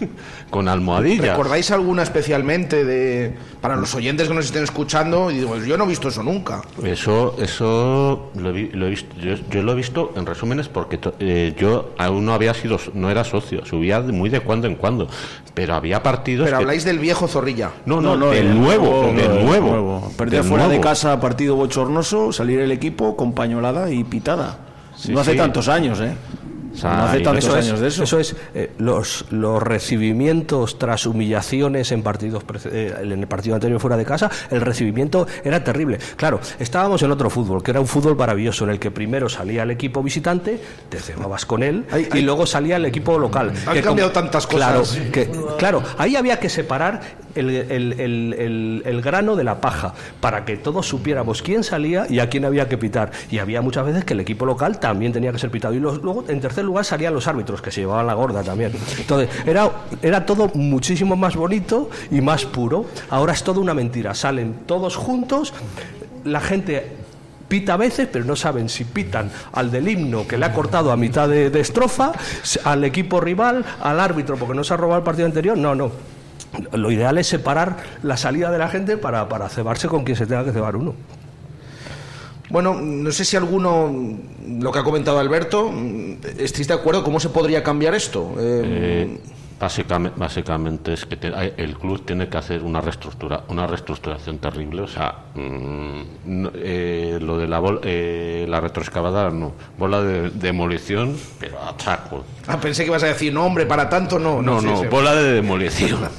con 0.50 0.68
almohadillas. 0.68 1.30
¿recordáis 1.30 1.70
alguna 1.70 2.02
especialmente 2.02 2.84
de 2.84 3.34
para 3.60 3.76
los 3.76 3.94
oyentes 3.94 4.28
que 4.28 4.34
nos 4.34 4.44
estén 4.46 4.62
escuchando? 4.64 5.30
Y 5.30 5.38
digo, 5.38 5.50
"Pues 5.50 5.66
yo 5.66 5.76
no 5.76 5.84
he 5.84 5.88
visto 5.88 6.08
eso 6.08 6.22
nunca. 6.22 6.62
Eso, 6.84 7.34
eso 7.40 8.30
lo 8.36 8.50
he, 8.50 8.52
vi- 8.52 8.70
lo 8.72 8.86
he 8.86 8.90
visto. 8.90 9.14
Yo, 9.20 9.34
yo 9.50 9.62
lo 9.62 9.72
he 9.72 9.74
visto 9.74 10.12
en 10.16 10.24
resúmenes 10.24 10.68
porque 10.68 10.98
to- 10.98 11.14
eh, 11.18 11.54
yo 11.58 11.90
aún 11.98 12.24
no 12.24 12.32
había 12.34 12.54
sido, 12.54 12.78
no 12.94 13.10
era 13.10 13.24
socio, 13.24 13.64
subía 13.66 14.00
muy 14.00 14.30
de 14.30 14.40
cuando 14.40 14.66
en 14.68 14.76
cuando, 14.76 15.08
pero 15.54 15.74
había 15.74 16.02
partidos. 16.02 16.44
Pero 16.44 16.58
que- 16.58 16.62
habláis 16.62 16.84
del 16.84 16.98
viejo 17.00 17.26
Zorrilla. 17.28 17.70
No, 17.84 17.96
no, 18.00 18.10
No, 18.10 18.16
no, 18.26 18.30
del 18.30 18.46
el 18.46 18.60
nuevo, 18.60 18.84
nuevo, 18.84 19.06
del 19.08 19.18
el 19.38 19.44
nuevo, 19.44 19.68
nuevo. 19.70 20.12
Perder 20.16 20.44
fuera 20.44 20.64
de 20.64 20.68
nuevo. 20.76 20.82
casa, 20.82 21.18
partido 21.20 21.56
bochornoso, 21.56 22.32
salir 22.32 22.60
el 22.60 22.70
equipo 22.70 23.16
con 23.16 23.32
pañolada 23.32 23.90
y 23.90 24.04
pitada. 24.04 24.58
Sí, 24.96 25.12
no 25.12 25.20
hace 25.20 25.32
sí. 25.32 25.36
tantos 25.36 25.68
años, 25.68 26.00
¿eh? 26.00 26.14
O 26.76 26.78
sea, 26.78 26.96
no 26.96 27.02
hace 27.04 27.20
tantos 27.20 27.44
Eso 27.44 27.56
es, 27.58 27.66
años 27.66 27.80
de 27.80 27.88
eso. 27.88 28.02
eso 28.04 28.18
es 28.20 28.36
eh, 28.54 28.70
los, 28.78 29.24
los 29.30 29.62
recibimientos 29.62 30.78
tras 30.78 31.06
humillaciones 31.06 31.90
en 31.92 32.02
partidos 32.02 32.44
eh, 32.66 32.94
en 33.02 33.12
el 33.12 33.26
partido 33.26 33.54
anterior 33.54 33.80
fuera 33.80 33.96
de 33.96 34.04
casa, 34.04 34.30
el 34.50 34.60
recibimiento 34.60 35.26
era 35.44 35.64
terrible. 35.64 35.98
Claro, 36.16 36.38
estábamos 36.58 37.02
en 37.02 37.10
otro 37.10 37.30
fútbol, 37.30 37.62
que 37.62 37.70
era 37.70 37.80
un 37.80 37.86
fútbol 37.86 38.16
maravilloso, 38.16 38.64
en 38.64 38.70
el 38.70 38.78
que 38.78 38.90
primero 38.90 39.28
salía 39.28 39.62
el 39.62 39.70
equipo 39.70 40.02
visitante, 40.02 40.60
te 40.88 40.98
cebabas 40.98 41.46
con 41.46 41.62
él, 41.62 41.84
y 42.14 42.20
luego 42.20 42.46
salía 42.46 42.76
el 42.76 42.84
equipo 42.84 43.18
local. 43.18 43.52
Han 43.66 43.74
que 43.74 43.82
cambiado 43.82 44.10
tantas 44.12 44.46
Claro, 44.46 44.80
cosas. 44.80 44.98
que- 45.12 45.30
claro, 45.58 45.82
ahí 45.98 46.14
había 46.16 46.38
que 46.38 46.48
separar 46.48 47.00
el, 47.34 47.50
el- 47.50 47.92
el- 48.00 48.32
el- 48.38 48.82
el 48.84 49.02
grano 49.02 49.34
de 49.36 49.44
la 49.44 49.60
paja, 49.60 49.94
para 50.20 50.44
que 50.44 50.56
todos 50.56 50.86
supiéramos 50.86 51.42
quién 51.42 51.64
salía 51.64 52.06
y 52.08 52.18
a 52.20 52.28
quién 52.28 52.44
había 52.44 52.68
que 52.68 52.78
pitar. 52.78 53.10
Y 53.30 53.38
había 53.38 53.60
muchas 53.62 53.84
veces 53.86 54.04
que 54.04 54.14
el 54.14 54.20
equipo 54.20 54.46
local 54.46 54.78
también 54.80 55.12
tenía 55.12 55.32
que 55.32 55.38
ser 55.38 55.50
pitado. 55.50 55.74
Y 55.74 55.80
los- 55.80 56.02
luego, 56.02 56.24
en 56.28 56.40
tercer 56.40 56.64
lugar, 56.66 56.84
salían 56.84 57.14
los 57.14 57.26
árbitros, 57.26 57.62
que 57.62 57.70
se 57.70 57.80
llevaban 57.80 58.06
la 58.06 58.14
gorda 58.14 58.42
también. 58.42 58.72
Entonces, 58.98 59.28
era, 59.46 59.70
era 60.02 60.26
todo 60.26 60.50
muchísimo 60.54 61.16
más 61.16 61.36
bonito 61.36 61.90
y 62.10 62.20
más 62.20 62.44
puro. 62.44 62.86
Ahora 63.10 63.32
es 63.32 63.42
todo 63.42 63.60
una 63.60 63.74
mentira. 63.74 64.14
Salen 64.14 64.60
todos 64.66 64.96
juntos, 64.96 65.54
la 66.24 66.40
gente 66.40 66.96
pita 67.48 67.74
a 67.74 67.76
veces, 67.76 68.08
pero 68.10 68.24
no 68.24 68.36
saben 68.36 68.68
si 68.68 68.84
pitan 68.84 69.30
al 69.52 69.70
del 69.70 69.88
himno 69.88 70.26
que 70.26 70.36
le 70.36 70.46
ha 70.46 70.52
cortado 70.52 70.90
a 70.90 70.96
mitad 70.96 71.28
de, 71.28 71.50
de 71.50 71.60
estrofa, 71.60 72.12
al 72.64 72.84
equipo 72.84 73.20
rival, 73.20 73.64
al 73.80 74.00
árbitro 74.00 74.36
porque 74.36 74.54
no 74.54 74.64
se 74.64 74.74
ha 74.74 74.76
robado 74.76 74.98
el 74.98 75.04
partido 75.04 75.26
anterior. 75.26 75.56
No, 75.56 75.74
no. 75.74 75.90
Lo 76.72 76.90
ideal 76.90 77.18
es 77.18 77.26
separar 77.26 77.76
la 78.02 78.16
salida 78.16 78.50
de 78.50 78.58
la 78.58 78.68
gente 78.68 78.96
para, 78.96 79.28
para 79.28 79.48
cebarse 79.48 79.88
con 79.88 80.04
quien 80.04 80.16
se 80.16 80.26
tenga 80.26 80.44
que 80.44 80.52
cebar 80.52 80.76
uno. 80.76 80.94
Bueno, 82.48 82.74
no 82.80 83.10
sé 83.12 83.24
si 83.24 83.36
alguno, 83.36 83.92
lo 84.48 84.70
que 84.72 84.78
ha 84.78 84.84
comentado 84.84 85.18
Alberto, 85.18 85.72
¿estáis 86.38 86.68
de 86.68 86.74
acuerdo? 86.74 87.02
¿Cómo 87.02 87.18
se 87.20 87.28
podría 87.30 87.62
cambiar 87.62 87.94
esto? 87.94 88.34
Eh, 88.38 88.62
Eh, 88.64 89.20
básicamente, 89.58 90.18
básicamente 90.18 90.92
es 90.92 91.06
que 91.06 91.16
te- 91.16 91.32
el 91.56 91.76
club 91.76 92.04
tiene 92.04 92.28
que 92.28 92.36
hacer 92.36 92.62
una 92.62 92.80
reestructura, 92.80 93.42
una 93.48 93.66
reestructuración 93.66 94.38
terrible. 94.38 94.82
O 94.82 94.86
sea, 94.86 95.24
mm, 95.34 96.46
eh, 96.54 97.18
lo 97.20 97.36
de 97.38 97.48
la, 97.48 97.58
bol- 97.60 97.80
eh, 97.82 98.46
la 98.48 98.60
retroexcavadora 98.60 99.30
no, 99.30 99.52
bola 99.78 100.02
de 100.02 100.30
demolición, 100.30 101.16
pero 101.40 101.58
a 101.58 101.74
ah, 102.46 102.60
pensé 102.60 102.84
que 102.84 102.90
ibas 102.90 103.02
a 103.02 103.06
decir, 103.08 103.32
no, 103.32 103.44
hombre, 103.44 103.66
para 103.66 103.88
tanto 103.88 104.18
no. 104.20 104.40
No, 104.40 104.60
no, 104.60 104.82
sí. 104.82 104.86
bola 104.88 105.14
de 105.16 105.32
demolición. 105.32 105.98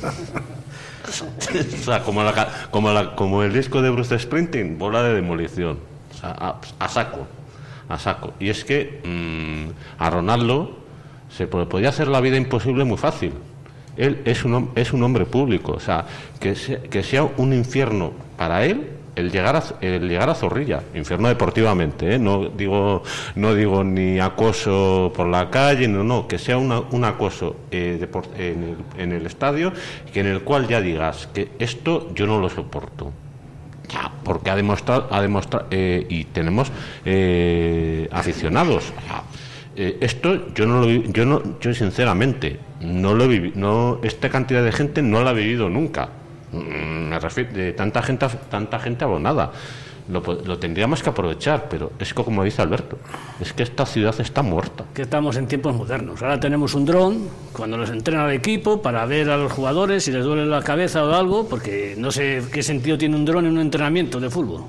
o 1.08 1.84
sea, 1.86 2.04
como, 2.04 2.22
la 2.24 2.34
ca- 2.34 2.68
como, 2.72 2.92
la- 2.92 3.16
como 3.16 3.44
el 3.44 3.54
disco 3.54 3.82
de 3.82 3.90
Bruce 3.92 4.18
Sprinting, 4.20 4.78
bola 4.78 5.04
de 5.04 5.14
demolición. 5.14 5.80
A, 6.24 6.88
saco. 6.90 7.28
A 7.90 7.98
saco. 8.00 8.34
Y 8.40 8.50
es 8.50 8.64
que 8.66 9.02
mm, 9.04 10.02
a 10.02 10.10
Ronaldo 10.10 10.78
se 11.30 11.48
po- 11.48 11.68
podía 11.70 11.90
hacer 11.90 12.08
la 12.08 12.20
vida 12.22 12.38
imposible 12.38 12.84
muy 12.84 12.98
fácil. 12.98 13.34
Él 13.96 14.22
es 14.26 14.44
un, 14.46 14.72
es 14.76 14.94
un 14.94 15.04
hombre 15.04 15.26
público. 15.26 15.74
O 15.74 15.80
sea, 15.80 16.06
que, 16.40 16.56
se- 16.56 16.82
que 16.82 17.04
sea 17.04 17.24
un 17.24 17.54
infierno 17.54 18.12
para 18.38 18.66
él 18.66 18.92
el 19.16 19.32
llegar 19.32 19.56
a, 19.56 19.64
el 19.82 20.08
llegar 20.08 20.30
a 20.30 20.36
Zorrilla, 20.36 20.84
infierno 20.94 21.28
deportivamente, 21.28 22.14
¿eh? 22.14 22.20
no 22.20 22.50
digo 22.50 23.02
no 23.34 23.56
digo 23.56 23.84
ni 23.84 24.20
acoso 24.20 25.12
por 25.16 25.26
la 25.28 25.50
calle, 25.50 25.88
no, 25.88 26.04
no, 26.04 26.28
que 26.28 26.38
sea 26.38 26.60
un 26.60 27.04
acoso 27.04 27.56
eh, 27.72 28.08
en, 28.38 28.64
el, 28.64 29.02
en 29.02 29.12
el 29.14 29.26
estadio, 29.26 29.74
que 30.14 30.20
en 30.20 30.28
el 30.28 30.42
cual 30.42 30.68
ya 30.68 30.82
digas 30.82 31.30
que 31.34 31.50
esto 31.58 32.14
yo 32.14 32.28
no 32.28 32.40
lo 32.40 32.48
soporto. 32.48 33.12
Ya, 33.90 34.12
porque 34.24 34.50
ha 34.50 34.56
demostrado, 34.56 35.08
ha 35.12 35.22
demostrado 35.22 35.68
eh, 35.72 36.06
y 36.10 36.26
tenemos 36.26 36.72
eh, 37.06 38.10
aficionados. 38.12 38.92
Eh, 39.76 39.98
esto 40.02 40.54
yo 40.54 40.66
no 40.66 40.82
lo 40.82 40.90
yo 40.90 41.26
no 41.26 41.60
yo 41.60 41.74
sinceramente 41.74 42.60
no 42.82 43.14
lo 43.14 43.32
he 43.32 43.52
no 43.56 44.00
esta 44.04 44.30
cantidad 44.30 44.64
de 44.64 44.72
gente 44.72 45.04
no 45.04 45.24
la 45.24 45.30
ha 45.30 45.34
vivido 45.34 45.70
nunca 45.70 46.10
Mm, 46.52 47.10
me 47.10 47.20
refiero 47.20 47.52
de 47.52 47.74
tanta 47.74 48.02
gente 48.02 48.26
tanta 48.50 48.80
gente 48.80 49.04
abonada 49.04 49.52
lo, 50.10 50.22
lo 50.22 50.58
tendríamos 50.58 51.04
que 51.04 51.10
aprovechar, 51.10 51.68
pero 51.70 51.92
es 52.00 52.14
que 52.14 52.24
como 52.24 52.44
dice 52.44 52.62
Alberto, 52.62 52.98
es 53.40 53.54
que 53.54 53.64
esta 53.64 53.86
ciudad 53.86 54.16
está 54.20 54.42
muerta. 54.42 54.86
que 54.94 55.02
estamos 55.04 55.36
en 55.38 55.48
tiempos 55.48 55.76
modernos. 55.76 56.22
Ahora 56.22 56.40
tenemos 56.40 56.74
un 56.74 56.86
dron 56.86 57.28
cuando 57.54 57.78
los 57.78 57.90
entrena 57.90 58.26
el 58.26 58.36
equipo 58.36 58.82
para 58.82 59.06
ver 59.06 59.30
a 59.30 59.38
los 59.38 59.52
jugadores 59.52 60.04
si 60.04 60.12
les 60.12 60.24
duele 60.24 60.46
la 60.46 60.62
cabeza 60.62 61.04
o 61.04 61.12
algo, 61.14 61.48
porque 61.48 61.96
no 61.98 62.12
sé 62.12 62.44
qué 62.52 62.64
sentido 62.64 62.98
tiene 62.98 63.16
un 63.16 63.26
dron 63.26 63.46
en 63.46 63.54
un 63.54 63.60
entrenamiento 63.60 64.20
de 64.20 64.30
fútbol. 64.30 64.62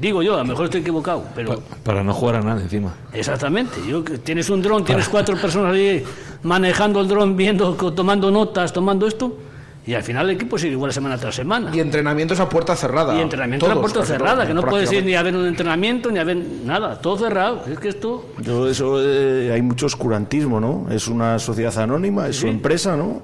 Digo 0.00 0.22
yo, 0.22 0.34
a 0.34 0.38
lo 0.38 0.44
mejor 0.46 0.64
estoy 0.66 0.80
equivocado, 0.80 1.24
pero 1.34 1.60
Para 1.84 2.02
no 2.02 2.14
jugar 2.14 2.36
a 2.36 2.40
nada 2.40 2.62
encima. 2.62 2.94
exactamente. 3.12 3.76
Yo 3.86 4.02
tienes 4.02 4.48
un 4.48 4.62
dron, 4.62 4.84
tienes 4.84 5.06
cuatro 5.08 5.36
personas 5.36 5.74
ahí 5.74 6.02
manejando 6.44 7.00
el 7.00 7.08
dron, 7.08 7.36
viendo, 7.36 7.74
tomando 7.74 8.30
notas, 8.30 8.72
tomando 8.72 9.06
esto, 9.06 9.36
y 9.84 9.94
al 9.94 10.02
final 10.04 10.30
el 10.30 10.36
equipo 10.36 10.56
sigue 10.56 10.72
igual 10.72 10.92
semana 10.92 11.18
tras 11.18 11.34
semana. 11.34 11.74
Y 11.74 11.80
entrenamientos 11.80 12.38
a 12.38 12.48
puerta 12.48 12.76
cerrada. 12.76 13.16
Y 13.16 13.20
entrenamiento 13.20 13.66
a 13.66 13.70
la 13.70 13.74
Todos, 13.74 13.92
puerta 13.92 14.00
casi 14.00 14.12
cerrada, 14.12 14.34
todos, 14.34 14.48
que 14.48 14.54
no 14.54 14.62
puedes 14.62 14.92
ir 14.92 15.04
ni 15.04 15.14
a 15.14 15.22
ver 15.22 15.34
un 15.34 15.46
entrenamiento, 15.46 16.10
ni 16.10 16.20
a 16.20 16.24
ver 16.24 16.36
nada, 16.64 17.00
todo 17.00 17.18
cerrado. 17.18 17.64
Es 17.68 17.78
que 17.80 17.88
esto 17.88 18.26
Yo 18.40 18.68
eso 18.68 19.02
eh, 19.02 19.50
hay 19.52 19.60
mucho 19.60 19.86
oscurantismo, 19.86 20.60
¿no? 20.60 20.86
Es 20.90 21.08
una 21.08 21.38
sociedad 21.40 21.76
anónima, 21.78 22.28
es 22.28 22.36
su 22.36 22.46
empresa, 22.46 22.96
¿no? 22.96 23.22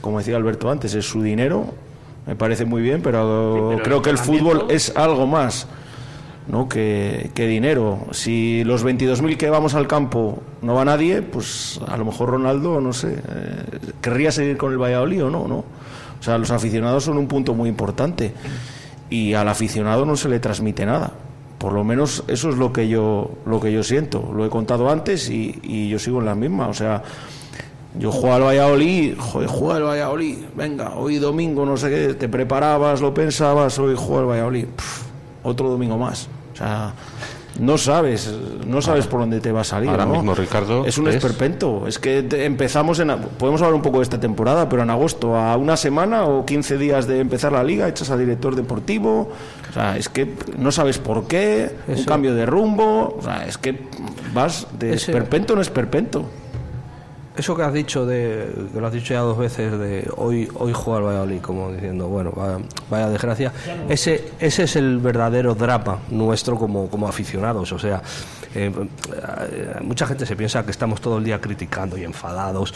Como 0.00 0.18
decía 0.18 0.36
Alberto 0.36 0.70
antes, 0.70 0.94
es 0.94 1.04
su 1.04 1.20
dinero. 1.20 1.74
Me 2.26 2.36
parece 2.36 2.64
muy 2.64 2.82
bien, 2.82 3.00
pero, 3.02 3.70
pero 3.70 3.82
creo 3.82 3.96
el 3.96 4.02
que 4.02 4.10
el 4.10 4.18
fútbol 4.18 4.66
es 4.68 4.94
algo 4.96 5.26
más, 5.26 5.66
¿no? 6.48 6.68
Que, 6.68 7.30
dinero. 7.36 8.06
Si 8.10 8.64
los 8.64 8.84
22.000 8.84 9.36
que 9.36 9.50
vamos 9.50 9.74
al 9.74 9.86
campo 9.86 10.42
no 10.62 10.74
va 10.74 10.84
nadie, 10.84 11.22
pues 11.22 11.80
a 11.86 11.96
lo 11.96 12.04
mejor 12.04 12.30
Ronaldo, 12.30 12.80
no 12.80 12.92
sé, 12.92 13.14
eh, 13.28 13.78
querría 14.00 14.32
seguir 14.32 14.56
con 14.56 14.72
el 14.72 14.78
Valladolid 14.78 15.24
o 15.24 15.30
no, 15.30 15.46
¿no? 15.46 15.58
O 15.58 16.22
sea, 16.22 16.38
los 16.38 16.50
aficionados 16.50 17.04
son 17.04 17.18
un 17.18 17.28
punto 17.28 17.54
muy 17.54 17.68
importante 17.68 18.32
y 19.08 19.34
al 19.34 19.48
aficionado 19.48 20.04
no 20.04 20.16
se 20.16 20.28
le 20.28 20.40
transmite 20.40 20.84
nada. 20.84 21.12
Por 21.58 21.72
lo 21.72 21.84
menos 21.84 22.24
eso 22.28 22.50
es 22.50 22.56
lo 22.56 22.72
que 22.72 22.88
yo 22.88 23.30
lo 23.46 23.60
que 23.60 23.72
yo 23.72 23.82
siento. 23.82 24.32
Lo 24.34 24.44
he 24.44 24.48
contado 24.48 24.90
antes 24.90 25.28
y, 25.28 25.58
y 25.62 25.88
yo 25.88 25.98
sigo 25.98 26.20
en 26.20 26.26
la 26.26 26.34
misma. 26.34 26.68
O 26.68 26.74
sea, 26.74 27.02
yo 27.98 28.12
juego 28.12 28.34
al 28.34 28.42
Valladolid, 28.42 29.14
joder, 29.18 29.48
juega 29.48 29.76
al 29.76 29.82
Valladolid. 29.84 30.38
Venga, 30.56 30.94
hoy 30.94 31.18
domingo, 31.18 31.66
no 31.66 31.76
sé 31.76 31.90
qué, 31.90 32.14
te 32.14 32.28
preparabas, 32.28 33.00
lo 33.00 33.12
pensabas, 33.12 33.78
hoy 33.78 33.94
juego 33.96 34.20
al 34.20 34.26
Valladolid. 34.26 34.66
Otro 35.42 35.70
domingo 35.70 35.96
más. 35.98 36.28
O 36.58 36.64
sea, 36.64 36.92
no 37.60 37.78
sabes, 37.78 38.32
no 38.66 38.82
sabes 38.82 39.06
por 39.06 39.20
dónde 39.20 39.40
te 39.40 39.52
va 39.52 39.60
a 39.60 39.64
salir. 39.64 39.88
ahora 39.90 40.06
¿no? 40.06 40.12
mismo, 40.14 40.34
Ricardo, 40.34 40.84
es 40.86 40.98
un 40.98 41.08
es- 41.08 41.14
esperpento. 41.16 41.86
Es 41.86 41.98
que 41.98 42.26
empezamos 42.44 42.98
en. 42.98 43.08
Podemos 43.38 43.60
hablar 43.62 43.74
un 43.74 43.82
poco 43.82 43.98
de 43.98 44.02
esta 44.04 44.18
temporada, 44.20 44.68
pero 44.68 44.82
en 44.82 44.90
agosto, 44.90 45.36
a 45.36 45.56
una 45.56 45.76
semana 45.76 46.24
o 46.24 46.44
15 46.44 46.78
días 46.78 47.06
de 47.06 47.20
empezar 47.20 47.52
la 47.52 47.62
liga, 47.64 47.88
echas 47.88 48.10
a 48.10 48.16
director 48.16 48.54
deportivo. 48.56 49.30
O 49.70 49.72
sea, 49.72 49.96
es 49.96 50.08
que 50.08 50.34
no 50.56 50.70
sabes 50.72 50.98
por 50.98 51.26
qué, 51.28 51.70
un 51.88 52.04
cambio 52.04 52.34
de 52.34 52.44
rumbo. 52.46 53.16
O 53.18 53.22
sea, 53.22 53.46
es 53.46 53.56
que 53.58 53.86
vas 54.34 54.66
de 54.78 54.94
Ese- 54.94 55.10
esperpento 55.12 55.54
en 55.54 55.60
esperpento. 55.60 56.26
Eso 57.38 57.54
que 57.54 57.62
has 57.62 57.72
dicho, 57.72 58.04
de, 58.04 58.52
que 58.72 58.80
lo 58.80 58.86
has 58.88 58.92
dicho 58.92 59.14
ya 59.14 59.20
dos 59.20 59.38
veces, 59.38 59.78
de 59.78 60.10
hoy, 60.16 60.48
hoy 60.54 60.72
juega 60.74 60.98
el 60.98 61.04
Valladolid, 61.06 61.40
como 61.40 61.72
diciendo, 61.72 62.08
bueno, 62.08 62.32
vaya, 62.34 62.58
vaya 62.90 63.08
desgracia, 63.08 63.52
ese, 63.88 64.32
ese 64.40 64.64
es 64.64 64.74
el 64.74 64.98
verdadero 64.98 65.54
drama 65.54 65.98
nuestro 66.10 66.56
como, 66.56 66.90
como 66.90 67.06
aficionados. 67.06 67.70
O 67.70 67.78
sea, 67.78 68.02
eh, 68.56 68.72
eh, 68.72 69.74
mucha 69.82 70.06
gente 70.06 70.26
se 70.26 70.34
piensa 70.34 70.64
que 70.64 70.72
estamos 70.72 71.00
todo 71.00 71.18
el 71.18 71.24
día 71.24 71.40
criticando 71.40 71.96
y 71.96 72.02
enfadados. 72.02 72.74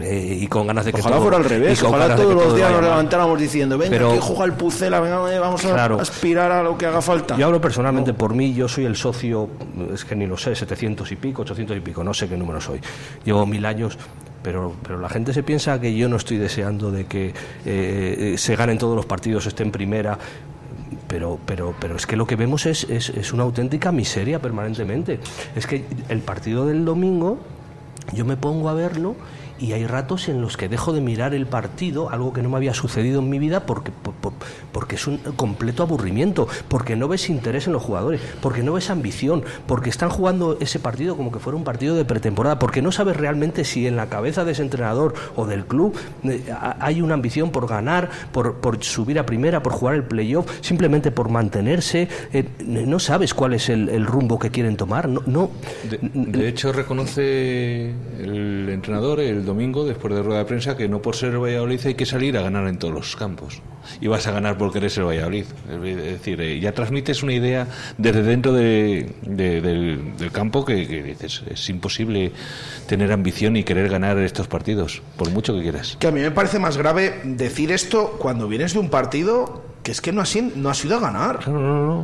Eh, 0.00 0.38
y 0.42 0.46
con 0.48 0.66
ganas 0.66 0.84
de 0.84 0.92
que 0.92 1.00
Ojalá 1.00 1.16
todo- 1.16 1.22
fuera 1.24 1.36
al 1.38 1.44
revés. 1.44 1.82
Ojalá 1.82 2.14
todos 2.16 2.28
que 2.28 2.44
los 2.46 2.56
días 2.56 2.70
nos 2.72 2.82
levantáramos 2.82 3.38
diciendo, 3.40 3.78
venga, 3.78 3.90
Pero- 3.90 4.10
aquí 4.10 4.18
juega 4.20 4.44
el 4.44 4.52
Pucela, 4.52 5.00
venga, 5.00 5.34
eh, 5.34 5.38
vamos 5.38 5.64
a 5.64 5.70
Claro. 5.72 6.00
aspirar 6.00 6.52
a 6.52 6.62
lo 6.62 6.76
que 6.76 6.86
haga 6.86 7.00
falta. 7.00 7.36
Yo 7.36 7.46
hablo 7.46 7.60
personalmente 7.60 8.12
por 8.12 8.34
mí, 8.34 8.52
yo 8.54 8.68
soy 8.68 8.84
el 8.84 8.96
socio, 8.96 9.48
es 9.94 10.04
que 10.04 10.14
ni 10.16 10.26
lo 10.26 10.36
sé, 10.36 10.54
700 10.54 11.10
y 11.12 11.16
pico, 11.16 11.42
800 11.42 11.76
y 11.76 11.80
pico, 11.80 12.04
no 12.04 12.12
sé 12.12 12.28
qué 12.28 12.36
número 12.36 12.60
soy. 12.60 12.80
Llevo 13.24 13.46
mil 13.46 13.64
años, 13.64 13.96
pero, 14.42 14.74
pero 14.82 14.98
la 15.00 15.08
gente 15.08 15.32
se 15.32 15.42
piensa 15.42 15.80
que 15.80 15.94
yo 15.96 16.08
no 16.08 16.16
estoy 16.16 16.36
deseando 16.38 16.90
de 16.90 17.06
que 17.06 17.32
eh, 17.64 18.34
se 18.36 18.54
ganen 18.56 18.78
todos 18.78 18.96
los 18.96 19.06
partidos, 19.06 19.46
esté 19.46 19.62
en 19.62 19.70
primera. 19.72 20.18
Pero, 21.08 21.38
pero, 21.46 21.74
pero 21.80 21.96
es 21.96 22.06
que 22.06 22.16
lo 22.16 22.26
que 22.26 22.34
vemos 22.36 22.66
es, 22.66 22.84
es, 22.84 23.10
es 23.10 23.32
una 23.32 23.44
auténtica 23.44 23.92
miseria 23.92 24.40
permanentemente. 24.40 25.20
Es 25.54 25.66
que 25.66 25.84
el 26.08 26.18
partido 26.20 26.66
del 26.66 26.84
domingo, 26.84 27.38
yo 28.12 28.24
me 28.24 28.36
pongo 28.36 28.68
a 28.68 28.74
verlo 28.74 29.14
y 29.58 29.72
hay 29.72 29.86
ratos 29.86 30.28
en 30.28 30.40
los 30.40 30.56
que 30.56 30.68
dejo 30.68 30.92
de 30.92 31.00
mirar 31.00 31.34
el 31.34 31.46
partido, 31.46 32.10
algo 32.10 32.32
que 32.32 32.42
no 32.42 32.48
me 32.48 32.56
había 32.56 32.74
sucedido 32.74 33.20
en 33.20 33.30
mi 33.30 33.38
vida, 33.38 33.66
porque, 33.66 33.90
por- 33.90 34.14
por- 34.14 34.32
porque 34.72 34.96
es 34.96 35.06
un 35.06 35.18
completo 35.36 35.82
aburrimiento, 35.82 36.48
porque 36.68 36.96
no 36.96 37.08
ves 37.08 37.28
interés 37.30 37.66
en 37.66 37.72
los 37.72 37.82
jugadores, 37.82 38.20
porque 38.42 38.62
no 38.62 38.72
ves 38.74 38.90
ambición, 38.90 39.42
porque 39.66 39.90
están 39.90 40.10
jugando 40.10 40.58
ese 40.60 40.78
partido 40.78 41.16
como 41.16 41.32
que 41.32 41.38
fuera 41.38 41.56
un 41.56 41.64
partido 41.64 41.96
de 41.96 42.04
pretemporada, 42.04 42.58
porque 42.58 42.82
no 42.82 42.92
sabes 42.92 43.16
realmente 43.16 43.64
si 43.64 43.86
en 43.86 43.96
la 43.96 44.08
cabeza 44.08 44.44
de 44.44 44.52
ese 44.52 44.62
entrenador 44.62 45.14
o 45.36 45.46
del 45.46 45.64
club 45.66 45.96
eh, 46.24 46.44
ha- 46.52 46.76
hay 46.80 47.00
una 47.00 47.14
ambición 47.14 47.50
por 47.50 47.66
ganar, 47.68 48.10
por, 48.32 48.56
por 48.56 48.82
subir 48.84 49.18
a 49.18 49.26
primera, 49.26 49.62
por 49.62 49.72
jugar 49.72 49.94
el 49.94 50.04
playoff, 50.04 50.46
simplemente 50.60 51.10
por 51.10 51.28
mantenerse. 51.30 52.08
eh, 52.32 52.48
no 52.66 52.98
sabes 52.98 53.32
cuál 53.34 53.54
es 53.54 53.68
el, 53.68 53.88
el 53.88 54.04
rumbo 54.06 54.38
que 54.38 54.50
quieren 54.50 54.76
tomar. 54.76 55.08
No, 55.08 55.22
no, 55.26 55.50
De, 55.88 55.98
de 56.02 56.48
hecho, 56.48 56.72
reconoce 56.72 57.90
el 58.18 58.68
entrenador 58.68 59.20
el 59.20 59.44
domingo, 59.46 59.84
después 59.86 60.12
de 60.14 60.22
rueda 60.22 60.40
de 60.40 60.44
prensa, 60.44 60.76
que 60.76 60.88
no 60.88 61.00
por 61.00 61.16
ser 61.16 61.30
el 61.32 61.38
Valladolid 61.38 61.80
hay 61.86 61.94
que 61.94 62.04
salir 62.04 62.36
a 62.36 62.42
ganar 62.42 62.66
en 62.68 62.78
todos 62.78 62.92
los 62.92 63.16
campos. 63.16 63.62
Y 64.00 64.08
vas 64.08 64.26
a 64.26 64.32
ganar 64.32 64.58
porque 64.58 64.78
eres 64.78 64.98
el 64.98 65.04
Valladolid. 65.04 65.44
Es 65.70 65.80
decir, 65.96 66.40
eh, 66.40 66.60
ya 66.60 66.72
transmites 66.72 67.22
una 67.22 67.32
idea 67.32 67.68
desde 67.96 68.22
dentro 68.22 68.52
de- 68.52 69.14
de- 69.22 69.60
del, 69.60 70.16
del 70.18 70.32
campo 70.32 70.64
que, 70.64 70.86
que 70.86 71.02
dices, 71.02 71.42
es 71.48 71.68
imposible 71.70 72.32
tener 72.88 73.12
ambición 73.12 73.56
y 73.56 73.62
querer 73.64 73.88
ganar 73.88 74.18
estos 74.18 74.48
partidos, 74.48 75.02
por 75.16 75.30
mucho 75.30 75.54
que 75.54 75.62
quieras. 75.62 75.96
Que 76.00 76.08
a 76.08 76.10
mí 76.10 76.20
me 76.20 76.30
parece 76.32 76.58
más 76.58 76.76
grave 76.76 77.20
decir 77.24 77.70
esto 77.72 78.16
cuando 78.18 78.48
vienes 78.48 78.72
de 78.74 78.80
un 78.80 78.90
partido 78.90 79.62
que 79.82 79.92
es 79.92 80.00
que 80.00 80.10
no 80.10 80.20
has, 80.20 80.34
no 80.56 80.68
has 80.68 80.84
ido 80.84 80.96
a 80.96 81.00
ganar. 81.00 81.38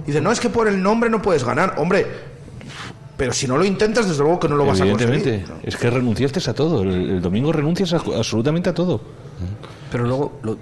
Dice, 0.06 0.20
no, 0.20 0.30
es 0.30 0.38
que 0.38 0.48
por 0.48 0.68
el 0.68 0.80
nombre 0.80 1.10
no 1.10 1.20
puedes 1.20 1.42
ganar. 1.42 1.74
Hombre, 1.78 2.06
pero 3.22 3.32
si 3.32 3.46
no 3.46 3.56
lo 3.56 3.64
intentas, 3.64 4.08
desde 4.08 4.20
luego 4.24 4.40
que 4.40 4.48
no 4.48 4.56
lo 4.56 4.66
vas 4.66 4.80
a 4.80 4.82
Evidentemente, 4.82 5.44
conseguir. 5.46 5.68
es 5.68 5.76
que 5.76 5.90
renunciaste 5.90 6.50
a 6.50 6.54
todo. 6.54 6.82
El, 6.82 6.88
el 7.08 7.22
domingo 7.22 7.52
renuncias 7.52 7.92
a- 7.92 7.98
absolutamente 8.16 8.68
a 8.68 8.74
todo. 8.74 9.00
Pero 9.92 10.04
luego 10.04 10.40
lo, 10.42 10.56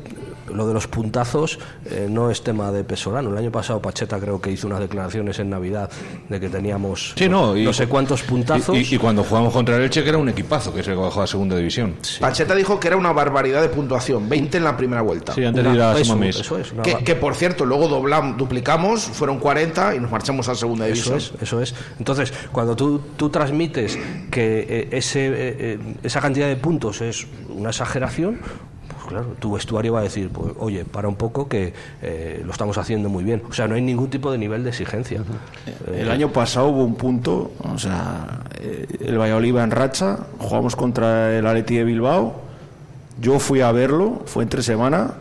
lo 0.55 0.67
de 0.67 0.75
los 0.75 0.87
puntazos 0.87 1.59
eh, 1.87 2.07
no 2.11 2.31
es 2.31 2.43
tema 2.43 2.71
de 2.73 2.85
Pesolano. 2.85 3.31
El 3.31 3.39
año 3.39 3.51
pasado 3.51 3.81
Pacheta 3.81 4.19
creo 4.19 4.41
que 4.41 4.51
hizo 4.51 4.67
unas 4.67 4.81
declaraciones 4.81 5.39
en 5.39 5.51
Navidad 5.51 5.91
de 6.29 6.41
que 6.41 6.49
teníamos 6.49 7.15
Sí, 7.17 7.29
no, 7.29 7.57
y- 7.57 7.65
no 7.65 7.73
sé 7.73 7.87
cuántos 7.87 8.23
puntazos. 8.23 8.77
Y, 8.77 8.95
y 8.95 8.99
cuando 8.99 9.25
jugamos 9.25 9.53
contra 9.53 9.77
el 9.77 9.83
Elche, 9.83 10.03
que 10.03 10.09
era 10.09 10.19
un 10.19 10.29
equipazo, 10.29 10.73
que 10.75 10.81
es 10.81 10.89
el 10.89 10.95
que 10.95 11.01
bajó 11.01 11.23
a 11.23 11.27
segunda 11.27 11.57
división. 11.57 11.95
Pacheta 12.21 12.55
dijo 12.55 12.79
que 12.81 12.89
era 12.89 12.97
una 12.97 13.13
barbaridad 13.13 13.63
de 13.63 13.69
puntuación, 13.69 14.29
20 14.29 14.59
en 14.59 14.65
la 14.65 14.77
primera 14.77 15.03
vuelta. 15.03 15.33
Sí, 15.35 15.45
antes 15.45 15.63
de 15.65 15.71
ir 15.73 15.81
a 15.81 15.99
eso, 15.99 16.23
eso 16.25 16.59
es. 16.59 16.73
una 16.73 16.83
Que, 16.83 16.97
que, 17.05 17.15
por 17.15 17.35
cierto, 17.35 17.65
luego 17.65 17.89
doblam- 17.89 18.37
duplicamos, 18.37 19.03
fueron 19.03 19.39
40 19.39 19.95
y 19.97 20.01
nos 20.01 20.11
marchamos 20.11 20.49
a 20.49 20.55
segunda 20.55 20.87
Eso 20.89 21.11
división. 21.15 21.37
es, 21.37 21.43
eso 21.43 21.61
es. 21.61 21.75
Entonces, 21.99 22.33
cuando 22.53 22.75
tú, 22.77 23.01
tú 23.17 23.31
transmites 23.31 23.99
que 24.31 24.67
eh, 24.69 24.89
ese, 24.93 25.29
eh, 25.33 25.79
esa 26.03 26.21
cantidad 26.21 26.49
de 26.49 26.57
puntos 26.57 27.01
es 27.01 27.27
una 27.49 27.71
exageración, 27.71 28.39
claro, 29.11 29.35
tu 29.39 29.53
vestuario 29.53 29.93
va 29.93 30.01
a 30.01 30.03
decir, 30.05 30.31
pues, 30.31 30.53
oye, 30.59 30.85
para 30.85 31.09
un 31.09 31.17
poco 31.17 31.49
que 31.49 31.73
eh, 32.01 32.43
lo 32.45 32.53
estamos 32.53 32.79
haciendo 32.79 33.09
muy 33.09 33.25
bien. 33.25 33.43
O 33.51 33.53
sea, 33.53 33.67
no 33.69 33.75
hay 33.75 33.83
ningún 33.83 34.09
tipo 34.09 34.31
de 34.33 34.39
nivel 34.39 34.63
de 34.65 34.71
exigencia. 34.71 35.23
Eh, 35.67 36.01
El 36.03 36.11
año 36.11 36.33
pasado 36.33 36.69
hubo 36.69 36.85
un 36.85 36.95
punto, 36.95 37.53
o 37.63 37.79
sea, 37.79 38.41
eh, 38.61 38.87
el 39.01 39.19
Valladolid 39.19 39.49
iba 39.49 39.65
en 39.65 39.71
racha, 39.73 40.19
jugamos 40.39 40.77
contra 40.77 41.37
el 41.37 41.47
Atleti 41.47 41.77
de 41.77 41.85
Bilbao, 41.85 42.41
yo 43.21 43.39
fui 43.39 43.61
a 43.61 43.73
verlo, 43.73 44.23
fue 44.27 44.45
entre 44.45 44.63
semana 44.63 45.15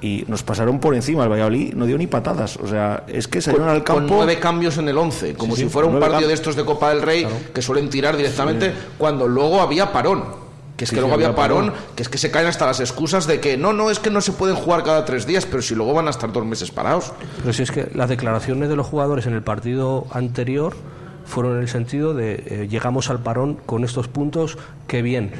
y 0.00 0.24
nos 0.28 0.42
pasaron 0.42 0.80
por 0.80 0.94
encima, 0.94 1.22
el 1.24 1.30
Valladolid 1.30 1.72
no 1.74 1.86
dio 1.86 1.96
ni 1.96 2.06
patadas, 2.06 2.58
o 2.58 2.66
sea, 2.66 3.04
es 3.06 3.26
que 3.26 3.40
salieron 3.40 3.68
al 3.68 3.84
Con 3.84 4.00
campo 4.00 4.14
nueve 4.16 4.38
cambios 4.38 4.76
en 4.76 4.88
el 4.88 4.98
11, 4.98 5.34
como 5.34 5.54
Sí, 5.54 5.62
si 5.62 5.66
sí, 5.68 5.72
fuera 5.72 5.88
un 5.88 5.98
partido 5.98 6.28
de 6.28 6.34
estos 6.34 6.56
de 6.56 6.64
Copa 6.64 6.90
del 6.90 7.00
Rey 7.00 7.26
que 7.54 7.62
suelen 7.62 7.88
tirar 7.88 8.16
directamente 8.16 8.72
cuando 8.98 9.26
luego 9.26 9.62
había 9.62 9.92
parón. 9.92 10.43
Que 10.84 10.86
es 10.86 10.90
que 10.90 10.96
sí, 10.96 11.00
luego 11.00 11.14
había 11.14 11.28
había 11.28 11.36
parón, 11.36 11.66
parón. 11.70 11.80
que 11.96 12.02
es 12.02 12.08
que 12.10 12.18
se 12.18 12.30
caen 12.30 12.46
hasta 12.46 12.66
las 12.66 12.78
excusas 12.78 13.26
de 13.26 13.40
que 13.40 13.56
no, 13.56 13.72
no, 13.72 13.90
es 13.90 13.98
que 13.98 14.10
no 14.10 14.20
se 14.20 14.32
pueden 14.32 14.54
jugar 14.54 14.82
cada 14.82 15.06
tres 15.06 15.26
días, 15.26 15.46
pero 15.46 15.62
si 15.62 15.74
luego 15.74 15.94
van 15.94 16.08
a 16.08 16.10
estar 16.10 16.30
dos 16.30 16.44
meses 16.44 16.70
parados. 16.70 17.12
Pero 17.38 17.52
si 17.54 17.62
es 17.62 17.70
que 17.70 17.90
las 17.94 18.10
declaraciones 18.10 18.68
de 18.68 18.76
los 18.76 18.86
jugadores 18.86 19.26
en 19.26 19.32
el 19.32 19.42
partido 19.42 20.06
anterior 20.10 20.76
fueron 21.24 21.56
en 21.56 21.62
el 21.62 21.68
sentido 21.68 22.12
de 22.12 22.34
eh, 22.34 22.68
llegamos 22.68 23.08
al 23.08 23.20
parón 23.20 23.54
con 23.64 23.82
estos 23.82 24.08
puntos, 24.08 24.58
qué 24.86 25.00
bien. 25.00 25.32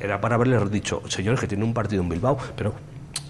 Era 0.00 0.22
para 0.22 0.36
haberles 0.36 0.70
dicho, 0.70 1.02
señores, 1.08 1.38
que 1.38 1.46
tiene 1.46 1.64
un 1.64 1.74
partido 1.74 2.02
en 2.02 2.08
Bilbao, 2.08 2.38
pero 2.56 2.72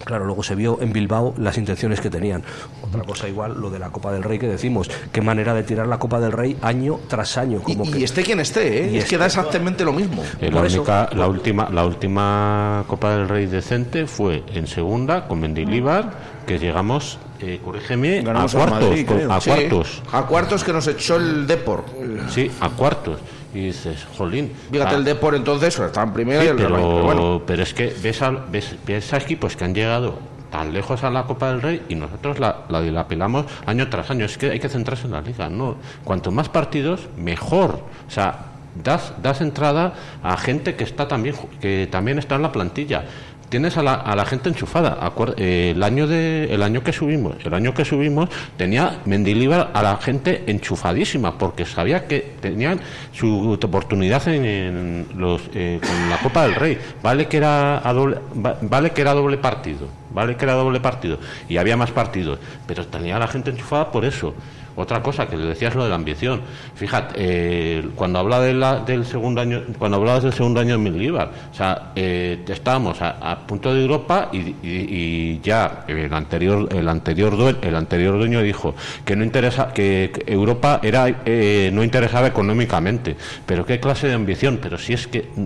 claro, 0.03 0.25
luego 0.25 0.43
se 0.43 0.55
vio 0.55 0.79
en 0.81 0.93
Bilbao 0.93 1.33
las 1.37 1.57
intenciones 1.57 1.99
que 2.01 2.09
tenían. 2.09 2.43
Otra 2.81 3.03
cosa 3.03 3.27
igual, 3.27 3.55
lo 3.59 3.69
de 3.69 3.79
la 3.79 3.89
Copa 3.89 4.11
del 4.11 4.23
Rey 4.23 4.37
que 4.39 4.47
decimos, 4.47 4.89
qué 5.11 5.21
manera 5.21 5.53
de 5.53 5.63
tirar 5.63 5.87
la 5.87 5.97
Copa 5.99 6.19
del 6.19 6.31
Rey 6.31 6.57
año 6.61 6.99
tras 7.07 7.37
año. 7.37 7.59
Y, 7.67 7.75
Como 7.75 7.85
y 7.85 7.91
que, 7.91 8.03
esté 8.03 8.23
quien 8.23 8.39
esté, 8.39 8.85
¿eh? 8.85 8.91
Y 8.93 8.97
es 8.97 9.05
que 9.05 9.17
da 9.17 9.25
exactamente 9.25 9.83
lo 9.85 9.93
mismo. 9.93 10.23
Eh, 10.41 10.51
la, 10.51 10.65
eso- 10.65 10.77
única, 10.81 11.09
la, 11.13 11.27
última, 11.27 11.69
la 11.69 11.85
última 11.85 12.83
Copa 12.87 13.15
del 13.15 13.27
Rey 13.27 13.45
decente 13.47 14.05
fue 14.07 14.43
en 14.53 14.67
segunda 14.67 15.27
con 15.27 15.39
Mendilibar, 15.39 16.35
que 16.45 16.59
llegamos, 16.59 17.17
eh, 17.39 17.59
corrígeme, 17.63 18.19
a 18.19 18.23
Ganamos 18.23 18.55
al 18.55 18.61
cuartos. 18.61 18.89
Madrid, 18.89 19.05
con- 19.07 19.17
creo. 19.17 19.33
a 19.33 19.41
Sí, 19.41 19.49
cuartos. 19.49 20.03
a 20.11 20.21
cuartos 20.27 20.63
que 20.63 20.73
nos 20.73 20.87
echó 20.87 21.15
el 21.17 21.47
Depor. 21.47 21.83
Sí, 22.29 22.51
a 22.59 22.69
cuartos. 22.69 23.19
Y 23.55 23.67
dices, 23.67 24.05
jolín. 24.17 24.51
Fíjate, 24.69 24.95
ah, 24.95 24.97
el 24.97 25.05
Depor 25.05 25.33
entonces 25.33 25.79
está 25.79 26.03
en 26.03 26.11
primera 26.11 26.41
Sí, 26.41 26.47
y 26.47 26.49
el 26.49 26.57
pero, 26.57 26.75
pero 26.75 27.03
bueno. 27.03 27.41
pero 27.47 27.63
es 27.63 27.73
que 27.73 27.95
ves 28.03 28.21
a, 28.21 28.31
ves, 28.31 28.75
ves 28.85 29.13
a 29.13 29.17
equipos 29.17 29.55
que 29.55 29.63
han 29.63 29.73
llegado 29.73 30.19
tan 30.51 30.73
lejos 30.73 31.05
a 31.05 31.09
la 31.09 31.23
Copa 31.23 31.51
del 31.51 31.61
Rey 31.61 31.81
y 31.87 31.95
nosotros 31.95 32.37
la, 32.37 32.65
la 32.67 32.81
dilapidamos 32.81 33.45
año 33.65 33.89
tras 33.89 34.11
año. 34.11 34.25
Es 34.25 34.37
que 34.37 34.51
hay 34.51 34.59
que 34.59 34.67
centrarse 34.67 35.05
en 35.05 35.13
la 35.13 35.21
liga. 35.21 35.49
no 35.49 35.77
Cuanto 36.03 36.31
más 36.31 36.49
partidos, 36.49 37.07
mejor. 37.15 37.79
O 38.07 38.11
sea, 38.11 38.51
das, 38.75 39.13
das 39.21 39.39
entrada 39.41 39.93
a 40.21 40.35
gente 40.37 40.75
que 40.75 40.83
está 40.83 41.07
también 41.07 41.35
que 41.61 41.87
también 41.89 42.19
está 42.19 42.35
en 42.35 42.41
la 42.41 42.51
plantilla. 42.51 43.05
Tienes 43.49 43.77
a 43.77 43.83
la, 43.83 43.93
a 43.93 44.15
la 44.15 44.25
gente 44.25 44.49
enchufada. 44.49 44.97
Acuer- 45.01 45.35
eh, 45.37 45.73
el 45.75 45.83
año 45.83 46.07
de 46.07 46.45
el 46.53 46.63
año 46.63 46.83
que 46.83 46.91
subimos, 46.91 47.35
el 47.45 47.53
año 47.53 47.73
que 47.73 47.85
subimos 47.85 48.29
tenía 48.57 48.99
Mendilibar 49.05 49.71
a 49.73 49.81
la 49.83 49.97
gente 49.97 50.43
enchufadísima 50.47 51.37
porque 51.37 51.63
sabía 51.65 52.07
que 52.07 52.33
tenían 52.41 52.79
su 53.13 53.51
oportunidad 53.63 54.27
en, 54.27 54.45
en 54.45 55.07
los 55.15 55.41
eh, 55.53 55.79
con 55.81 56.09
la 56.09 56.17
Copa 56.17 56.43
del 56.43 56.55
Rey. 56.55 56.77
Vale 57.03 57.27
que 57.27 57.37
era 57.37 57.87
a 57.87 57.93
doble, 57.93 58.17
va- 58.43 58.57
vale 58.61 58.91
que 58.91 59.01
era 59.01 59.13
doble 59.13 59.37
partido, 59.37 59.87
vale 60.11 60.35
que 60.35 60.43
era 60.45 60.53
doble 60.55 60.79
partido 60.79 61.19
y 61.47 61.57
había 61.57 61.77
más 61.77 61.91
partidos, 61.91 62.39
pero 62.67 62.85
tenía 62.87 63.15
a 63.15 63.19
la 63.19 63.27
gente 63.27 63.51
enchufada 63.51 63.91
por 63.91 64.05
eso. 64.05 64.33
Otra 64.77 65.01
cosa 65.01 65.27
que 65.27 65.37
le 65.37 65.45
decías 65.45 65.73
lo 65.73 65.83
de 65.83 65.89
la 65.89 65.95
ambición. 65.95 66.41
Fíjate, 66.75 67.13
eh, 67.17 67.89
cuando 67.95 68.19
habla 68.19 68.41
de 68.41 68.53
la- 68.53 68.79
del 68.81 69.05
segundo 69.05 69.39
año, 69.41 69.61
cuando 69.79 69.97
hablabas 69.97 70.23
del 70.23 70.33
segundo 70.33 70.59
año 70.59 70.73
de 70.77 70.83
Mendilibar, 70.83 71.31
o 71.51 71.55
sea, 71.55 71.91
eh, 71.95 72.43
estábamos 72.47 73.01
a, 73.01 73.37
punto 73.47 73.73
de 73.73 73.81
Europa 73.81 74.29
y, 74.33 75.39
ya 75.41 75.85
el 75.87 76.13
anterior, 76.13 76.67
el 76.73 76.89
anterior, 76.89 77.37
due- 77.37 77.55
el 77.61 77.75
anterior 77.75 78.17
dueño 78.17 78.41
dijo 78.41 78.75
que 79.05 79.15
no 79.15 79.23
interesa, 79.23 79.71
que 79.73 80.11
Europa 80.27 80.79
era 80.83 81.07
eh, 81.25 81.69
no 81.73 81.83
interesaba 81.83 82.27
económicamente. 82.27 83.15
Pero 83.45 83.65
qué 83.65 83.79
clase 83.79 84.07
de 84.07 84.13
ambición. 84.13 84.59
Pero 84.61 84.77
si 84.77 84.93
es 84.93 85.07
que 85.07 85.29
mm, 85.35 85.45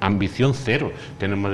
ambición 0.00 0.54
cero 0.54 0.90
tenemos 1.18 1.52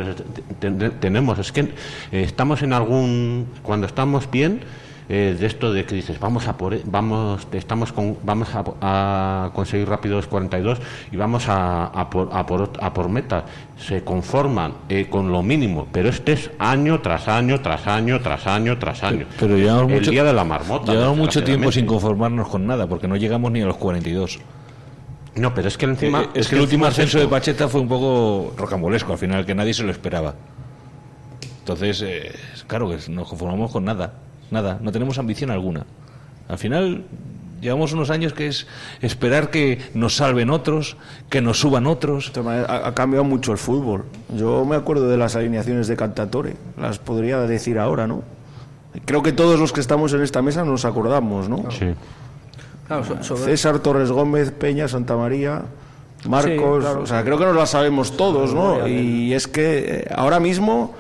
ten- 0.61 0.93
tenemos 1.01 1.39
es 1.41 1.51
que 1.51 1.61
eh, 1.63 1.73
estamos 2.13 2.63
en 2.63 2.73
algún 2.73 3.49
cuando 3.63 3.87
estamos 3.89 4.31
bien 4.31 4.61
eh, 5.09 5.37
de 5.39 5.47
esto 5.47 5.73
de 5.73 5.85
que 5.85 5.95
dices 5.95 6.19
vamos 6.19 6.49
a 6.49 6.57
por 6.57 6.75
e- 6.75 6.83
vamos 6.85 7.47
estamos 7.53 7.93
con, 7.93 8.17
vamos 8.25 8.49
a, 8.55 8.65
a 8.81 9.51
conseguir 9.55 9.89
rápido 9.89 10.17
los 10.17 10.27
42 10.27 10.79
y 11.13 11.17
vamos 11.17 11.49
a, 11.49 11.85
a 11.87 12.11
por 12.11 12.29
a 12.33 12.45
por, 12.45 12.73
a 12.81 12.93
por 12.93 13.09
metas 13.09 13.45
se 13.79 14.03
conforman 14.03 14.73
eh, 14.89 15.07
con 15.09 15.31
lo 15.31 15.43
mínimo 15.43 15.87
pero 15.93 16.09
este 16.09 16.33
es 16.33 16.51
año 16.59 17.01
tras 17.03 17.29
año 17.29 17.61
tras 17.61 17.87
año 17.87 18.21
tras 18.21 18.47
año 18.47 18.79
tras 18.79 19.03
año. 19.05 19.27
Pero 19.39 19.57
llevamos 19.57 19.93
el 19.93 19.99
mucho, 19.99 20.11
día 20.11 20.25
de 20.25 20.33
la 20.33 20.45
marmota 20.45 20.93
llevamos 20.93 21.19
mucho 21.19 21.45
tiempo 21.45 21.71
sin 21.71 21.87
conformarnos 21.87 22.49
con 22.49 22.67
nada, 22.67 22.87
porque 22.89 23.07
no 23.07 23.17
llegamos 23.17 23.53
ni 23.53 23.63
a 23.63 23.67
los 23.67 23.77
42. 23.77 24.41
no 25.37 25.55
pero 25.55 25.69
es 25.69 25.77
que 25.79 25.85
encima 25.87 26.23
Eh, 26.23 26.29
es, 26.35 26.49
que 26.49 26.57
el 26.57 26.63
último 26.63 26.87
ascenso 26.87 27.19
de 27.21 27.29
Pacheta 27.29 27.69
fue 27.69 27.81
un 27.81 27.89
poco 27.89 28.55
rocambolesco, 28.57 29.13
al 29.13 29.19
final, 29.19 29.47
que 29.47 29.55
nadie 29.55 29.73
se 29.75 29.85
lo 29.85 29.91
esperaba. 29.93 30.35
Entonces, 31.61 32.03
eh, 32.03 32.33
claro 32.67 32.89
que 32.89 32.97
nos 33.11 33.29
conformamos 33.29 33.71
con 33.73 33.85
nada, 33.85 34.13
nada, 34.51 34.79
no 34.83 34.93
tenemos 34.93 35.19
ambición 35.19 35.51
alguna. 35.51 35.85
Al 36.49 36.59
final, 36.59 37.05
llevamos 37.61 37.93
unos 37.93 38.11
años 38.11 38.33
que 38.33 38.47
es 38.49 38.67
esperar 39.01 39.51
que 39.51 39.79
nos 39.95 40.17
salven 40.17 40.51
otros, 40.51 40.97
que 41.31 41.41
nos 41.41 41.59
suban 41.61 41.87
otros. 41.87 42.33
Ha, 42.37 42.87
ha 42.89 42.95
cambiado 42.95 43.25
mucho 43.25 43.53
el 43.53 43.59
fútbol. 43.59 44.05
Yo 44.37 44.65
me 44.65 44.77
acuerdo 44.77 45.09
de 45.09 45.17
las 45.17 45.37
alineaciones 45.37 45.89
de 45.89 45.97
Cantatore, 45.97 46.57
las 46.79 46.99
podría 46.99 47.41
decir 47.41 47.79
ahora, 47.79 48.07
¿no? 48.07 48.23
Creo 49.05 49.23
que 49.23 49.33
todos 49.33 49.59
los 49.61 49.73
que 49.73 49.81
estamos 49.81 50.13
en 50.15 50.23
esta 50.23 50.41
mesa 50.43 50.65
nos 50.65 50.85
acordamos, 50.85 51.49
¿no? 51.49 51.71
Sí. 51.71 51.87
Claro, 52.87 53.05
so- 53.05 53.23
sobre- 53.23 53.45
César 53.45 53.81
Torres 53.81 54.11
Gómez, 54.11 54.53
Peña, 54.53 54.87
Santa 54.89 55.17
María, 55.17 55.63
Marcos, 56.29 56.53
Sí, 56.53 56.81
claro. 56.81 57.03
o 57.03 57.07
sea, 57.07 57.23
creo 57.25 57.39
que 57.39 57.45
nos 57.45 57.57
las 57.57 57.71
sabemos 57.71 58.17
todos, 58.17 58.53
¿no? 58.55 58.87
Y 58.89 59.33
es 59.35 59.47
que 59.47 59.79
eh, 60.07 60.13
ahora 60.15 60.41
mismo 60.41 60.95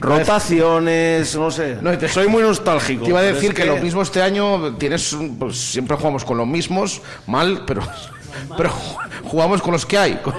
rotaciones, 0.00 1.36
no 1.36 1.50
sé, 1.50 1.76
soy 2.08 2.28
muy 2.28 2.42
nostálgico. 2.42 3.04
Te 3.04 3.10
iba 3.10 3.20
a 3.20 3.22
decir 3.22 3.50
es 3.50 3.56
que, 3.56 3.64
lo 3.66 3.76
mismo 3.76 4.02
este 4.02 4.22
año 4.22 4.74
tienes, 4.76 5.12
un- 5.12 5.38
pues 5.38 5.56
siempre 5.58 5.96
jugamos 5.96 6.24
con 6.24 6.36
los 6.36 6.46
mismos, 6.46 7.00
mal, 7.26 7.62
pero 7.66 7.82
pero 8.56 8.70
jugamos 9.24 9.60
con 9.60 9.72
los 9.72 9.84
que 9.86 9.98
hay, 9.98 10.14
con, 10.22 10.34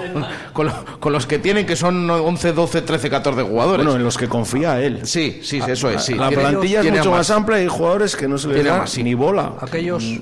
con 0.52 0.72
con 0.98 1.12
los 1.12 1.26
que 1.26 1.38
tienen 1.38 1.66
que 1.66 1.76
son 1.76 2.08
11, 2.08 2.52
12, 2.52 2.82
13, 2.82 3.10
14 3.10 3.42
jugadores. 3.42 3.84
Bueno, 3.84 3.98
en 3.98 4.04
los 4.04 4.16
que 4.16 4.28
confía 4.28 4.80
él. 4.80 5.00
Sí, 5.04 5.40
sí, 5.42 5.60
eso 5.66 5.90
es, 5.90 6.02
sí. 6.04 6.14
La 6.14 6.28
Tiene- 6.28 6.42
plantilla 6.42 6.80
es 6.80 6.90
mucho 6.90 7.10
más 7.10 7.30
amplia 7.30 7.58
y 7.58 7.62
hay 7.62 7.68
jugadores 7.68 8.16
que 8.16 8.28
no 8.28 8.38
se 8.38 8.48
les 8.48 8.56
Tiene 8.56 8.70
da 8.70 8.78
más, 8.78 8.90
sí. 8.90 9.02
ni 9.02 9.14
bola. 9.14 9.52
Aquellos, 9.60 10.02
Mm. 10.04 10.18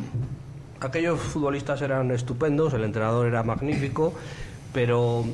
Aquellos 0.80 1.20
futbolistas 1.20 1.82
eran 1.82 2.10
estupendos, 2.10 2.72
el 2.74 2.84
entrenador 2.84 3.26
era 3.26 3.42
magnífico, 3.42 4.12
pero 4.72 5.24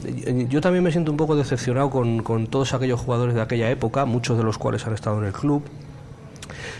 yo 0.48 0.60
también 0.60 0.82
me 0.82 0.90
siento 0.92 1.10
un 1.10 1.16
poco 1.16 1.36
decepcionado 1.36 1.90
con, 1.90 2.22
con 2.22 2.46
todos 2.46 2.74
aquellos 2.74 3.00
jugadores 3.00 3.34
de 3.34 3.42
aquella 3.42 3.70
época, 3.70 4.04
muchos 4.04 4.36
de 4.38 4.44
los 4.44 4.58
cuales 4.58 4.86
han 4.86 4.94
estado 4.94 5.18
en 5.18 5.26
el 5.26 5.32
club, 5.32 5.62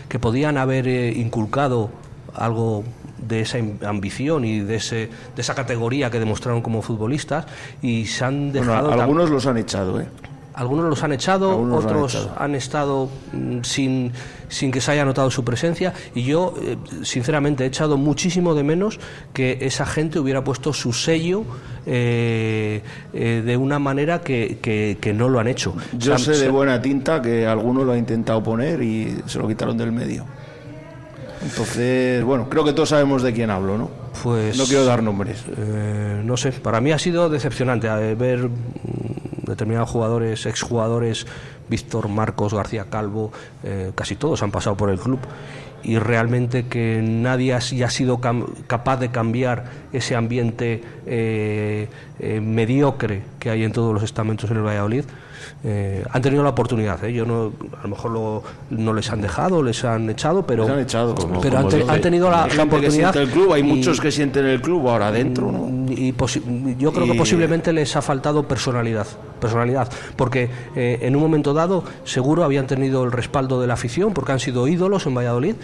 que 0.09 0.19
podían 0.19 0.57
haber 0.57 0.87
eh, 0.87 1.11
inculcado 1.11 1.89
algo 2.33 2.83
de 3.17 3.41
esa 3.41 3.57
ambición 3.85 4.45
y 4.45 4.59
de, 4.59 4.75
ese, 4.75 5.09
de 5.35 5.41
esa 5.41 5.55
categoría 5.55 6.09
que 6.09 6.19
demostraron 6.19 6.61
como 6.61 6.81
futbolistas 6.81 7.45
y 7.81 8.05
se 8.05 8.25
han 8.25 8.51
dejado... 8.51 8.91
algunos 8.91 9.29
los 9.29 9.45
han 9.47 9.57
echado, 9.57 9.99
¿eh? 9.99 10.07
Algunos 10.57 10.89
los 10.89 11.03
han 11.03 11.13
echado, 11.13 11.51
Algunos 11.51 11.83
los 11.83 11.85
han 11.85 11.97
otros 11.97 12.13
echado. 12.15 12.33
han, 12.37 12.55
estado 12.55 13.09
mm, 13.31 13.61
sin, 13.61 14.11
sin 14.49 14.71
que 14.71 14.81
se 14.81 14.91
haya 14.91 15.05
notado 15.05 15.31
su 15.31 15.43
presencia 15.45 15.93
y 16.15 16.23
yo, 16.23 16.55
eh, 16.61 16.77
sinceramente, 17.03 17.63
he 17.63 17.67
echado 17.67 17.95
muchísimo 17.97 18.53
de 18.55 18.63
menos 18.63 18.99
que 19.33 19.59
esa 19.61 19.85
gente 19.85 20.19
hubiera 20.19 20.43
puesto 20.43 20.73
su 20.73 20.91
sello 20.93 21.43
eh, 21.85 22.81
eh, 23.13 23.43
de 23.45 23.55
una 23.57 23.79
manera 23.79 24.21
que, 24.21 24.57
que- 24.61 24.97
que 24.99 25.13
no 25.13 25.29
lo 25.29 25.39
han 25.39 25.47
hecho. 25.47 25.73
Yo 25.97 26.15
O 26.15 26.17
sea, 26.17 26.33
sé 26.35 26.41
de 26.43 26.49
buena 26.49 26.81
tinta 26.81 27.21
que 27.21 27.45
alguno 27.47 27.83
lo 27.85 27.93
ha 27.93 27.97
intentado 27.97 28.41
poner 28.43 28.81
y 28.81 29.15
se 29.27 29.39
lo 29.39 29.47
quitaron 29.47 29.77
del 29.77 29.91
medio. 29.91 30.25
Entonces, 31.41 32.23
bueno, 32.23 32.49
creo 32.49 32.63
que 32.63 32.73
todos 32.73 32.89
sabemos 32.89 33.21
de 33.21 33.31
quién 33.31 33.51
hablo, 33.51 33.77
¿no? 33.77 33.89
Pues, 34.23 34.57
No 34.57 34.65
quiero 34.65 34.85
dar 34.85 35.03
nombres. 35.03 35.43
Eh, 35.55 36.21
no 36.25 36.35
sé, 36.35 36.51
para 36.51 36.81
mí 36.81 36.91
ha 36.91 36.97
sido 36.99 37.29
decepcionante 37.29 37.87
ver 38.15 38.49
determinados 39.47 39.89
jugadores, 39.89 40.45
exjugadores, 40.45 41.27
Víctor 41.69 42.07
Marcos, 42.07 42.53
García 42.53 42.85
Calvo, 42.89 43.31
eh, 43.63 43.91
casi 43.95 44.15
todos 44.15 44.43
han 44.43 44.51
pasado 44.51 44.77
por 44.77 44.89
el 44.89 44.99
club 44.99 45.19
y 45.83 45.99
realmente 45.99 46.67
que 46.67 47.01
nadie 47.01 47.53
ha, 47.53 47.61
sido 47.61 48.19
capaz 48.19 48.97
de 48.97 49.09
cambiar 49.09 49.65
ese 49.93 50.15
ambiente 50.15 50.83
eh, 51.05 51.87
eh, 52.19 52.41
mediocre 52.41 53.23
que 53.39 53.49
hay 53.49 53.63
en 53.63 53.71
todos 53.71 53.93
los 53.93 54.03
estamentos 54.03 54.51
en 54.51 54.57
el 54.57 54.63
Valladolid. 54.63 55.05
Eh, 55.63 56.03
han 56.11 56.21
tenido 56.21 56.43
la 56.43 56.49
oportunidad, 56.51 57.03
¿eh? 57.03 57.11
yo 57.11 57.25
no, 57.25 57.51
a 57.79 57.83
lo 57.83 57.89
mejor 57.89 58.11
lo- 58.11 58.43
no 58.69 58.93
les 58.93 59.09
han 59.11 59.21
dejado, 59.21 59.63
les 59.63 59.83
han 59.83 60.07
echado, 60.09 60.45
pero, 60.45 60.63
Les 60.63 60.71
han 60.71 60.79
echado. 60.79 61.15
pero 61.41 61.57
han, 61.57 61.67
te- 61.67 61.83
han 61.87 61.99
tenido 61.99 62.29
la, 62.29 62.45
la 62.45 62.53
que 62.53 62.61
oportunidad. 62.61 63.17
el 63.17 63.29
club, 63.29 63.53
hay 63.53 63.61
y- 63.61 63.63
muchos 63.63 63.99
que 63.99 64.11
sienten 64.11 64.45
el 64.45 64.61
club 64.61 64.87
ahora 64.87 65.07
adentro, 65.07 65.51
¿no? 65.51 65.67
y 65.91 66.13
yo 66.77 66.93
creo 66.93 67.05
que 67.07 67.15
Y- 67.15 67.17
posiblemente 67.17 67.73
les 67.73 67.95
ha 67.95 68.01
faltado 68.03 68.43
personalidad 68.47 69.07
personalidad 69.39 69.87
porque 70.15 70.49
eh, 70.75 70.99
en 71.03 71.15
un 71.15 71.21
momento 71.21 71.53
dado 71.53 71.83
seguro 72.03 72.43
habían 72.43 72.65
tenido 72.67 73.03
el 73.03 73.11
respaldo 73.11 73.61
de 73.61 73.67
la 73.67 73.75
afición 73.75 74.13
porque 74.13 74.31
han 74.33 74.39
sido 74.39 74.67
ídolos 74.67 75.05
en 75.05 75.13
Valladolid 75.15 75.55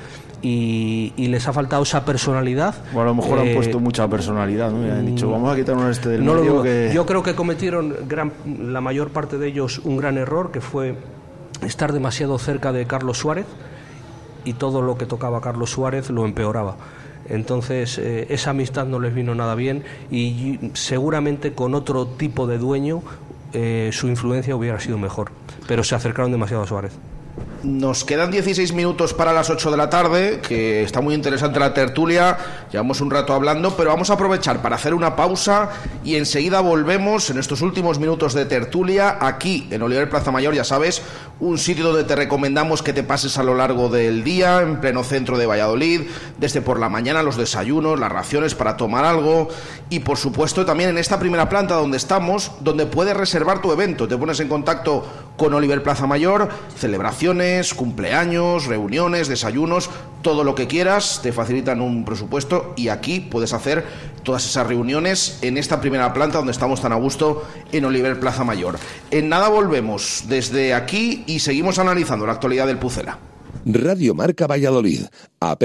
y, 0.44 1.12
y 1.18 1.28
les 1.28 1.48
ha 1.48 1.54
faltado 1.54 1.84
esa 1.84 2.04
personalidad 2.06 2.76
O 2.94 3.02
a 3.02 3.06
lo 3.06 3.16
mejor 3.16 3.40
han 3.40 3.48
Eh, 3.48 3.56
puesto 3.56 3.80
mucha 3.80 4.08
personalidad, 4.08 4.72
¿no? 4.72 4.86
Y 4.86 4.90
han 4.90 5.06
dicho, 5.06 5.30
vamos 5.32 5.52
a 5.54 5.56
quitarnos 5.56 5.90
este 5.90 6.10
del 6.10 6.26
no 6.26 6.34
lo 6.36 6.42
medio 6.42 6.54
dudo. 6.54 6.64
que... 6.64 6.92
Yo 6.94 7.06
creo 7.06 7.24
que 7.24 7.34
cometieron 7.36 7.96
gran, 8.08 8.32
la 8.62 8.82
mayor 8.82 9.10
parte 9.10 9.38
de 9.38 9.48
ellos 9.48 9.82
un 9.84 9.98
gran 9.98 10.18
error, 10.18 10.52
que 10.52 10.62
fue 10.62 10.96
estar 11.62 11.94
demasiado 11.94 12.38
cerca 12.40 12.72
de 12.72 12.86
Carlos 12.86 13.18
Suárez 13.20 13.46
y 14.46 14.54
todo 14.54 14.82
lo 14.82 14.98
que 14.98 15.06
tocaba 15.06 15.42
Carlos 15.42 15.72
Suárez 15.72 16.10
lo 16.10 16.26
empeoraba. 16.26 16.76
Entonces, 17.30 17.98
eh, 17.98 18.28
esa 18.30 18.50
amistad 18.50 18.86
no 18.86 19.00
les 19.00 19.14
vino 19.14 19.34
nada 19.34 19.56
bien 19.56 19.84
y 20.12 20.60
seguramente 20.74 21.54
con 21.54 21.74
otro 21.74 22.06
tipo 22.06 22.48
de 22.48 22.58
dueño 22.58 23.02
eh, 23.54 23.92
su 23.94 24.08
influencia 24.08 24.56
hubiera 24.56 24.80
sido 24.80 24.98
mejor. 24.98 25.32
Pero 25.68 25.84
se 25.84 25.96
acercaron 25.96 26.32
demasiado 26.32 26.64
a 26.64 26.68
Suárez. 26.68 26.94
Nos 27.64 28.04
quedan 28.04 28.30
16 28.30 28.74
minutos 28.74 29.14
para 29.14 29.32
las 29.32 29.50
8 29.50 29.72
de 29.72 29.78
la 29.78 29.90
tarde, 29.90 30.42
que 30.46 30.84
está 30.84 31.00
muy 31.00 31.16
interesante 31.16 31.62
la 31.62 31.74
tertulia, 31.74 32.38
llevamos 32.70 33.00
un 33.00 33.10
rato 33.10 33.32
hablando, 33.32 33.78
pero 33.78 33.90
vamos 33.90 34.10
a 34.10 34.16
aprovechar 34.16 34.62
para 34.62 34.76
hacer 34.76 34.94
una 34.94 35.16
pausa 35.16 35.70
y 36.04 36.18
enseguida 36.18 36.60
volvemos 36.60 37.30
en 37.30 37.38
estos 37.38 37.62
últimos 37.62 38.00
minutos 38.00 38.34
de 38.34 38.46
tertulia 38.46 39.18
aquí 39.22 39.66
en 39.72 39.82
Oliver 39.82 40.10
Plaza 40.10 40.30
Mayor, 40.30 40.54
ya 40.54 40.66
sabes, 40.66 41.04
un 41.40 41.58
sitio 41.58 41.86
donde 41.86 42.04
te 42.04 42.18
recomendamos 42.18 42.84
que 42.84 42.92
te 42.92 43.02
pases 43.02 43.38
a 43.38 43.44
lo 43.44 43.56
largo 43.56 43.88
del 43.88 44.26
día, 44.26 44.62
en 44.62 44.82
pleno 44.82 45.02
centro 45.06 45.38
de 45.38 45.46
Valladolid, 45.46 46.02
desde 46.38 46.60
por 46.60 46.82
la 46.82 46.90
mañana 46.90 47.24
los 47.24 47.38
desayunos, 47.38 47.98
las 47.98 48.12
raciones 48.12 48.56
para 48.56 48.76
tomar 48.76 49.06
algo 49.06 49.48
y 49.90 50.02
por 50.02 50.18
supuesto 50.18 50.66
también 50.66 50.90
en 50.90 50.98
esta 50.98 51.18
primera 51.18 51.48
planta 51.48 51.76
donde 51.76 51.96
estamos, 51.96 52.52
donde 52.60 52.88
puedes 52.88 53.16
reservar 53.16 53.62
tu 53.62 53.72
evento, 53.72 54.06
te 54.06 54.18
pones 54.18 54.42
en 54.42 54.50
contacto 54.50 55.06
con 55.38 55.54
Oliver 55.54 55.84
Plaza 55.84 56.08
Mayor, 56.08 56.50
celebraciones, 56.78 57.74
cumpleaños, 57.74 58.66
reuniones, 58.66 59.28
desayunos, 59.28 59.90
todo 60.22 60.44
lo 60.44 60.56
que 60.56 60.68
quieras, 60.68 61.20
te 61.22 61.32
facilitan 61.32 61.82
un 61.82 62.06
presupuesto 62.06 62.74
y 62.76 62.90
aquí 62.90 63.20
puedes 63.20 63.54
hacer 63.54 63.86
todas 64.24 64.46
esas 64.46 64.68
reuniones 64.68 65.40
en 65.42 65.58
esta 65.58 65.82
primera 65.82 66.14
planta 66.14 66.38
donde 66.38 66.54
estamos 66.54 66.82
tan 66.82 66.94
a 66.94 66.96
gusto 66.96 67.46
en 67.72 67.86
Oliver 67.86 68.20
Plaza 68.20 68.44
Mayor. 68.44 68.78
En 69.12 69.30
nada 69.30 69.50
volvemos 69.50 70.24
desde 70.28 70.74
aquí 70.74 71.24
y 71.28 71.40
seguimos 71.40 71.78
analizando 71.80 72.26
la 72.26 72.34
actualidad 72.34 72.68
del 72.68 72.78
Pucela. 72.78 73.20
Radio 73.66 74.14
Marca 74.14 74.46
Valladolid, 74.48 75.06
app 75.40 75.64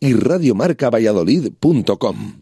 y 0.00 0.14
radiomarcavalladolid.com. 0.14 2.41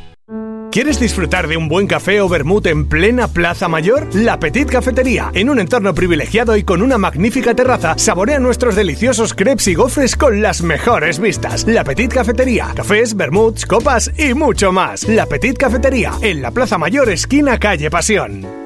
¿Quieres 0.71 1.01
disfrutar 1.01 1.49
de 1.49 1.57
un 1.57 1.67
buen 1.67 1.85
café 1.85 2.21
o 2.21 2.29
vermut 2.29 2.65
en 2.67 2.87
plena 2.87 3.27
Plaza 3.27 3.67
Mayor? 3.67 4.07
La 4.15 4.39
Petit 4.39 4.69
Cafetería, 4.69 5.29
en 5.33 5.49
un 5.49 5.59
entorno 5.59 5.93
privilegiado 5.93 6.55
y 6.55 6.63
con 6.63 6.81
una 6.81 6.97
magnífica 6.97 7.53
terraza, 7.53 7.95
saborea 7.97 8.39
nuestros 8.39 8.77
deliciosos 8.77 9.33
crepes 9.33 9.67
y 9.67 9.75
gofres 9.75 10.15
con 10.15 10.41
las 10.41 10.61
mejores 10.61 11.19
vistas. 11.19 11.67
La 11.67 11.83
Petit 11.83 12.13
Cafetería, 12.13 12.69
cafés, 12.73 13.17
vermuts, 13.17 13.65
copas 13.65 14.11
y 14.17 14.33
mucho 14.33 14.71
más. 14.71 15.05
La 15.09 15.25
Petit 15.25 15.57
Cafetería, 15.57 16.13
en 16.21 16.41
la 16.41 16.51
Plaza 16.51 16.77
Mayor, 16.77 17.09
esquina 17.09 17.59
calle 17.59 17.89
Pasión. 17.89 18.60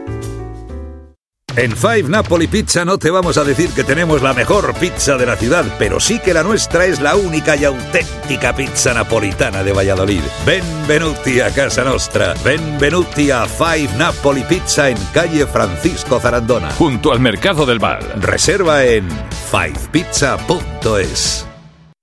En 1.57 1.75
Five 1.75 2.03
Napoli 2.09 2.47
Pizza 2.47 2.83
no 2.83 2.97
te 2.97 3.09
vamos 3.09 3.37
a 3.37 3.45
decir 3.45 3.69
que 3.69 3.85
tenemos 3.85 4.21
la 4.21 4.33
mejor 4.33 4.73
pizza 4.75 5.15
de 5.15 5.25
la 5.25 5.37
ciudad, 5.37 5.63
pero 5.79 6.01
sí 6.01 6.19
que 6.19 6.33
la 6.33 6.43
nuestra 6.43 6.85
es 6.85 6.99
la 6.99 7.15
única 7.15 7.55
y 7.55 7.63
auténtica 7.63 8.53
pizza 8.53 8.93
napolitana 8.93 9.63
de 9.63 9.71
Valladolid. 9.71 10.21
Benvenuti 10.45 11.39
a 11.39 11.49
casa 11.51 11.85
nostra. 11.85 12.33
Benvenuti 12.43 13.31
a 13.31 13.45
Five 13.45 13.89
Napoli 13.97 14.43
Pizza 14.43 14.89
en 14.89 14.97
calle 15.13 15.47
Francisco 15.47 16.19
Zarandona. 16.19 16.71
Junto 16.71 17.13
al 17.13 17.21
Mercado 17.21 17.65
del 17.65 17.79
Val. 17.79 18.03
Reserva 18.21 18.83
en 18.83 19.07
fivepizza.es. 19.49 21.45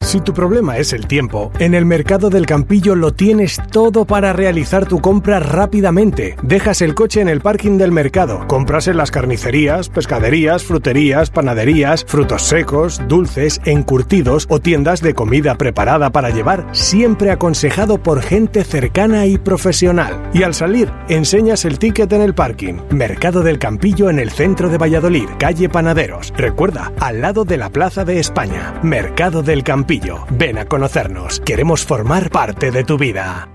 Si 0.03 0.21
tu 0.21 0.35
problema 0.35 0.79
es 0.79 0.93
el 0.93 1.07
tiempo, 1.07 1.53
en 1.61 1.75
el 1.75 1.87
Mercado 1.87 2.29
del 2.29 2.45
Campillo 2.45 2.97
lo 2.97 3.13
tienes 3.13 3.59
todo 3.71 4.05
para 4.05 4.33
realizar 4.33 4.87
tu 4.87 5.01
compra 5.01 5.39
rápidamente. 5.39 6.37
Dejas 6.43 6.83
el 6.83 6.95
coche 6.95 7.21
en 7.21 7.29
el 7.29 7.41
parking 7.41 7.79
del 7.79 7.93
mercado, 7.93 8.47
compras 8.49 8.89
en 8.89 8.97
las 8.97 9.13
carnicerías, 9.13 9.89
pescaderías, 9.89 10.65
fruterías, 10.65 11.31
panaderías, 11.31 12.05
frutos 12.05 12.43
secos, 12.43 13.01
dulces, 13.07 13.61
encurtidos 13.65 14.47
o 14.51 14.59
tiendas 14.59 15.03
de 15.03 15.15
comida 15.15 15.55
preparada 15.55 16.11
para 16.11 16.31
llevar, 16.31 16.67
siempre 16.73 17.31
aconsejado 17.31 18.03
por 18.03 18.23
gente 18.23 18.65
cercana 18.65 19.27
y 19.27 19.39
profesional. 19.39 20.31
Y 20.35 20.43
al 20.43 20.55
salir, 20.55 20.91
enseñas 21.09 21.65
el 21.65 21.79
ticket 21.79 22.13
en 22.13 22.23
el 22.23 22.35
parking. 22.35 22.75
Mercado 22.91 23.43
del 23.43 23.61
Campillo 23.61 24.11
en 24.11 24.19
el 24.19 24.31
centro 24.31 24.69
de 24.69 24.79
Valladolid, 24.79 25.29
calle 25.39 25.69
Panaderos. 25.69 26.35
Recuerda, 26.37 26.93
al 26.99 27.21
lado 27.21 27.45
de 27.45 27.57
la 27.57 27.71
Plaza 27.71 28.05
de 28.05 28.19
España. 28.19 28.75
Mercado 28.83 29.43
del 29.43 29.63
Campillo. 29.63 29.92
Ven 30.31 30.57
a 30.57 30.65
conocernos. 30.67 31.41
Queremos 31.41 31.85
formar 31.85 32.31
parte 32.31 32.71
de 32.71 32.83
tu 32.83 32.97
vida. 32.97 33.51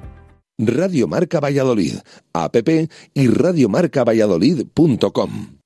Radio 0.60 1.08
Marca 1.08 1.40
Valladolid, 1.40 1.96
app 2.34 2.56
y 3.16 3.28
radiomarcavalladolid.com. 3.28 5.58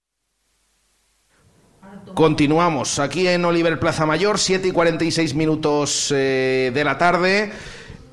Continuamos 2.13 2.99
aquí 2.99 3.27
en 3.27 3.43
Oliver 3.43 3.79
Plaza 3.81 4.05
Mayor, 4.05 4.39
7 4.39 4.69
y 4.69 4.71
46 4.71 5.35
minutos 5.35 6.09
eh, 6.15 6.71
de 6.73 6.83
la 6.85 6.97
tarde, 6.97 7.51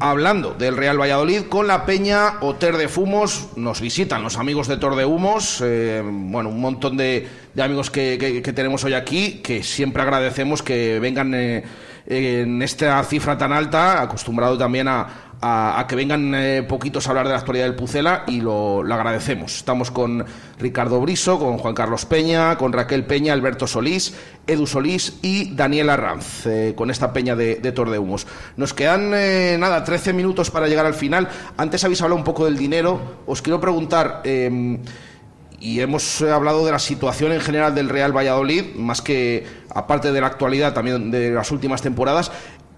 hablando 0.01 0.55
del 0.55 0.77
Real 0.77 1.01
Valladolid 1.01 1.43
con 1.43 1.69
la 1.69 1.87
Peña 1.87 2.39
Oter 2.41 2.77
de 2.77 2.89
Fumos. 2.89 3.51
Nos 3.57 3.81
visitan 3.81 4.25
los 4.25 4.37
amigos 4.37 4.67
de 4.67 4.79
Tor 4.79 4.97
de 4.97 5.05
Humos, 5.05 5.63
eh, 5.65 6.03
bueno, 6.05 6.49
un 6.49 6.61
montón 6.61 6.97
de, 6.97 7.29
de 7.55 7.63
amigos 7.63 7.89
que, 7.91 8.19
que- 8.19 8.43
que 8.43 8.53
tenemos 8.53 8.83
hoy 8.83 8.95
aquí, 8.95 9.35
que 9.45 9.63
siempre 9.63 10.03
agradecemos 10.03 10.61
que 10.63 10.99
vengan 11.01 11.35
eh, 11.35 11.63
en 12.11 12.63
esta 12.63 13.03
cifra 13.05 13.37
tan 13.37 13.53
alta, 13.53 14.01
acostumbrado 14.01 14.57
también 14.57 14.89
a, 14.89 15.07
a- 15.41 15.79
a 15.79 15.87
que 15.87 15.95
vengan 15.95 16.35
eh, 16.35 16.63
poquitos 16.67 17.07
a 17.07 17.11
hablar 17.11 17.27
de 17.27 17.33
la 17.35 17.39
actualidad 17.39 17.67
del 17.67 17.75
Pucela 17.77 18.25
y 18.27 18.41
lo, 18.41 18.81
agradecemos. 18.81 19.55
Estamos 19.57 19.91
con 19.91 20.25
Ricardo 20.59 21.01
Briso, 21.03 21.39
con 21.39 21.59
Juan 21.59 21.75
Carlos 21.75 22.07
Peña, 22.07 22.57
con 22.57 22.73
Raquel 22.73 23.05
Peña, 23.05 23.35
Alberto 23.35 23.67
Solís, 23.67 24.15
Edu 24.47 24.67
Solís 24.67 25.19
y 25.21 25.55
Daniela 25.55 25.97
Ranz, 25.99 26.47
eh, 26.47 26.73
con 26.75 26.91
esta 26.91 27.13
peña 27.13 27.37
de, 27.37 27.57
de 27.57 27.73
Tor 27.73 27.91
de 27.91 27.99
Humos. 27.99 28.27
Nos 28.57 28.73
quedan, 28.73 29.13
eh, 29.15 29.57
nada, 29.61 29.85
13 29.85 30.15
minutos 30.15 30.51
para 30.51 30.67
llegar 30.67 30.87
al 30.87 30.95
final. 30.95 31.29
Antes 31.59 31.85
habéis 31.85 32.01
hablado 32.01 32.17
un 32.19 32.25
poco 32.25 32.47
del 32.47 32.57
dinero. 32.57 33.19
Os 33.27 33.43
quiero 33.43 33.61
preguntar... 33.61 34.23
y 35.61 35.81
hemos 35.81 36.21
eh, 36.21 36.31
hablado 36.31 36.65
de 36.65 36.73
la 36.73 36.79
situación 36.79 37.33
en 37.33 37.41
general 37.41 37.75
del 37.75 37.89
Real 37.89 38.17
Valladolid, 38.17 38.75
más 38.77 39.03
que 39.03 39.45
aparte 39.71 40.13
de 40.13 40.21
la 40.21 40.29
actualidad 40.29 40.73
también 40.73 41.11
de 41.11 41.31
las 41.31 41.51
últimas 41.51 41.83
temporadas. 41.83 42.31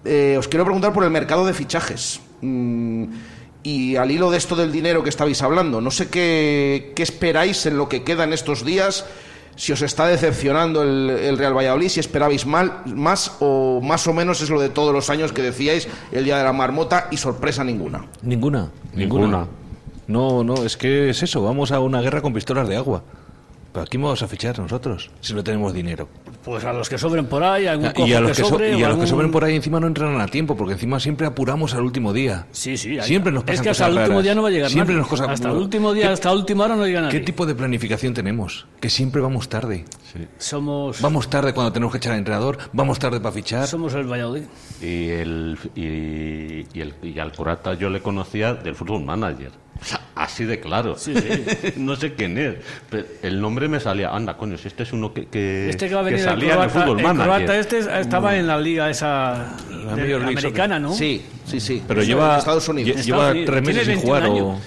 Eh, 0.03 0.35
os 0.37 0.47
quiero 0.47 0.65
preguntar 0.65 0.93
por 0.93 1.03
el 1.03 1.11
mercado 1.11 1.45
de 1.45 1.53
fichajes. 1.53 2.21
Mm, 2.41 3.05
y 3.63 3.95
al 3.95 4.09
hilo 4.09 4.31
de 4.31 4.37
esto 4.37 4.55
del 4.55 4.71
dinero 4.71 5.03
que 5.03 5.09
estabais 5.09 5.41
hablando, 5.43 5.81
no 5.81 5.91
sé 5.91 6.09
qué, 6.09 6.93
qué 6.95 7.03
esperáis 7.03 7.67
en 7.67 7.77
lo 7.77 7.87
que 7.87 8.03
queda 8.03 8.23
en 8.23 8.33
estos 8.33 8.65
días, 8.65 9.05
si 9.55 9.71
os 9.71 9.83
está 9.83 10.07
decepcionando 10.07 10.81
el, 10.81 11.11
el 11.11 11.37
Real 11.37 11.55
Valladolid, 11.55 11.89
si 11.89 11.99
esperabais 11.99 12.47
mal, 12.47 12.81
más 12.87 13.33
o 13.39 13.79
más 13.83 14.07
o 14.07 14.13
menos 14.13 14.41
es 14.41 14.49
lo 14.49 14.59
de 14.59 14.69
todos 14.69 14.91
los 14.91 15.11
años 15.11 15.31
que 15.31 15.43
decíais 15.43 15.87
el 16.11 16.23
día 16.23 16.39
de 16.39 16.43
la 16.43 16.53
marmota 16.53 17.07
y 17.11 17.17
sorpresa 17.17 17.63
ninguna. 17.63 18.07
Ninguna, 18.23 18.71
ninguna. 18.95 19.45
No, 20.11 20.43
no, 20.43 20.63
es 20.65 20.75
que 20.77 21.09
es 21.09 21.23
eso, 21.23 21.41
vamos 21.41 21.71
a 21.71 21.79
una 21.79 22.01
guerra 22.01 22.21
con 22.21 22.33
pistolas 22.33 22.67
de 22.67 22.75
agua. 22.75 23.03
¿Pero 23.73 23.83
a 23.85 23.87
quién 23.87 24.03
vamos 24.03 24.21
a 24.21 24.27
fichar 24.27 24.59
nosotros 24.59 25.09
si 25.21 25.33
no 25.33 25.41
tenemos 25.45 25.73
dinero? 25.73 26.09
Pues 26.43 26.65
a 26.65 26.73
los 26.73 26.89
que 26.89 26.97
sobren 26.97 27.27
por 27.27 27.41
ahí, 27.41 27.67
algún 27.67 27.85
Ah, 27.87 27.93
y 27.95 28.11
a 28.11 28.19
los 28.19 28.31
que 28.35 28.43
que, 28.43 28.49
so- 28.49 28.59
y 28.61 28.63
a 28.65 28.69
los 28.71 28.77
que 28.79 28.83
algún- 28.85 29.07
sobren 29.07 29.31
por 29.31 29.45
ahí 29.45 29.55
encima 29.55 29.79
no 29.79 29.87
entran 29.87 30.19
a 30.19 30.27
tiempo, 30.27 30.57
porque 30.57 30.73
encima 30.73 30.99
siempre 30.99 31.25
apuramos 31.25 31.73
al 31.73 31.83
último 31.83 32.11
día. 32.11 32.47
Sí, 32.51 32.75
sí. 32.75 32.99
hay- 32.99 33.07
Siempre 33.07 33.31
nos 33.31 33.43
Es 33.43 33.47
pasan 33.47 33.63
que 33.63 33.69
hasta 33.69 33.85
cosas 33.85 33.87
el 33.87 33.93
último 33.99 34.09
raras. 34.15 34.23
día 34.25 34.35
no 34.35 34.41
va 34.41 34.47
a 34.49 34.51
llegar 34.51 34.69
Siempre 34.71 34.93
nadie. 34.95 34.99
nos 35.03 35.07
cosas- 35.07 35.29
Hasta 35.29 35.49
el 35.51 35.55
último 35.55 35.93
día, 35.93 36.07
¿Qué- 36.07 36.13
hasta 36.13 36.29
la 36.29 36.35
última 36.35 36.65
hora 36.65 36.75
no 36.75 36.85
llega 36.85 36.99
nadie. 36.99 37.17
¿Qué 37.17 37.25
tipo 37.25 37.45
de 37.45 37.55
planificación 37.55 38.13
tenemos? 38.13 38.67
Que 38.81 38.89
siempre 38.89 39.21
vamos 39.21 39.47
tarde. 39.47 39.85
Somos... 40.37 41.01
Vamos 41.01 41.29
tarde 41.29 41.53
cuando 41.53 41.71
tenemos 41.71 41.93
que 41.93 41.99
echar 41.99 42.11
al 42.11 42.19
entrenador, 42.19 42.57
vamos 42.73 42.99
tarde 42.99 43.21
para 43.21 43.31
fichar. 43.31 43.67
Somos 43.67 43.93
el 43.93 44.03
Valladolid. 44.11 44.43
Y, 44.81 45.07
el, 45.11 45.57
y, 45.75 46.77
y, 46.77 46.81
el, 46.81 46.93
y 47.03 47.17
al 47.19 47.31
Curata 47.31 47.75
yo 47.75 47.89
le 47.89 48.01
conocía 48.01 48.53
del 48.53 48.75
Football 48.75 49.05
Manager. 49.05 49.51
Así 50.15 50.43
de 50.43 50.59
claro. 50.59 50.97
Sí, 50.97 51.13
sí. 51.15 51.73
no 51.77 51.95
sé 51.95 52.13
quién 52.13 52.37
es. 52.37 52.55
pero 52.89 53.05
el 53.23 53.39
nombre 53.39 53.67
me 53.69 53.79
salía. 53.79 54.09
Anda, 54.09 54.35
coño, 54.35 54.57
si 54.57 54.67
este 54.67 54.83
es 54.83 54.91
uno 54.93 55.13
que, 55.13 55.27
que, 55.27 55.69
Este 55.69 55.87
que 55.87 55.95
va 55.95 56.01
a 56.01 56.03
venir 56.03 56.19
el 56.19 56.25
salía 56.25 56.45
en 56.55 56.61
el 56.61 56.69
croata, 56.69 56.73
Football 56.79 56.97
el 56.99 57.03
Manager. 57.05 57.25
croata 57.35 57.57
este 57.59 57.79
estaba 58.01 58.35
en 58.37 58.47
la 58.47 58.59
liga 58.59 58.89
esa 58.89 59.55
de- 59.69 59.75
Major 59.75 59.97
League 60.21 60.23
americana, 60.39 60.79
¿no? 60.79 60.93
Sí, 60.93 61.21
sí, 61.45 61.59
sí. 61.59 61.81
Pero 61.87 62.03
lleva- 62.03 62.33
en 62.33 62.39
Estados 62.39 62.67
Unidos. 62.67 62.97
lle- 62.99 63.03
lleva 63.05 63.31
tres 63.45 63.61
meses 63.63 63.87
sin 63.87 63.99
jugar 63.99 64.23
21 64.23 64.47
o... 64.49 64.59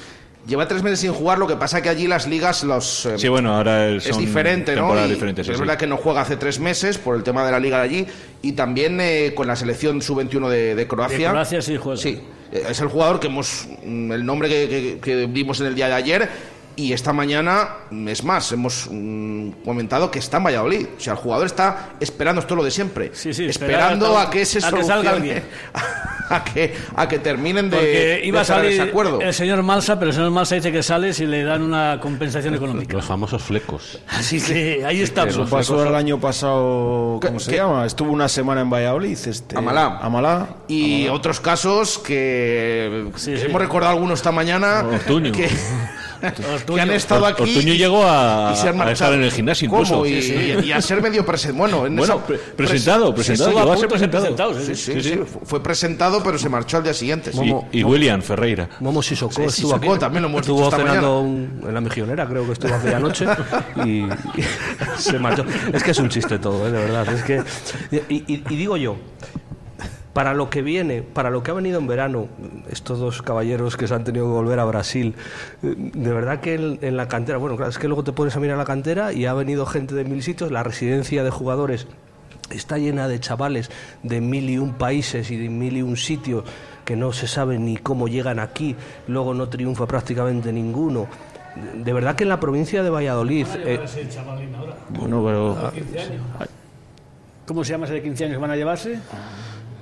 Lleva 0.47 0.69
tres 0.69 0.83
meses 0.83 1.01
sin 1.01 1.13
jugar, 1.15 1.39
lo 1.39 1.47
que 1.47 1.57
pasa 1.57 1.81
que 1.81 1.89
allí 1.89 2.07
las 2.07 2.27
ligas 2.27 2.65
los... 2.65 3.07
eh, 3.07 3.15
Sí, 3.19 3.29
bueno, 3.29 3.55
ahora 3.55 3.89
es 3.89 4.05
son 4.05 4.19
diferente, 4.19 4.77
¿no? 4.77 4.95
Y 5.07 5.15
sí, 5.15 5.25
es 5.39 5.47
sí. 5.47 5.53
verdad 5.59 5.79
que 5.79 5.87
no 5.87 5.97
juega 5.97 6.21
hace 6.21 6.37
tres 6.37 6.61
meses 6.61 6.99
por 6.99 7.17
el 7.17 7.23
tema 7.23 7.47
de 7.47 7.53
la 7.53 7.59
liga 7.59 7.79
de 7.79 7.85
allí 7.85 8.07
y 8.43 8.53
también 8.53 8.99
eh, 9.01 9.33
con 9.35 9.47
la 9.47 9.57
selección 9.57 10.03
sub-21 10.03 10.49
de, 10.51 10.75
de 10.75 10.87
Croacia. 10.87 11.17
De 11.29 11.33
Croacia 11.33 11.63
sí 11.63 11.79
juega. 11.79 11.99
Sí, 11.99 12.21
es 12.55 12.81
el 12.81 12.89
jugador 12.89 13.21
que 13.21 13.27
hemos... 13.27 13.67
mm, 13.85 14.13
el 14.13 14.25
nombre 14.25 14.49
que, 14.49 14.69
que- 14.69 14.99
que 15.01 15.27
vimos 15.27 15.61
en 15.61 15.67
el 15.67 15.75
día 15.75 15.89
de 15.89 15.95
ayer 15.95 16.29
y 16.77 16.93
esta 16.93 17.13
mañana, 17.13 17.69
es 18.07 18.25
más, 18.25 18.51
hemos 18.53 18.89
mm, 18.91 19.51
comentado 19.65 20.11
que 20.11 20.19
está 20.19 20.39
en 20.39 20.45
Valladolid. 20.45 20.87
O 20.97 21.01
sea, 21.01 21.13
el 21.15 21.19
jugador 21.19 21.47
está 21.47 21.91
esperando 22.01 22.41
esto 22.41 22.55
es 22.55 22.59
lo 22.59 22.65
de 22.65 22.71
siempre. 22.71 23.11
Sí, 23.15 23.33
sí, 23.33 23.45
esperando 23.47 24.19
a 24.19 24.31
que 24.31 24.45
se 24.45 24.65
a 24.65 24.71
que 24.71 24.85
salga 24.85 25.11
alguien. 25.13 25.43
a 26.29 26.43
que, 26.43 26.75
a 26.97 27.07
que 27.09 27.19
terminen 27.19 27.71
de, 27.71 27.77
Porque 27.77 28.21
iba 28.25 28.39
de 28.39 28.43
a 28.43 28.45
salir 28.45 28.73
ese 28.73 28.83
acuerdo. 28.83 29.21
el 29.21 29.35
señor 29.35 29.63
Malsa, 29.63 29.99
pero 29.99 30.11
el 30.11 30.15
señor 30.17 30.31
Malsa 30.31 30.55
dice 30.55 30.73
que 30.73 30.83
sale 30.83 31.13
si 31.13 31.27
le 31.27 31.45
dan 31.45 31.63
una 31.63 32.01
compensación 32.01 32.55
económica. 32.55 32.97
Los 32.97 33.05
famosos 33.05 33.43
flecos. 33.43 33.99
Así 34.09 34.41
que 34.41 34.85
ahí 34.85 35.03
estamos. 35.03 35.35
Eso 35.35 35.47
pasó 35.47 35.87
el 35.87 35.95
año 35.95 36.19
pasado, 36.21 37.21
¿cómo 37.23 37.39
se 37.41 37.51
¿Qué? 37.51 37.57
llama? 37.59 37.87
Estuvo 37.87 38.11
una 38.11 38.29
semana 38.29 38.63
en 38.63 38.71
Valladolid. 38.71 39.19
Este, 39.27 39.57
Amalá. 39.57 39.99
Amalá. 40.03 40.49
Y 40.69 41.09
otros 41.09 41.41
casos 41.41 41.99
que 41.99 43.11
hemos 43.27 43.61
recordado 43.61 43.93
algunos 43.93 44.19
esta 44.21 44.33
mañana 44.33 44.85
Ortuño. 44.93 45.33
que, 45.33 45.49
que 46.75 46.81
han 46.81 46.91
estado 46.91 47.27
aquí 47.27 47.43
Ortuño 47.43 47.75
y- 47.75 47.79
llegó 47.79 48.05
a, 48.05 48.51
a 48.51 48.93
estar 48.93 49.13
en 49.13 49.23
el 49.23 49.31
gimnasio 49.33 49.69
¿Cómo? 49.69 49.83
incluso. 49.83 50.07
Y, 50.07 50.13
y- 50.13 50.67
y 50.67 50.73
a 50.73 50.81
ser 50.81 51.01
medio 51.03 51.25
presentado. 51.25 51.59
Bueno, 51.59 51.87
en 51.87 51.97
Bueno, 51.97 52.15
esa- 52.15 52.27
pre- 52.27 52.39
presentado, 52.39 53.15
presentado, 53.15 53.51
llegó 53.51 53.73
a 53.73 53.77
ser. 53.77 54.65
Sí, 54.65 54.75
sí, 54.75 54.93
Sí, 54.95 55.03
sí. 55.03 55.11
sí. 55.15 55.21
Fue 55.45 55.63
presentado, 55.63 56.23
pero 56.23 56.39
se 56.39 56.49
marchó 56.49 56.79
al 56.79 56.85
día 56.85 56.95
siguiente. 56.95 57.33
sí. 57.33 57.55
Y, 57.73 57.81
y 57.81 57.85
William 57.85 58.23
Ferreira. 58.23 58.69
Momo 58.81 59.03
Sissoko 59.03 59.33
Sí, 59.35 59.43
estuvo 59.43 59.69
Sissoko 59.75 59.93
aquí. 59.93 60.01
también 60.01 60.23
lo 60.23 60.29
hemos 60.29 60.41
estuvo 60.43 60.65
esta 60.65 60.77
cenando 60.77 61.21
un- 61.21 61.63
en 61.67 61.75
la 61.75 61.81
mejionera, 61.81 62.27
creo 62.27 62.47
que 62.47 62.53
estuvo 62.53 62.75
aquella 62.75 62.99
noche 62.99 63.27
y, 63.85 63.89
y 64.01 64.09
se 64.99 65.19
marchó. 65.19 65.45
Es 65.73 65.83
que 65.83 65.91
es 65.91 65.99
un 65.99 66.09
chiste 66.09 66.39
todo, 66.39 66.67
¿eh? 66.67 66.73
de 66.73 66.79
verdad. 66.79 67.07
Es 67.13 67.23
que 67.23 67.43
y, 68.09 68.15
y- 68.33 68.43
y 68.49 68.57
digo 68.57 68.77
yo, 68.77 68.97
para 70.15 70.33
lo 70.33 70.49
que 70.49 70.63
viene, 70.63 71.03
para 71.03 71.29
lo 71.29 71.43
que 71.43 71.51
ha 71.51 71.55
venido 71.55 71.79
en 71.79 71.87
verano, 71.87 72.29
estos 72.71 72.99
dos 72.99 73.21
caballeros 73.21 73.77
que 73.77 73.87
se 73.87 73.95
han 73.95 74.05
tenido 74.05 74.25
que 74.27 74.33
volver 74.33 74.59
a 74.61 74.65
Brasil, 74.65 75.15
de 75.61 76.13
verdad 76.13 76.41
que 76.41 76.55
en, 76.55 76.79
en 76.81 76.97
la 76.97 77.09
cantera, 77.09 77.37
bueno, 77.39 77.57
claro, 77.57 77.71
es 77.71 77.79
que 77.79 77.89
luego 77.89 78.05
te 78.05 78.13
pones 78.13 78.35
a 78.37 78.41
mirar 78.41 78.57
la 78.57 78.65
cantera 78.65 79.13
y 79.13 79.27
ha 79.27 79.35
venido 79.35 79.67
gente 79.67 79.95
de 79.95 80.05
mil 80.05 80.23
sitios, 80.23 80.51
la 80.51 80.63
residencia 80.63 81.23
de 81.25 81.31
jugadores 81.31 81.87
está 82.51 82.79
llena 82.79 83.09
de 83.09 83.19
chavales 83.21 83.71
de 84.03 84.21
mil 84.21 84.49
y 84.49 84.59
un 84.59 84.75
países 84.75 85.31
y 85.31 85.37
de 85.37 85.49
mil 85.49 85.77
y 85.77 85.83
un 85.83 85.97
sitios 85.97 86.45
que 86.85 86.95
no 86.95 87.13
se 87.13 87.27
sabe 87.27 87.59
ni 87.59 87.77
cómo 87.77 88.07
llegan 88.09 88.39
aquí, 88.39 88.77
luego 89.09 89.35
no 89.35 89.49
triunfa 89.49 89.87
prácticamente 89.87 90.53
ninguno. 90.53 91.09
De 91.75 91.93
verdad 91.93 92.15
que 92.15 92.25
en 92.25 92.29
la 92.29 92.39
provincia 92.41 92.83
de 92.83 92.91
Valladolid... 92.91 93.47
eh, 93.65 93.81
Bueno, 94.91 95.25
pero. 95.25 95.73
¿Cómo 97.47 97.63
se 97.65 97.73
llama 97.73 97.85
ese 97.87 97.95
de 97.95 98.03
15 98.03 98.25
años 98.25 98.37
que 98.37 98.41
van 98.41 98.51
a 98.51 98.57
llevarse? 98.57 98.99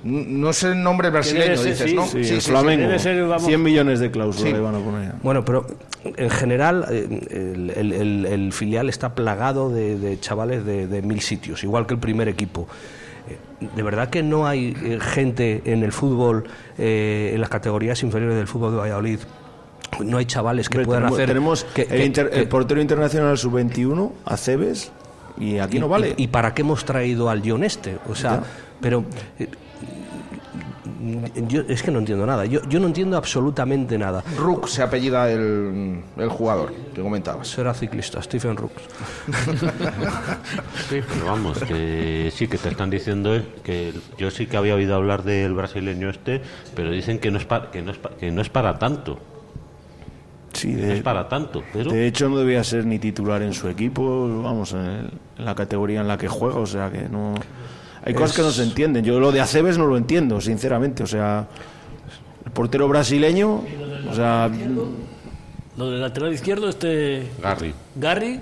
No 0.03 0.51
sé 0.51 0.71
el 0.71 0.83
nombre 0.83 1.09
brasileño, 1.09 1.55
ser, 1.55 1.65
dices, 1.71 1.89
sí, 1.89 1.95
¿no? 1.95 2.05
Sí, 2.05 2.17
el 2.17 2.41
Flamengo. 2.41 2.87
Debe 2.87 2.99
ser, 2.99 3.21
vamos- 3.25 3.45
100 3.45 3.63
millones 3.63 3.99
de 3.99 4.11
cláusulas 4.11 4.49
Sí. 4.49 4.53
le 4.53 4.59
van 4.59 4.75
a 4.75 4.79
poner. 4.79 5.13
Bueno, 5.23 5.45
pero 5.45 5.65
en 6.03 6.29
general 6.29 6.85
eh, 6.91 7.07
el, 7.55 7.69
el- 7.69 7.93
el- 7.93 8.25
el 8.25 8.51
filial 8.53 8.89
está 8.89 9.15
plagado 9.15 9.69
de, 9.69 9.97
de 9.97 10.19
chavales 10.19 10.65
de, 10.65 10.87
de 10.87 11.01
mil 11.01 11.21
sitios, 11.21 11.63
igual 11.63 11.85
que 11.87 11.93
el 11.93 11.99
primer 12.01 12.27
equipo. 12.27 12.67
Eh, 13.29 13.67
De 13.73 13.81
verdad 13.81 14.09
que 14.09 14.21
no 14.23 14.45
hay 14.45 14.75
eh, 14.83 14.99
gente 14.99 15.61
en 15.65 15.83
el 15.83 15.93
fútbol, 15.93 16.43
eh, 16.77 17.31
en 17.33 17.39
las 17.39 17.49
categorías 17.49 18.03
inferiores 18.03 18.35
del 18.35 18.47
fútbol 18.47 18.71
de 18.73 18.77
Valladolid. 18.79 19.19
No 20.03 20.17
hay 20.17 20.25
chavales 20.25 20.67
que 20.67 20.79
puedan 20.79 21.03
tenemos, 21.03 21.13
hacer. 21.17 21.27
tenemos 21.29 21.63
que- 21.73 21.81
el, 21.83 22.11
que- 22.11 22.47
portero 22.47 22.81
internacional 22.81 23.37
sub-21, 23.37 24.11
Aceves, 24.25 24.91
y 25.37 25.59
aquí 25.59 25.79
no 25.79 25.87
vale. 25.87 26.13
Y, 26.17 26.23
y 26.23 26.27
para 26.27 26.53
qué 26.53 26.63
hemos 26.63 26.83
traído 26.83 27.29
al 27.29 27.41
John 27.47 27.63
este? 27.63 27.97
O 28.09 28.15
sea, 28.15 28.37
Ya. 28.37 28.43
pero 28.81 29.05
yo 31.47 31.61
es 31.67 31.83
que 31.83 31.91
no 31.91 31.99
entiendo 31.99 32.25
nada. 32.25 32.45
Yo, 32.45 32.61
yo 32.69 32.79
no 32.79 32.87
entiendo 32.87 33.17
absolutamente 33.17 33.97
nada. 33.97 34.23
Rook 34.37 34.67
se 34.67 34.81
apellida 34.83 35.29
el, 35.31 36.01
el 36.17 36.29
jugador 36.29 36.73
que 36.93 37.01
comentabas. 37.01 37.47
Será 37.47 37.73
ciclista, 37.73 38.21
Stephen 38.21 38.55
Rooks. 38.57 38.81
Sí, 40.89 41.01
pero 41.07 41.25
vamos, 41.25 41.59
que 41.59 42.31
sí 42.33 42.47
que 42.47 42.57
te 42.57 42.69
están 42.69 42.89
diciendo 42.89 43.35
eh, 43.35 43.45
que 43.63 43.93
yo 44.17 44.31
sí 44.31 44.45
que 44.47 44.57
había 44.57 44.75
oído 44.75 44.95
hablar 44.95 45.23
del 45.23 45.53
brasileño 45.53 46.09
este, 46.09 46.41
pero 46.75 46.91
dicen 46.91 47.19
que 47.19 47.31
no 47.31 47.37
es 47.37 47.45
para, 47.45 47.71
que 47.71 47.81
no 47.81 47.91
es 47.91 47.97
pa- 47.97 48.11
que 48.11 48.31
no 48.31 48.41
es 48.41 48.49
para 48.49 48.77
tanto. 48.79 49.19
Sí, 50.53 50.67
No 50.73 50.81
de, 50.83 50.97
es 50.97 51.01
para 51.01 51.27
tanto, 51.27 51.63
pero 51.73 51.91
de 51.91 52.05
hecho 52.05 52.29
no 52.29 52.37
debía 52.37 52.63
ser 52.63 52.85
ni 52.85 52.99
titular 52.99 53.41
en 53.41 53.53
su 53.53 53.67
equipo, 53.69 54.41
vamos, 54.43 54.73
en, 54.73 54.79
el- 54.81 55.11
en 55.39 55.45
la 55.45 55.55
categoría 55.55 56.01
en 56.01 56.07
la 56.07 56.17
que 56.17 56.27
juega, 56.27 56.57
o 56.59 56.65
sea 56.67 56.91
que 56.91 57.09
no... 57.09 57.33
Hay 58.05 58.13
cosas 58.13 58.35
que 58.35 58.41
no 58.41 58.51
se 58.51 58.63
entienden. 58.63 59.05
Yo 59.05 59.19
lo 59.19 59.31
de 59.31 59.39
Aceves 59.39 59.77
no 59.77 59.85
lo 59.87 59.97
entiendo, 59.97 60.41
sinceramente. 60.41 61.03
O 61.03 61.07
sea, 61.07 61.47
el 62.45 62.51
portero 62.51 62.87
brasileño, 62.87 63.63
o 64.09 64.13
sea, 64.13 64.49
Lo 65.77 65.89
del 65.89 66.01
lateral 66.01 66.33
izquierdo, 66.33 66.69
este 66.69 67.31
Garry. 67.41 67.73
Garry, 67.95 68.41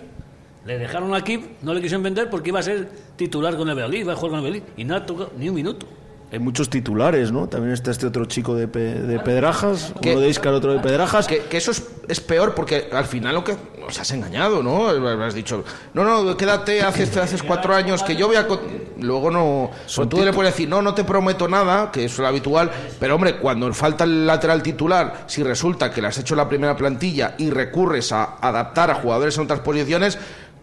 le 0.66 0.78
dejaron 0.78 1.14
aquí, 1.14 1.46
no 1.62 1.74
le 1.74 1.82
quisieron 1.82 2.04
vender 2.04 2.30
porque 2.30 2.50
iba 2.50 2.60
a 2.60 2.64
ser 2.64 2.90
titular 3.16 3.56
con 3.56 3.70
el 3.70 3.76
Valladolid, 3.76 4.00
iba 4.00 4.14
a 4.14 4.16
jugar 4.16 4.32
con 4.32 4.40
el 4.40 4.46
Valladolid 4.46 4.74
y 4.78 4.84
no 4.84 4.96
ha 4.96 5.06
tocado 5.06 5.32
ni 5.38 5.50
un 5.50 5.56
minuto. 5.56 5.88
Hay 6.32 6.40
muchos 6.40 6.70
titulares, 6.70 7.32
¿no? 7.32 7.48
También 7.50 7.74
está 7.74 7.92
este 7.92 8.06
otro 8.08 8.24
chico 8.26 8.56
de, 8.56 8.68
Pe- 8.68 9.02
de 9.02 9.20
Pedrajas, 9.20 9.94
Que- 10.02 10.12
uno 10.12 10.22
de 10.22 10.30
Iscar, 10.30 10.54
otro 10.54 10.72
de 10.74 10.80
Pedrajas. 10.80 11.28
Que, 11.28 11.40
que 11.40 11.58
eso 11.58 11.72
es, 11.72 11.84
es 12.08 12.22
peor 12.22 12.56
porque 12.56 12.88
al 12.94 13.04
final 13.06 13.36
lo 13.36 13.44
que 13.44 13.56
os 13.86 14.00
has 14.00 14.12
engañado, 14.12 14.64
¿no? 14.64 14.88
Has 15.24 15.34
dicho, 15.34 15.66
no, 15.94 16.04
no, 16.06 16.38
quédate, 16.38 16.84
haces, 16.84 17.18
haces 17.18 17.44
cuatro 17.44 17.76
años 17.76 18.02
que 18.04 18.16
yo 18.16 18.28
voy 18.28 18.38
a... 18.38 18.48
co-". 18.48 18.62
Luego 19.00 19.30
no... 19.30 19.72
Son 19.88 20.08
tú 20.08 20.24
le 20.24 20.32
puedes 20.32 20.54
decir, 20.54 20.70
no, 20.70 20.82
no 20.82 20.94
te 20.94 21.04
prometo 21.04 21.48
nada, 21.50 21.92
que 21.92 22.06
es 22.06 22.18
lo 22.18 22.28
habitual, 22.28 22.72
pero 23.00 23.16
hombre, 23.16 23.38
cuando 23.38 23.74
falta 23.74 24.04
el 24.06 24.26
lateral 24.26 24.64
titular, 24.64 25.26
si 25.28 25.44
resulta 25.44 25.92
que 25.92 26.02
le 26.02 26.08
has 26.08 26.18
hecho 26.18 26.36
la 26.36 26.48
primera 26.48 26.78
plantilla 26.78 27.36
y 27.40 27.50
recurres 27.50 28.12
a 28.14 28.36
adaptar 28.40 28.90
a 28.90 28.96
jugadores 28.96 29.36
en 29.38 29.44
otras 29.44 29.60
posiciones, 29.60 30.18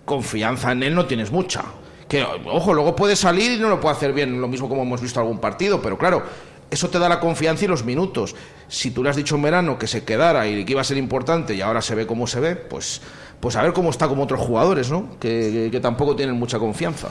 confianza 0.07 0.73
en 0.73 0.83
él 0.83 0.95
no 0.95 1.05
tienes 1.05 1.31
mucha. 1.31 1.63
Que, 2.09 2.25
ojo, 2.47 2.73
luego 2.75 2.97
puede 2.97 3.15
salir 3.17 3.53
y 3.53 3.61
no 3.61 3.69
lo 3.69 3.81
puede 3.81 3.95
hacer 3.97 4.13
bien, 4.13 4.41
lo 4.41 4.49
mismo 4.49 4.69
como 4.69 4.83
hemos 4.83 5.01
visto 5.01 5.21
algún 5.21 5.39
partido, 5.39 5.81
pero 5.83 5.99
claro, 5.99 6.23
eso 6.71 6.89
te 6.89 6.99
da 6.99 7.09
la 7.09 7.21
confianza 7.21 7.65
y 7.67 7.69
los 7.69 7.85
minutos. 7.85 8.35
Si 8.67 8.91
tú 8.91 9.03
le 9.03 9.11
has 9.11 9.17
dicho 9.17 9.35
en 9.37 9.43
verano 9.43 9.79
que 9.79 9.87
se 9.87 10.05
quedara 10.05 10.47
y 10.47 10.65
que 10.65 10.73
iba 10.73 10.81
a 10.81 10.85
ser 10.85 10.97
importante 10.97 11.55
y 11.55 11.61
ahora 11.61 11.83
se 11.83 11.95
ve 11.95 12.07
como 12.07 12.27
se 12.27 12.41
ve, 12.41 12.57
pues, 12.57 13.03
pues 13.41 13.57
a 13.57 13.63
ver 13.63 13.73
cómo 13.75 13.91
está 13.91 14.09
como 14.09 14.23
otros 14.23 14.41
jugadores, 14.41 14.91
¿no? 14.91 15.11
Que, 15.21 15.69
que- 15.71 15.81
tampoco 15.81 16.17
tienen 16.17 16.37
mucha 16.39 16.59
confianza. 16.59 17.09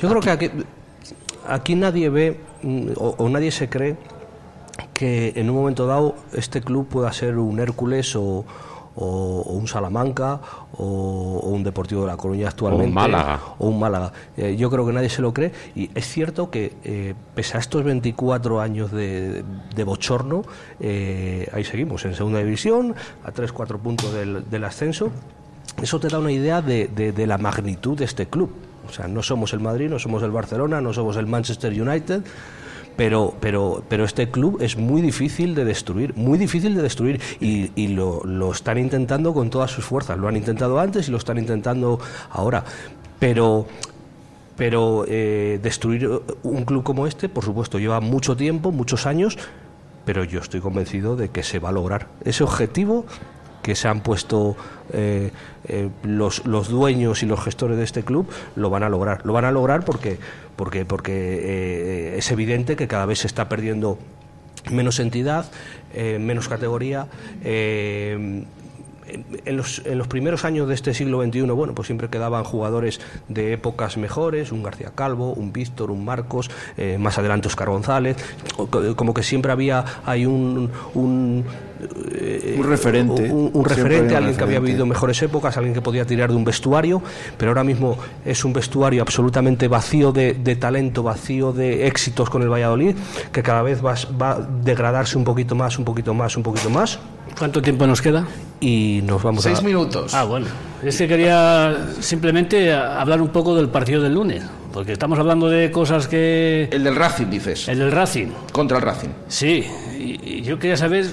Yo 0.00 0.08
creo 0.08 0.20
que 0.20 0.30
aquí, 0.30 0.50
aquí 1.48 1.74
nadie 1.74 2.08
ve 2.08 2.40
mm, 2.62 2.90
o, 2.96 3.14
o 3.18 3.28
nadie 3.28 3.50
se 3.50 3.68
cree 3.68 3.96
que 4.94 5.32
en 5.36 5.50
un 5.50 5.56
momento 5.56 5.86
dado 5.86 6.16
este 6.32 6.60
club 6.60 6.86
pueda 6.88 7.12
ser 7.12 7.36
un 7.38 7.58
Hércules 7.60 8.14
o, 8.16 8.44
o- 8.96 9.42
o 9.46 9.52
un 9.52 9.68
Salamanca 9.68 10.40
o, 10.78 11.40
o 11.42 11.48
un 11.50 11.62
Deportivo 11.62 12.02
de 12.02 12.06
La 12.08 12.16
Coruña 12.16 12.48
actualmente. 12.48 12.92
Málaga. 12.92 13.40
O 13.58 13.68
un 13.68 13.78
Málaga. 13.78 14.12
Eh, 14.36 14.56
yo 14.56 14.70
creo 14.70 14.86
que 14.86 14.92
nadie 14.92 15.08
se 15.10 15.22
lo 15.22 15.32
cree 15.34 15.52
y 15.74 15.90
es 15.94 16.06
cierto 16.08 16.50
que 16.50 16.72
eh, 16.84 17.14
pese 17.34 17.56
a 17.56 17.60
estos 17.60 17.84
24 17.84 18.60
años 18.60 18.90
de, 18.90 19.44
de 19.74 19.84
bochorno, 19.84 20.42
eh, 20.80 21.48
ahí 21.52 21.64
seguimos 21.64 22.04
en 22.04 22.14
segunda 22.14 22.38
división, 22.40 22.94
a 23.24 23.32
3-4 23.32 23.78
puntos 23.78 24.12
del, 24.12 24.48
del 24.50 24.64
ascenso. 24.64 25.10
Eso 25.82 26.00
te 26.00 26.08
da 26.08 26.18
una 26.18 26.32
idea 26.32 26.62
de, 26.62 26.88
de- 26.88 27.12
de 27.12 27.26
la 27.26 27.36
magnitud 27.38 27.98
de 27.98 28.04
este 28.06 28.26
club. 28.26 28.50
O 28.88 28.92
sea, 28.92 29.08
no 29.08 29.22
somos 29.22 29.52
el 29.52 29.60
Madrid, 29.60 29.90
no 29.90 29.98
somos 29.98 30.22
el 30.22 30.30
Barcelona, 30.30 30.80
no 30.80 30.92
somos 30.92 31.16
el 31.16 31.26
Manchester 31.26 31.72
United, 31.72 32.22
pero, 32.96 33.34
pero, 33.40 33.82
pero 33.88 34.04
este 34.04 34.30
club 34.30 34.58
es 34.60 34.76
muy 34.76 35.02
difícil 35.02 35.54
de 35.54 35.64
destruir, 35.64 36.14
muy 36.16 36.38
difícil 36.38 36.74
de 36.74 36.82
destruir 36.82 37.20
y, 37.40 37.70
y 37.74 37.88
lo, 37.88 38.22
lo 38.24 38.52
están 38.52 38.78
intentando 38.78 39.34
con 39.34 39.50
todas 39.50 39.70
sus 39.70 39.84
fuerzas. 39.84 40.18
Lo 40.18 40.28
han 40.28 40.36
intentado 40.36 40.78
antes 40.78 41.08
y 41.08 41.10
lo 41.10 41.18
están 41.18 41.38
intentando 41.38 42.00
ahora. 42.30 42.64
Pero 43.18 43.66
pero 44.56 45.04
eh, 45.06 45.60
destruir 45.62 46.08
un 46.42 46.64
club 46.64 46.82
como 46.82 47.06
este, 47.06 47.28
por 47.28 47.44
supuesto, 47.44 47.78
lleva 47.78 48.00
mucho 48.00 48.36
tiempo, 48.36 48.72
muchos 48.72 49.06
años, 49.06 49.38
pero 50.04 50.24
yo 50.24 50.40
estoy 50.40 50.60
convencido 50.60 51.14
de 51.14 51.28
que 51.28 51.42
se 51.42 51.58
va 51.58 51.68
a 51.68 51.72
lograr. 51.72 52.06
Ese 52.24 52.42
objetivo 52.42 53.04
que 53.62 53.74
se 53.74 53.88
han 53.88 54.00
puesto 54.00 54.56
eh, 54.92 55.32
eh, 55.64 55.90
los, 56.04 56.46
los 56.46 56.68
dueños 56.68 57.22
y 57.22 57.26
los 57.26 57.40
gestores 57.40 57.76
de 57.76 57.84
este 57.84 58.04
club 58.04 58.28
lo 58.54 58.70
van 58.70 58.82
a 58.82 58.88
lograr. 58.88 59.26
Lo 59.26 59.32
van 59.32 59.44
a 59.44 59.50
lograr 59.50 59.84
porque, 59.84 60.18
porque, 60.56 60.84
porque 60.84 61.12
eh, 61.12 62.18
es 62.18 62.30
evidente 62.30 62.76
que 62.76 62.88
cada 62.88 63.06
vez 63.06 63.20
se 63.20 63.26
está 63.26 63.48
perdiendo 63.48 63.98
menos 64.70 64.98
entidad, 64.98 65.46
eh, 65.94 66.18
menos 66.18 66.48
categoría. 66.48 67.06
eh, 67.44 68.44
en 69.44 69.56
los, 69.56 69.82
en 69.86 69.98
los 69.98 70.08
primeros 70.08 70.44
años 70.44 70.66
de 70.66 70.74
este 70.74 70.92
siglo 70.92 71.22
XXI, 71.22 71.42
bueno, 71.42 71.76
pues 71.76 71.86
siempre 71.86 72.08
quedaban 72.08 72.42
jugadores 72.42 73.00
de 73.28 73.52
épocas 73.52 73.96
mejores, 73.96 74.50
un 74.50 74.64
García 74.64 74.90
Calvo, 74.96 75.32
un 75.32 75.52
Víctor, 75.52 75.92
un 75.92 76.04
Marcos, 76.04 76.50
más 76.98 77.16
adelante 77.16 77.46
Oscar 77.46 77.68
González, 77.68 78.16
como 78.96 79.14
que 79.14 79.22
siempre 79.22 79.52
había 79.52 79.84
hay 80.04 80.26
un, 80.26 80.72
eh, 82.12 82.56
Un 82.58 82.64
referente. 82.64 83.22
un, 83.30 83.50
un 83.52 83.64
referente, 83.64 84.16
alguien 84.16 84.36
que 84.36 84.42
había 84.44 84.60
vivido 84.60 84.86
mejores 84.86 85.20
épocas, 85.22 85.56
alguien 85.56 85.74
que 85.74 85.80
podía 85.82 86.04
tirar 86.04 86.30
de 86.30 86.36
un 86.36 86.44
vestuario, 86.44 87.02
pero 87.36 87.50
ahora 87.50 87.64
mismo 87.64 87.96
es 88.24 88.44
un 88.44 88.52
vestuario 88.52 89.02
absolutamente 89.02 89.68
vacío 89.68 90.12
de, 90.12 90.34
de 90.34 90.56
talento, 90.56 91.02
vacío 91.02 91.52
de 91.52 91.86
éxitos 91.86 92.30
con 92.30 92.42
el 92.42 92.48
Valladolid, 92.48 92.94
que 93.32 93.42
cada 93.42 93.62
vez 93.62 93.84
va, 93.84 93.94
va 94.20 94.32
a 94.32 94.40
degradarse 94.40 95.18
un 95.18 95.24
poquito 95.24 95.54
más, 95.54 95.78
un 95.78 95.84
poquito 95.84 96.14
más, 96.14 96.36
un 96.36 96.42
poquito 96.42 96.70
más. 96.70 96.98
¿Cuánto 97.38 97.60
tiempo 97.60 97.86
nos 97.86 98.00
queda? 98.00 98.26
Y 98.60 99.00
nos 99.04 99.22
vamos 99.22 99.44
a... 99.46 99.60
minutos. 99.60 100.14
Ah, 100.14 100.24
bueno. 100.24 100.46
Es 100.82 100.96
que 100.96 101.06
quería 101.06 101.76
simplemente 102.00 102.72
hablar 102.72 103.20
un 103.20 103.28
poco 103.28 103.54
del 103.54 103.68
partido 103.68 104.00
del 104.02 104.14
lunes. 104.14 104.42
porque 104.72 104.92
estamos 104.92 105.18
hablando 105.18 105.48
de 105.48 105.70
cosas 105.70 106.06
que... 106.06 106.68
El 106.70 106.84
del 106.84 106.96
Racing, 106.96 107.26
dices. 107.26 107.68
El 107.68 107.78
del 107.78 107.92
Racing. 107.92 108.28
Contra 108.52 108.78
el 108.78 108.82
Racing. 108.82 109.08
Sí, 109.28 109.66
y, 109.98 110.20
y 110.38 110.42
yo 110.42 110.58
quería 110.58 110.76
saber 110.76 111.06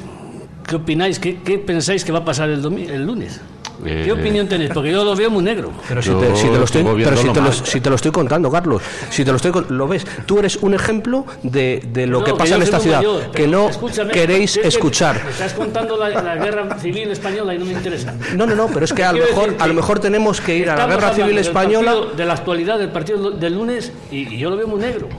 qué 0.68 0.76
opináis, 0.76 1.20
qué, 1.20 1.40
qué 1.44 1.58
pensáis 1.60 2.04
que 2.06 2.12
va 2.12 2.20
a 2.20 2.26
pasar 2.26 2.50
el, 2.50 2.64
el 2.66 3.06
lunes. 3.06 3.42
¿Qué 3.84 4.06
Eh, 4.08 4.12
opinión 4.14 4.48
tenéis? 4.48 4.70
Porque 4.74 4.92
yo 4.92 5.04
lo 5.04 5.14
veo 5.14 5.30
muy 5.30 5.44
negro. 5.44 5.72
Pero 5.90 6.02
si 6.02 6.12
te, 6.12 6.36
si 6.38 6.48
te 6.48 6.58
lo 6.58 6.64
estoy, 6.64 6.84
pero 7.04 7.18
si 7.18 7.30
te 7.30 7.42
lo, 7.42 7.52
si 7.52 7.82
te 7.82 7.90
lo 7.90 7.96
estoy 7.98 8.12
contando, 8.12 8.50
Carlos, 8.50 8.82
si 9.10 9.26
te 9.26 9.32
lo 9.32 9.36
estoy 9.38 9.52
con- 9.52 9.66
lo 9.78 9.88
ves, 9.90 10.06
tú 10.26 10.40
eres 10.40 10.56
un 10.58 10.74
ejemplo 10.74 11.26
de, 11.42 11.84
de 11.92 12.08
lo 12.08 12.20
No, 12.20 12.24
que 12.24 12.32
que 12.32 12.38
pasa 12.38 12.52
yo 12.52 12.56
en 12.58 12.62
esta 12.62 12.80
ciudad, 12.80 12.98
mayor, 13.00 13.32
que 13.32 13.46
no 13.48 13.70
queréis 14.14 14.56
es 14.56 14.62
que 14.62 14.68
escuchar. 14.70 15.22
me 15.26 15.32
Estás 15.32 15.54
contando 15.54 15.98
la, 15.98 16.10
la 16.10 16.36
guerra 16.38 16.80
civil 16.80 17.12
española 17.12 17.56
y 17.56 17.58
no 17.58 17.66
me 17.66 17.74
interesa. 17.74 18.14
No, 18.38 18.46
no, 18.46 18.56
no, 18.56 18.68
pero 18.68 18.86
es 18.86 18.94
que 18.94 19.04
a 19.04 19.12
lo 19.12 19.20
mejor, 19.26 19.56
a 19.60 19.68
lo 19.68 19.74
que 19.74 19.76
mejor 19.76 20.00
tenemos 20.00 20.40
que 20.40 20.56
ir 20.56 20.70
a 20.70 20.78
la 20.78 20.88
guerra 20.88 21.14
civil 21.14 21.38
española. 21.40 21.92
partido- 21.94 22.16
de 22.16 22.26
la 22.26 22.34
actualidad 22.34 22.80
del 22.80 22.90
partido 22.90 23.32
del 23.32 23.54
lunes 23.56 23.92
y, 24.12 24.34
y 24.34 24.38
yo 24.38 24.50
lo 24.50 24.56
veo 24.56 24.68
muy 24.68 24.80
negro. 24.80 25.10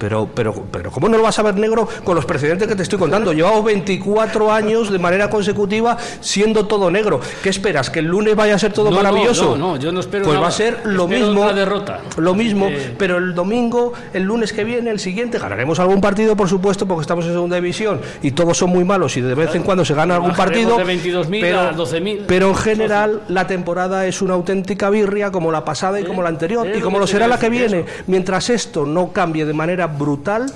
Pero, 0.00 0.26
pero, 0.34 0.54
pero, 0.72 0.90
¿cómo 0.90 1.10
no 1.10 1.18
lo 1.18 1.22
vas 1.24 1.38
a 1.38 1.42
ver 1.42 1.56
negro 1.56 1.86
con 2.04 2.14
los 2.14 2.24
precedentes 2.24 2.66
que 2.66 2.74
te 2.74 2.82
estoy 2.82 2.98
contando? 2.98 3.34
Llevamos 3.34 3.62
24 3.66 4.50
años 4.50 4.90
de 4.90 4.98
manera 4.98 5.28
consecutiva 5.28 5.98
siendo 6.22 6.66
todo 6.66 6.90
negro. 6.90 7.20
¿Qué 7.42 7.50
esperas? 7.50 7.90
¿Que 7.90 7.98
el 7.98 8.06
lunes 8.06 8.34
vaya 8.34 8.54
a 8.54 8.58
ser 8.58 8.72
todo 8.72 8.86
No, 8.90 8.96
no, 8.96 9.02
maravilloso? 9.02 9.58
no, 9.58 9.74
no, 9.74 9.76
yo 9.76 9.92
no 9.92 10.00
espero 10.00 10.24
Pues 10.24 10.36
nada. 10.36 10.40
va 10.40 10.48
a 10.48 10.52
ser 10.52 10.80
lo 10.84 11.04
Espero 11.04 11.26
mismo. 11.26 11.42
una 11.42 11.52
derrota. 11.52 12.00
Lo 12.16 12.34
mismo, 12.34 12.68
Eh, 12.70 12.94
pero 12.96 13.18
el 13.18 13.34
domingo, 13.34 13.92
el 14.14 14.22
lunes 14.22 14.54
que 14.54 14.64
viene, 14.64 14.90
el 14.90 15.00
siguiente, 15.00 15.38
ganaremos 15.38 15.78
algún 15.80 16.00
partido, 16.00 16.34
por 16.34 16.48
supuesto, 16.48 16.86
porque 16.88 17.02
estamos 17.02 17.26
en 17.26 17.32
segunda 17.32 17.56
división 17.56 18.00
y 18.22 18.30
todos 18.30 18.56
son 18.56 18.70
muy 18.70 18.84
malos 18.84 19.14
y 19.18 19.20
de 19.20 19.34
vez 19.34 19.54
en 19.54 19.62
cuando 19.62 19.84
se 19.84 19.92
gana 19.92 20.14
algún 20.14 20.32
partido. 20.32 20.78
de 20.78 20.84
22.000 20.84 21.40
pero, 21.42 21.60
a 21.60 21.72
12.000. 21.74 22.20
pero 22.26 22.48
en 22.48 22.54
general 22.54 23.20
la 23.28 23.46
temporada 23.46 24.06
es 24.06 24.22
una 24.22 24.32
auténtica 24.32 24.88
birria 24.88 25.30
como 25.30 25.52
la 25.52 25.62
pasada 25.62 26.00
y 26.00 26.04
como 26.04 26.22
la 26.22 26.30
anterior 26.30 26.66
y 26.74 26.80
como 26.80 26.98
lo 26.98 27.06
será 27.06 27.28
la 27.28 27.38
que 27.38 27.50
viene. 27.50 27.84
Mientras 28.06 28.48
esto 28.48 28.86
no 28.86 29.12
cambie 29.12 29.44
de 29.44 29.52
manera 29.52 29.89
brutal, 29.98 30.46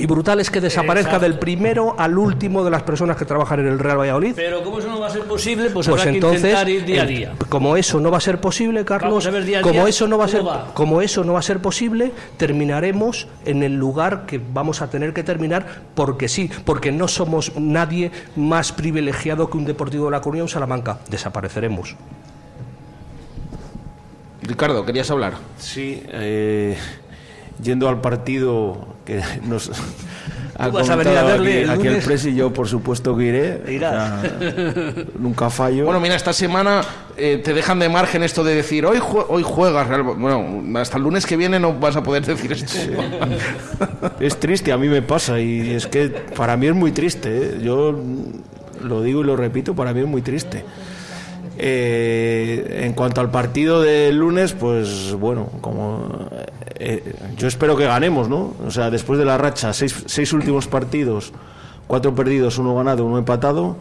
y 0.00 0.06
brutal 0.06 0.38
es 0.38 0.48
que 0.48 0.60
desaparezca 0.60 1.16
Exacto. 1.16 1.24
del 1.28 1.38
primero 1.40 1.96
al 1.98 2.16
último 2.18 2.62
de 2.62 2.70
las 2.70 2.84
personas 2.84 3.16
que 3.16 3.24
trabajan 3.24 3.58
en 3.58 3.66
el 3.66 3.80
Real 3.80 3.98
Valladolid. 3.98 4.32
Pero 4.36 4.62
como 4.62 4.78
eso 4.78 4.88
no 4.88 5.00
va 5.00 5.08
a 5.08 5.10
ser 5.10 5.22
posible, 5.24 5.70
pues, 5.70 5.88
Pues 5.88 6.00
habrá 6.00 6.12
entonces, 6.14 6.42
que 6.42 6.48
intentar 6.50 6.68
ir 6.68 6.84
día 6.84 7.02
a 7.02 7.06
día. 7.06 7.32
como 7.48 7.76
eso 7.76 7.98
no 7.98 8.08
va 8.12 8.18
a 8.18 8.20
ser 8.20 8.40
posible, 8.40 8.84
Carlos, 8.84 9.10
Vamos 9.10 9.26
a 9.26 9.30
ver 9.30 9.44
día 9.44 9.58
a 9.58 9.62
como 9.62 9.72
día 9.80 9.88
eso 9.88 10.06
no 10.06 10.16
va 10.16 10.26
a 10.26 10.28
ser, 10.28 10.46
va. 10.46 10.70
como 10.72 11.02
eso 11.02 11.24
no 11.24 11.32
va 11.32 11.40
a 11.40 11.42
ser 11.42 11.58
posible, 11.58 12.12
terminaremos 12.36 13.26
en 13.44 13.64
el 13.64 13.74
lugar 13.74 14.24
que 14.24 14.40
vamos 14.52 14.82
a 14.82 14.88
tener 14.88 15.12
que 15.12 15.24
terminar 15.24 15.66
porque 15.96 16.28
sí, 16.28 16.48
porque 16.64 16.92
no 16.92 17.08
somos 17.08 17.56
nadie 17.56 18.12
más 18.36 18.70
privilegiado 18.70 19.50
que 19.50 19.56
un 19.58 19.64
Deportivo 19.64 20.04
de 20.04 20.12
la 20.12 20.20
Coruña 20.20 20.42
o 20.42 20.44
un 20.44 20.48
Salamanca. 20.48 21.00
Desapareceremos. 21.10 21.96
Ricardo, 24.42 24.84
querías 24.86 25.10
hablar. 25.10 25.34
Sí, 25.58 26.02
eh, 26.08 26.76
yendo 27.62 27.88
al 27.88 28.00
partido 28.00 28.86
que 29.04 29.20
nos 29.46 29.70
ha 30.60 30.68
vas 30.68 30.90
a 30.90 30.96
venir 30.96 31.16
a 31.16 31.22
verle 31.22 31.52
aquí, 31.52 31.62
el 31.62 31.70
aquí 31.70 31.86
el. 31.86 31.96
Presi, 32.02 32.34
yo 32.34 32.52
por 32.52 32.66
supuesto 32.66 33.16
que 33.16 33.24
iré. 33.26 33.62
Irás. 33.68 34.24
O 34.24 34.40
sea, 34.40 34.94
nunca 35.18 35.50
fallo. 35.50 35.84
Bueno, 35.84 36.00
mira, 36.00 36.16
esta 36.16 36.32
semana 36.32 36.80
eh, 37.16 37.40
te 37.44 37.54
dejan 37.54 37.78
de 37.78 37.88
margen 37.88 38.24
esto 38.24 38.42
de 38.42 38.56
decir 38.56 38.84
hoy, 38.84 38.98
jue- 38.98 39.24
hoy 39.28 39.44
juegas 39.44 39.86
Real. 39.86 40.02
Bueno, 40.02 40.62
hasta 40.80 40.96
el 40.96 41.04
lunes 41.04 41.26
que 41.26 41.36
viene 41.36 41.60
no 41.60 41.74
vas 41.78 41.94
a 41.94 42.02
poder 42.02 42.26
decir 42.26 42.50
esto. 42.52 42.76
Es 44.18 44.40
triste, 44.40 44.72
a 44.72 44.78
mí 44.78 44.88
me 44.88 45.00
pasa 45.00 45.38
y 45.40 45.70
es 45.74 45.86
que 45.86 46.08
para 46.08 46.56
mí 46.56 46.66
es 46.66 46.74
muy 46.74 46.90
triste. 46.90 47.28
¿eh? 47.36 47.58
Yo 47.62 47.96
lo 48.82 49.02
digo 49.02 49.20
y 49.20 49.24
lo 49.24 49.36
repito, 49.36 49.74
para 49.76 49.92
mí 49.94 50.00
es 50.00 50.06
muy 50.06 50.22
triste. 50.22 50.64
Eh, 51.60 52.82
en 52.84 52.92
cuanto 52.92 53.20
al 53.20 53.30
partido 53.30 53.80
del 53.82 54.16
lunes, 54.16 54.52
pues 54.52 55.12
bueno, 55.14 55.48
como 55.60 56.28
eh, 56.78 57.14
yo 57.36 57.48
espero 57.48 57.76
que 57.76 57.84
ganemos, 57.86 58.28
¿no? 58.28 58.54
O 58.66 58.70
sea, 58.70 58.90
después 58.90 59.18
de 59.18 59.24
la 59.24 59.36
racha, 59.38 59.72
seis, 59.72 59.94
seis 60.06 60.32
últimos 60.32 60.66
partidos, 60.66 61.32
cuatro 61.86 62.14
perdidos, 62.14 62.58
uno 62.58 62.74
ganado, 62.74 63.04
uno 63.04 63.18
empatado. 63.18 63.76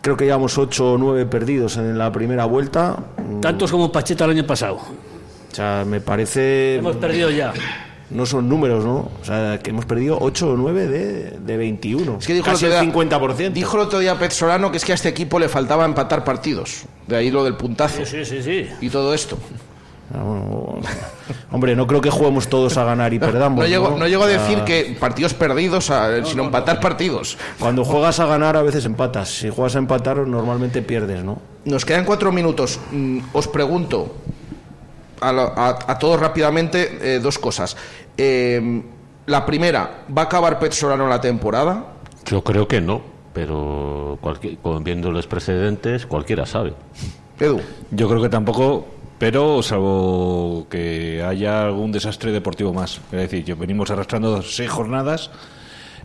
Creo 0.00 0.16
que 0.16 0.24
llevamos 0.24 0.58
ocho 0.58 0.94
o 0.94 0.98
nueve 0.98 1.26
perdidos 1.26 1.76
en 1.76 1.96
la 1.96 2.10
primera 2.10 2.44
vuelta. 2.44 2.96
Tantos 3.40 3.70
como 3.70 3.92
Pacheta 3.92 4.24
el 4.24 4.32
año 4.32 4.46
pasado. 4.46 4.76
O 4.76 5.54
sea, 5.54 5.84
me 5.86 6.00
parece. 6.00 6.76
Hemos 6.76 6.96
perdido 6.96 7.30
ya. 7.30 7.52
No 8.10 8.26
son 8.26 8.48
números, 8.48 8.84
¿no? 8.84 9.10
O 9.20 9.24
sea, 9.24 9.58
que 9.62 9.70
hemos 9.70 9.86
perdido 9.86 10.18
8 10.20 10.50
o 10.50 10.56
9 10.56 10.86
de, 10.86 11.30
de 11.38 11.56
21. 11.56 12.18
Es 12.18 12.26
que 12.26 12.34
dijo 12.34 12.44
Casi 12.44 12.66
el, 12.66 12.72
el 12.72 12.88
otro 12.90 13.00
día, 13.04 13.18
50%. 13.18 13.52
dijo 13.52 13.76
el 13.76 13.82
otro 13.84 13.98
día 14.00 14.18
Pet 14.18 14.32
Solano 14.32 14.70
que 14.70 14.76
es 14.76 14.84
que 14.84 14.92
a 14.92 14.96
este 14.96 15.08
equipo 15.08 15.38
le 15.38 15.48
faltaba 15.48 15.86
empatar 15.86 16.22
partidos. 16.22 16.82
De 17.06 17.16
ahí 17.16 17.30
lo 17.30 17.42
del 17.44 17.54
puntazo. 17.54 18.04
Sí, 18.04 18.24
sí, 18.26 18.42
sí. 18.42 18.68
Y 18.82 18.90
todo 18.90 19.14
esto. 19.14 19.38
Ah, 20.14 20.74
hombre, 21.50 21.74
no 21.74 21.86
creo 21.86 22.00
que 22.00 22.10
juguemos 22.10 22.48
todos 22.48 22.76
a 22.76 22.84
ganar 22.84 23.12
y 23.14 23.18
perdamos. 23.20 23.60
No 23.60 23.66
llego, 23.66 23.96
no 23.98 24.06
llego 24.06 24.24
a 24.24 24.26
decir 24.28 24.60
que 24.64 24.96
partidos 25.00 25.34
perdidos, 25.34 25.90
a- 25.90 26.24
sino 26.24 26.44
empatar 26.44 26.80
partidos. 26.80 27.38
Cuando 27.58 27.84
juegas 27.84 28.20
a 28.20 28.26
ganar, 28.26 28.56
a 28.56 28.62
veces 28.62 28.84
empatas. 28.84 29.28
Si 29.38 29.48
juegas 29.48 29.76
a 29.76 29.78
empatar, 29.78 30.18
normalmente 30.26 30.82
pierdes, 30.82 31.24
¿no? 31.24 31.38
Nos 31.64 31.84
quedan 31.84 32.04
cuatro 32.04 32.32
minutos. 32.32 32.78
Mm, 32.90 33.20
Os 33.32 33.48
pregunto 33.48 34.14
a, 35.20 35.32
lo- 35.32 35.52
a- 35.56 35.78
a 35.86 35.98
todos 35.98 36.20
rápidamente 36.20 36.98
eh, 37.16 37.18
dos 37.20 37.38
cosas. 37.38 37.76
Eh, 38.16 38.82
la 39.26 39.46
primera, 39.46 40.04
¿va 40.16 40.22
a 40.22 40.24
acabar 40.26 40.58
Pet 40.58 40.72
Solano 40.72 41.08
la 41.08 41.20
temporada? 41.20 41.84
Yo 42.26 42.42
creo 42.42 42.66
que 42.68 42.80
no, 42.80 43.00
pero 43.32 44.18
cualquier, 44.20 44.58
viendo 44.82 45.10
los 45.10 45.26
precedentes, 45.26 46.06
cualquiera 46.06 46.44
sabe. 46.44 46.74
Edu. 47.38 47.60
Yo 47.92 48.08
creo 48.08 48.20
que 48.20 48.28
tampoco, 48.28 48.84
pero 49.22 49.62
salvo 49.62 50.66
que 50.68 51.22
haya 51.22 51.62
algún 51.62 51.92
desastre 51.92 52.32
deportivo 52.32 52.72
más. 52.72 53.00
Es 53.12 53.20
decir, 53.20 53.44
yo 53.44 53.54
venimos 53.54 53.88
arrastrando 53.88 54.42
seis 54.42 54.68
jornadas. 54.68 55.30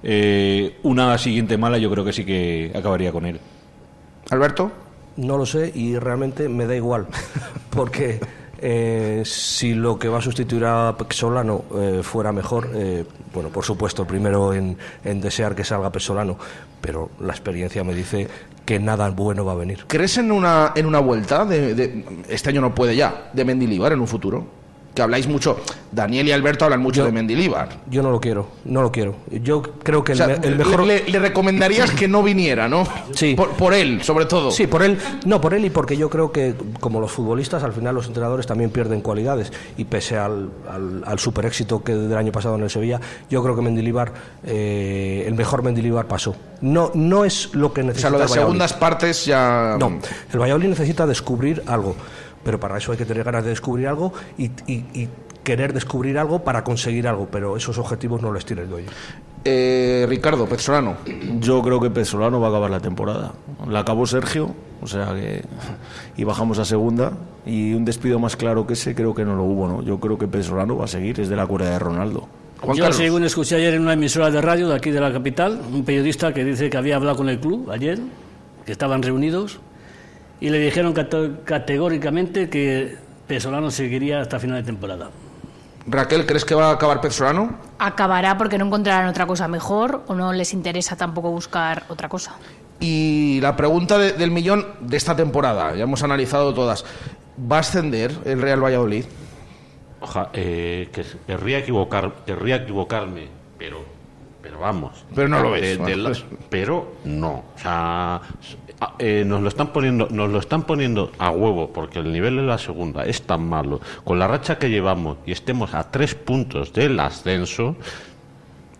eh, 0.03 0.77
una 0.83 1.17
siguiente 1.17 1.57
mala, 1.57 1.79
yo 1.79 1.89
creo 1.89 2.05
que 2.05 2.13
sí 2.13 2.23
que 2.23 2.71
acabaría 2.75 3.11
con 3.11 3.25
él. 3.25 3.39
Alberto. 4.29 4.71
No 5.15 5.35
lo 5.35 5.47
sé 5.47 5.71
y 5.73 5.97
realmente 5.97 6.47
me 6.47 6.67
da 6.67 6.75
igual, 6.75 7.07
porque 7.71 8.19
eh, 8.59 9.23
si 9.25 9.73
lo 9.73 9.97
que 9.97 10.09
va 10.09 10.19
a 10.19 10.21
sustituir 10.21 10.65
a 10.65 10.95
Pexolano 10.95 11.65
eh, 11.73 12.01
fuera 12.03 12.31
mejor, 12.31 12.69
eh, 12.75 13.03
bueno, 13.33 13.49
por 13.49 13.65
supuesto, 13.65 14.03
el 14.03 14.07
primero 14.07 14.53
en, 14.53 14.77
en 15.03 15.21
desear 15.21 15.55
que 15.55 15.63
salga 15.63 15.91
Pexolano, 15.91 16.37
pero 16.79 17.09
la 17.19 17.33
experiencia 17.33 17.83
me 17.83 17.95
dice 17.95 18.27
que 18.67 18.79
nada 18.79 19.09
bueno 19.11 19.45
va 19.45 19.53
a 19.53 19.55
venir. 19.55 19.85
¿Crees 19.87 20.17
en 20.17 20.29
una, 20.31 20.73
en 20.75 20.85
una 20.85 20.99
vuelta? 20.99 21.45
De, 21.45 21.73
de- 21.73 22.03
este 22.27 22.49
año 22.49 22.59
no 22.59 22.75
puede 22.75 22.95
ya, 22.97 23.31
de 23.33 23.45
Mendilibar 23.45 23.93
en 23.93 24.01
un 24.01 24.07
futuro. 24.07 24.45
Que 24.97 25.03
habláis 25.03 25.27
mucho, 25.27 25.57
Daniel 25.91 26.27
y 26.27 26.31
Alberto 26.31 26.65
hablan 26.65 26.81
mucho 26.81 27.05
de 27.05 27.11
Mendilibar. 27.11 27.69
Yo 27.87 28.01
no 28.01 28.09
lo 28.09 28.19
quiero, 28.19 28.47
no 28.65 28.81
lo 28.81 28.91
quiero. 28.91 29.15
Yo 29.29 29.61
creo 29.61 30.03
que 30.03 30.13
O 30.13 30.13
el, 30.13 30.17
sea, 30.17 30.27
me- 30.27 30.47
el 30.47 30.55
mejor... 30.55 30.83
le, 30.87 31.07
le 31.07 31.19
recomendarías 31.19 31.91
que 31.91 32.07
no 32.07 32.23
viniera, 32.23 32.67
¿no? 32.67 32.83
Sí. 33.13 33.35
Por, 33.35 33.49
por 33.51 33.75
él, 33.75 34.01
sobre 34.01 34.25
todo. 34.25 34.49
Sí, 34.49 34.65
por 34.65 34.81
él, 34.81 34.97
no, 35.25 35.39
por 35.39 35.53
él 35.53 35.65
y 35.65 35.69
porque 35.69 35.95
yo 35.95 36.09
creo 36.09 36.31
que 36.31 36.55
como 36.79 36.99
los 36.99 37.11
futbolistas, 37.11 37.61
al 37.61 37.73
final 37.73 37.93
los 37.93 38.07
entrenadores 38.07 38.47
también 38.47 38.71
pierden 38.71 39.01
cualidades 39.01 39.53
y 39.77 39.83
pese 39.85 40.17
al, 40.17 40.49
al, 40.67 41.03
al 41.05 41.19
super 41.19 41.45
éxito 41.45 41.83
que 41.83 41.93
del 41.93 42.17
año 42.17 42.31
pasado 42.31 42.55
en 42.55 42.63
el 42.63 42.71
Sevilla, 42.71 42.99
yo 43.29 43.43
creo 43.43 43.55
que 43.55 43.61
Mendilibar, 43.61 44.11
eh, 44.47 45.25
el 45.27 45.35
mejor 45.35 45.61
Mendilibar 45.61 46.07
pasó. 46.07 46.35
No, 46.61 46.89
no 46.95 47.23
es 47.23 47.53
lo 47.53 47.71
que 47.71 47.81
O 47.81 47.83
sea, 47.83 47.87
necesita 47.89 48.09
lo 48.09 48.17
de 48.17 48.23
el 48.23 48.29
segundas 48.31 48.73
partes 48.73 49.25
ya... 49.27 49.75
No, 49.79 49.99
el 50.33 50.39
Valladolid 50.41 50.69
necesita 50.69 51.05
descubrir 51.05 51.61
algo, 51.67 51.95
pero 52.47 52.61
para 52.61 52.77
eso 52.77 52.93
hay 52.93 52.97
que 52.97 53.03
tener 53.05 53.25
ganas 53.25 53.43
de 53.43 53.49
descubrir 53.49 53.89
algo 53.89 54.13
y, 54.37 54.45
y- 54.67 54.85
y 54.93 55.09
querer 55.43 55.73
descubrir 55.73 56.17
algo 56.17 56.45
para 56.45 56.63
conseguir 56.63 57.09
algo, 57.09 57.27
pero 57.29 57.57
esos 57.57 57.77
objetivos 57.77 58.21
no 58.21 58.31
les 58.31 58.45
tiene 58.45 58.61
el 58.61 58.69
dueño. 58.69 58.87
Eh, 59.43 60.05
Ricardo, 60.07 60.45
Pesolano. 60.47 60.95
Yo 61.41 61.61
creo 61.61 61.81
que 61.81 61.89
Pesolano 61.89 62.39
va 62.39 62.47
a 62.47 62.49
acabar 62.51 62.71
la 62.71 62.79
temporada. 62.79 63.33
La 63.67 63.79
acabó 63.81 64.07
Sergio, 64.07 64.55
o 64.81 64.87
sea 64.87 65.13
que. 65.13 65.43
Y 66.15 66.23
bajamos 66.23 66.57
a 66.59 66.63
segunda. 66.63 67.11
Y 67.45 67.73
un 67.73 67.83
despido 67.83 68.17
más 68.17 68.37
claro 68.37 68.65
que 68.65 68.73
ese 68.73 68.95
creo 68.95 69.13
que 69.13 69.25
no 69.25 69.35
lo 69.35 69.43
hubo, 69.43 69.67
¿no? 69.67 69.81
Yo 69.81 69.99
creo 69.99 70.17
que 70.17 70.27
Pesolano 70.29 70.77
va 70.77 70.85
a 70.85 70.87
seguir, 70.87 71.19
es 71.19 71.27
de 71.27 71.35
la 71.35 71.45
cuerda 71.45 71.69
de 71.71 71.79
Ronaldo. 71.79 72.29
Yo, 72.73 72.91
según 72.93 73.25
escuché 73.25 73.57
ayer 73.57 73.73
en 73.73 73.81
una 73.81 73.93
emisora 73.93 74.31
de 74.31 74.39
radio 74.41 74.69
de 74.69 74.75
aquí 74.75 74.91
de 74.91 75.01
la 75.01 75.11
capital, 75.11 75.59
un 75.73 75.83
periodista 75.83 76.33
que 76.33 76.45
dice 76.45 76.69
que 76.69 76.77
había 76.77 76.95
hablado 76.95 77.17
con 77.17 77.27
el 77.29 77.39
club 77.39 77.69
ayer, 77.71 77.99
que 78.65 78.71
estaban 78.71 79.03
reunidos, 79.03 79.59
y 80.39 80.49
le 80.49 80.59
dijeron 80.59 80.93
cate- 80.93 81.43
categóricamente 81.45 82.49
que 82.49 82.97
Pesolano 83.27 83.71
seguiría 83.71 84.21
hasta 84.21 84.39
final 84.39 84.57
de 84.57 84.63
temporada. 84.63 85.09
Raquel, 85.85 86.25
¿crees 86.25 86.43
que 86.45 86.53
va 86.55 86.69
a 86.69 86.73
acabar 86.73 86.99
Pesolano? 87.01 87.57
Acabará 87.79 88.37
porque 88.37 88.57
no 88.57 88.65
encontrarán 88.65 89.07
otra 89.09 89.25
cosa 89.25 89.47
mejor 89.47 90.03
o 90.07 90.15
no 90.15 90.33
les 90.33 90.53
interesa 90.53 90.95
tampoco 90.97 91.31
buscar 91.31 91.83
otra 91.89 92.09
cosa. 92.09 92.35
Y 92.79 93.39
la 93.41 93.55
pregunta 93.55 93.97
de- 93.97 94.11
del 94.13 94.29
millón 94.31 94.65
de 94.81 94.97
esta 94.97 95.15
temporada, 95.15 95.75
ya 95.75 95.83
hemos 95.83 96.03
analizado 96.03 96.53
todas. 96.53 96.85
¿Va 97.39 97.57
a 97.57 97.59
ascender 97.61 98.11
el 98.25 98.41
Real 98.41 98.63
Valladolid? 98.63 99.05
Oja- 100.01 100.29
eh, 100.33 100.89
que 100.91 101.03
querría, 101.25 101.59
equivocar, 101.59 102.13
querría 102.25 102.57
equivocarme, 102.57 103.27
pero, 103.57 103.83
pero 104.43 104.59
vamos. 104.59 105.05
Pero 105.15 105.27
no 105.27 105.39
lo 105.41 105.51
ves, 105.51 105.61
de 105.61 105.77
bueno. 105.77 106.09
la- 106.09 106.17
pero 106.49 106.95
no. 107.05 107.43
O 107.55 107.59
sea, 107.59 108.21
eh, 108.99 109.23
nos 109.25 109.41
lo 109.41 109.47
están 109.47 109.73
poniendo, 109.73 110.07
nos 110.11 110.29
lo 110.29 110.39
están 110.39 110.63
poniendo 110.63 111.11
a 111.17 111.31
huevo 111.31 111.71
porque 111.73 111.99
el 111.99 112.11
nivel 112.11 112.35
de 112.35 112.43
la 112.43 112.57
segunda 112.57 113.05
es 113.05 113.23
tan 113.23 113.47
malo. 113.47 113.81
Con 114.03 114.19
la 114.19 114.27
racha 114.27 114.59
que 114.59 114.69
llevamos 114.69 115.17
y 115.25 115.31
estemos 115.31 115.73
a 115.73 115.89
tres 115.89 116.13
puntos 116.13 116.73
del 116.73 116.99
ascenso, 116.99 117.75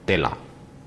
tela, 0.06 0.38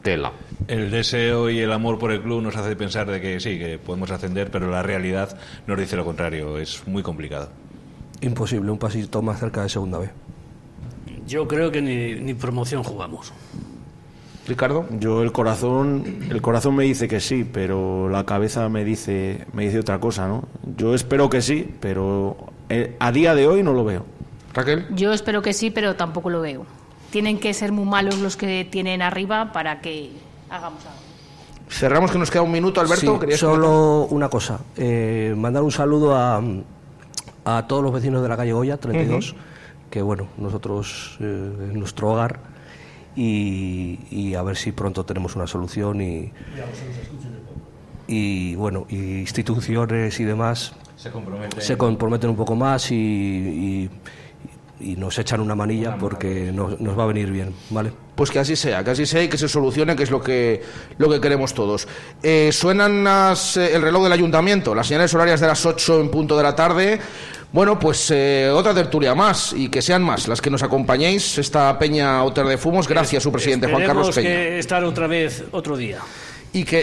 tela. 0.03 0.33
El 0.69 0.91
deseo 0.91 1.51
y 1.51 1.59
el 1.59 1.73
amor 1.73 1.99
por 1.99 2.13
el 2.13 2.23
club 2.23 2.43
nos 2.43 2.57
hace 2.57 2.77
pensar 2.77 3.11
de 3.11 3.21
que 3.21 3.41
sí, 3.41 3.59
que 3.59 3.79
podemos 3.79 4.11
ascender, 4.11 4.51
pero 4.51 4.71
la 4.71 4.83
realidad 4.83 5.37
nos 5.67 5.79
dice 5.79 5.97
lo 5.97 6.05
contrario. 6.05 6.59
Es 6.59 6.87
muy 6.87 7.03
complicado. 7.03 7.51
Imposible, 8.21 8.71
un 8.71 8.79
pasito 8.79 9.23
más 9.23 9.41
cerca 9.41 9.63
de 9.63 9.69
segunda 9.69 9.99
vez. 9.99 10.11
Yo 11.27 11.49
creo 11.49 11.73
que 11.73 11.83
ni, 11.83 12.15
ni 12.15 12.35
promoción 12.35 12.85
jugamos. 12.85 13.33
Ricardo. 14.51 14.85
Yo 14.99 15.23
el 15.23 15.33
corazón, 15.33 16.05
el 16.31 16.43
corazón 16.43 16.77
me 16.77 16.85
dice 16.85 17.09
que 17.09 17.21
sí, 17.21 17.49
pero 17.51 18.09
la 18.11 18.25
cabeza 18.27 18.69
me 18.69 18.85
dice, 18.85 19.47
me 19.55 19.65
dice 19.65 19.79
otra 19.79 19.99
cosa, 19.99 20.29
¿no? 20.29 20.45
Yo 20.77 20.95
espero 20.95 21.31
que 21.31 21.41
sí, 21.41 21.75
pero 21.81 22.37
eh, 22.69 22.97
a 22.99 23.11
día 23.13 23.35
de 23.35 23.47
hoy 23.47 23.63
no 23.63 23.73
lo 23.73 23.85
veo. 23.85 24.05
Raquel. 24.53 24.87
Yo 24.95 25.13
espero 25.13 25.41
que 25.43 25.53
sí, 25.53 25.71
pero 25.71 25.97
tampoco 25.97 26.29
lo 26.29 26.41
veo. 26.41 26.67
Tienen 27.11 27.39
que 27.39 27.55
ser 27.55 27.73
muy 27.73 27.85
malos 27.87 28.19
los 28.19 28.37
que 28.37 28.67
tienen 28.71 29.01
arriba 29.03 29.53
para 29.53 29.81
que 29.81 30.11
hagamos 30.51 30.85
algo. 30.85 30.99
Cerramos 31.69 32.11
que 32.11 32.19
nos 32.19 32.31
queda 32.31 32.43
un 32.43 32.51
minuto, 32.53 32.81
Alberto. 32.81 33.15
Sí, 33.15 33.21
¿Querías 33.21 33.39
solo 33.41 34.07
una 34.11 34.29
cosa. 34.29 34.59
eh, 34.77 35.35
mandar 35.37 35.63
un 35.63 35.71
saludo 35.71 36.17
a, 36.17 36.43
a 37.45 37.67
todos 37.69 37.83
los 37.83 37.93
vecinos 37.93 38.23
de 38.23 38.29
la 38.29 38.37
calle 38.37 38.53
Goya, 38.53 38.77
32, 38.77 39.35
que 39.89 40.03
bueno, 40.03 40.27
nosotros, 40.37 41.17
eh, 41.21 41.69
es 41.71 41.75
nuestro 41.75 42.11
hogar, 42.11 42.41
y, 43.17 43.99
y 44.11 44.35
a 44.35 44.43
ver 44.43 44.57
si 44.57 44.73
pronto 44.73 45.05
tenemos 45.05 45.37
una 45.37 45.47
solución 45.47 46.01
y, 46.01 46.33
y 48.07 48.55
bueno, 48.57 48.87
y 48.89 49.21
instituciones 49.21 50.19
y 50.21 50.25
demás 50.25 50.73
Se 50.97 51.11
comprometen. 51.11 51.61
se 51.61 51.77
comprometen 51.77 52.31
un 52.31 52.37
poco 52.37 52.55
más 52.57 52.91
y, 52.91 52.95
y- 52.97 53.91
y 54.83 54.97
nos 54.97 55.19
echan 55.19 55.41
una 55.43 55.55
manilla 55.55 55.99
porque 55.99 56.51
nos, 56.55 56.81
nos 56.81 56.99
va 56.99 57.03
a 57.03 57.07
venir 57.07 57.31
bien, 57.31 57.53
¿vale? 57.69 57.93
Pues 58.15 58.31
que 58.31 58.39
así 58.39 58.57
sea, 58.57 58.83
que 58.83 58.93
así 58.93 59.05
sea 59.05 59.23
y 59.23 59.29
que 59.29 59.37
se 59.37 59.47
solucione, 59.47 59.95
que 59.95 60.05
es 60.05 60.11
lo 60.11 60.23
que, 60.23 60.63
lo 60.97 61.11
que 61.11 61.21
queremos 61.21 61.53
todos. 61.53 61.87
Eh, 62.23 62.49
suenan 62.51 63.05
las, 63.05 63.59
eh, 63.59 63.75
el 63.77 63.83
reloj 63.83 64.05
del 64.05 64.13
ayuntamiento, 64.13 64.75
las 64.75 64.87
señales 64.87 65.13
horarias 65.13 65.39
de 65.39 65.49
las 65.49 65.67
8 65.67 66.01
en 66.01 66.11
punto 66.11 66.35
de 66.35 66.43
la 66.43 66.57
tarde. 66.57 66.99
Bueno, 67.53 67.79
pues 67.79 68.11
eh, 68.13 68.49
otra 68.49 68.73
tertulia 68.73 69.15
más 69.15 69.53
y 69.53 69.69
que 69.69 69.83
sean 69.83 70.03
más 70.03 70.29
las 70.29 70.41
que 70.41 70.51
nos 70.51 70.63
acompañéis. 70.63 71.39
Esta 71.39 71.77
Peña 71.79 72.23
Oter 72.23 72.47
de 72.47 72.57
Fumos, 72.57 72.87
gracias 72.87 73.23
su 73.23 73.33
presidente 73.33 73.67
Juan 73.67 73.85
Carlos 73.85 74.15
Peña. 74.15 74.29
que 74.29 74.59
estar 74.61 74.85
otra 74.85 75.09
vez 75.09 75.45
otro 75.51 75.77
día. 75.77 75.99
Y 76.53 76.65
que 76.65 76.81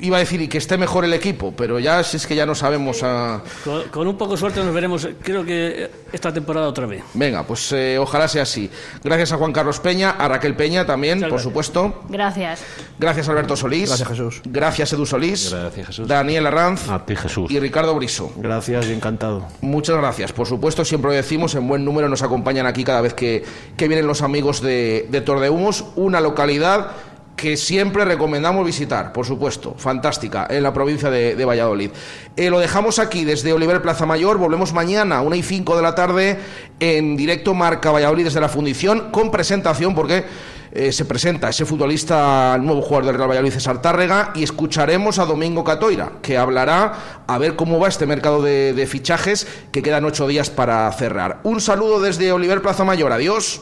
y- 0.00 0.06
iba 0.06 0.16
a 0.16 0.20
decir 0.20 0.40
y 0.42 0.48
que 0.48 0.58
esté 0.58 0.76
mejor 0.76 1.04
el 1.04 1.12
equipo, 1.14 1.54
pero 1.56 1.78
ya 1.78 2.02
si 2.02 2.16
es 2.16 2.26
que 2.26 2.34
ya 2.34 2.46
no 2.46 2.54
sabemos 2.56 3.02
a. 3.04 3.42
Con, 3.64 3.84
con 3.84 4.08
un 4.08 4.16
poco 4.18 4.32
de 4.32 4.38
suerte 4.38 4.62
nos 4.64 4.74
veremos, 4.74 5.06
creo 5.22 5.44
que 5.44 5.88
esta 6.12 6.32
temporada 6.32 6.66
otra 6.66 6.86
vez. 6.86 7.04
Venga, 7.14 7.44
pues 7.44 7.70
eh, 7.72 7.96
ojalá 7.98 8.26
sea 8.26 8.42
así. 8.42 8.68
Gracias 9.04 9.30
a 9.32 9.36
Juan 9.36 9.52
Carlos 9.52 9.78
Peña, 9.78 10.10
a 10.10 10.26
Raquel 10.26 10.56
Peña 10.56 10.84
también, 10.84 11.20
por 11.28 11.40
supuesto. 11.40 12.02
Gracias. 12.08 12.62
Gracias 12.98 13.28
Alberto 13.28 13.54
Solís. 13.56 13.88
Gracias, 13.88 14.08
Jesús. 14.08 14.42
Gracias 14.46 14.92
Edu 14.92 15.06
Solís. 15.06 15.52
Gracias, 15.52 15.86
Jesús. 15.86 16.08
Daniel 16.08 16.46
Arranz. 16.48 16.88
A 16.88 17.06
ti, 17.06 17.14
Jesús. 17.14 17.50
Y 17.52 17.60
Ricardo 17.60 17.94
Briso. 17.94 18.32
Gracias 18.36 18.86
y 18.88 18.92
encantado. 18.94 19.46
Muchas 19.60 19.96
gracias. 19.96 20.32
Por 20.32 20.48
supuesto, 20.48 20.84
siempre 20.84 21.10
lo 21.10 21.14
decimos, 21.16 21.54
en 21.54 21.68
buen 21.68 21.84
número 21.84 22.08
nos 22.08 22.22
acompañan 22.22 22.66
aquí 22.66 22.82
cada 22.82 23.00
vez 23.00 23.14
que, 23.14 23.44
que 23.76 23.86
vienen 23.86 24.08
los 24.08 24.22
amigos 24.22 24.60
de, 24.60 25.06
de 25.08 25.20
Tordehumos, 25.20 25.84
una 25.94 26.20
localidad 26.20 26.90
que 27.36 27.56
siempre 27.56 28.04
recomendamos 28.04 28.64
visitar, 28.64 29.12
por 29.12 29.26
supuesto, 29.26 29.74
fantástica, 29.76 30.46
en 30.48 30.62
la 30.62 30.72
provincia 30.72 31.10
de, 31.10 31.34
de 31.34 31.44
Valladolid. 31.44 31.90
Eh, 32.36 32.50
lo 32.50 32.58
dejamos 32.58 32.98
aquí 32.98 33.24
desde 33.24 33.52
Oliver 33.52 33.82
Plaza 33.82 34.06
Mayor, 34.06 34.38
volvemos 34.38 34.72
mañana 34.72 35.18
a 35.18 35.22
1 35.22 35.34
y 35.36 35.42
5 35.42 35.76
de 35.76 35.82
la 35.82 35.94
tarde 35.94 36.38
en 36.80 37.16
directo 37.16 37.54
Marca 37.54 37.90
Valladolid 37.90 38.24
desde 38.24 38.40
la 38.40 38.48
fundición, 38.48 39.10
con 39.10 39.30
presentación, 39.30 39.94
porque 39.94 40.24
eh, 40.72 40.90
se 40.90 41.04
presenta 41.04 41.48
ese 41.48 41.64
futbolista, 41.64 42.54
el 42.56 42.64
nuevo 42.64 42.82
jugador 42.82 43.06
del 43.06 43.16
Real 43.16 43.28
Valladolid, 43.28 43.52
César 43.52 43.80
Tárrega, 43.80 44.32
y 44.34 44.42
escucharemos 44.42 45.18
a 45.18 45.24
Domingo 45.24 45.64
Catoira, 45.64 46.12
que 46.22 46.36
hablará 46.36 47.22
a 47.26 47.38
ver 47.38 47.56
cómo 47.56 47.78
va 47.78 47.88
este 47.88 48.06
mercado 48.06 48.42
de, 48.42 48.72
de 48.72 48.86
fichajes, 48.86 49.46
que 49.70 49.82
quedan 49.82 50.04
ocho 50.04 50.26
días 50.26 50.50
para 50.50 50.90
cerrar. 50.92 51.40
Un 51.44 51.60
saludo 51.60 52.00
desde 52.00 52.32
Oliver 52.32 52.62
Plaza 52.62 52.84
Mayor, 52.84 53.12
adiós. 53.12 53.60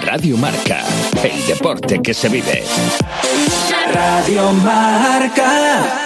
Radio 0.00 0.36
Marca, 0.36 0.84
el 1.22 1.46
deporte 1.46 2.00
que 2.02 2.12
se 2.14 2.28
vive. 2.28 2.64
Radio 3.92 4.52
Marca. 4.52 6.00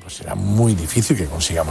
Pues 0.00 0.14
será 0.14 0.34
muy 0.34 0.74
difícil 0.74 1.16
que 1.16 1.26
consigamos 1.26 1.68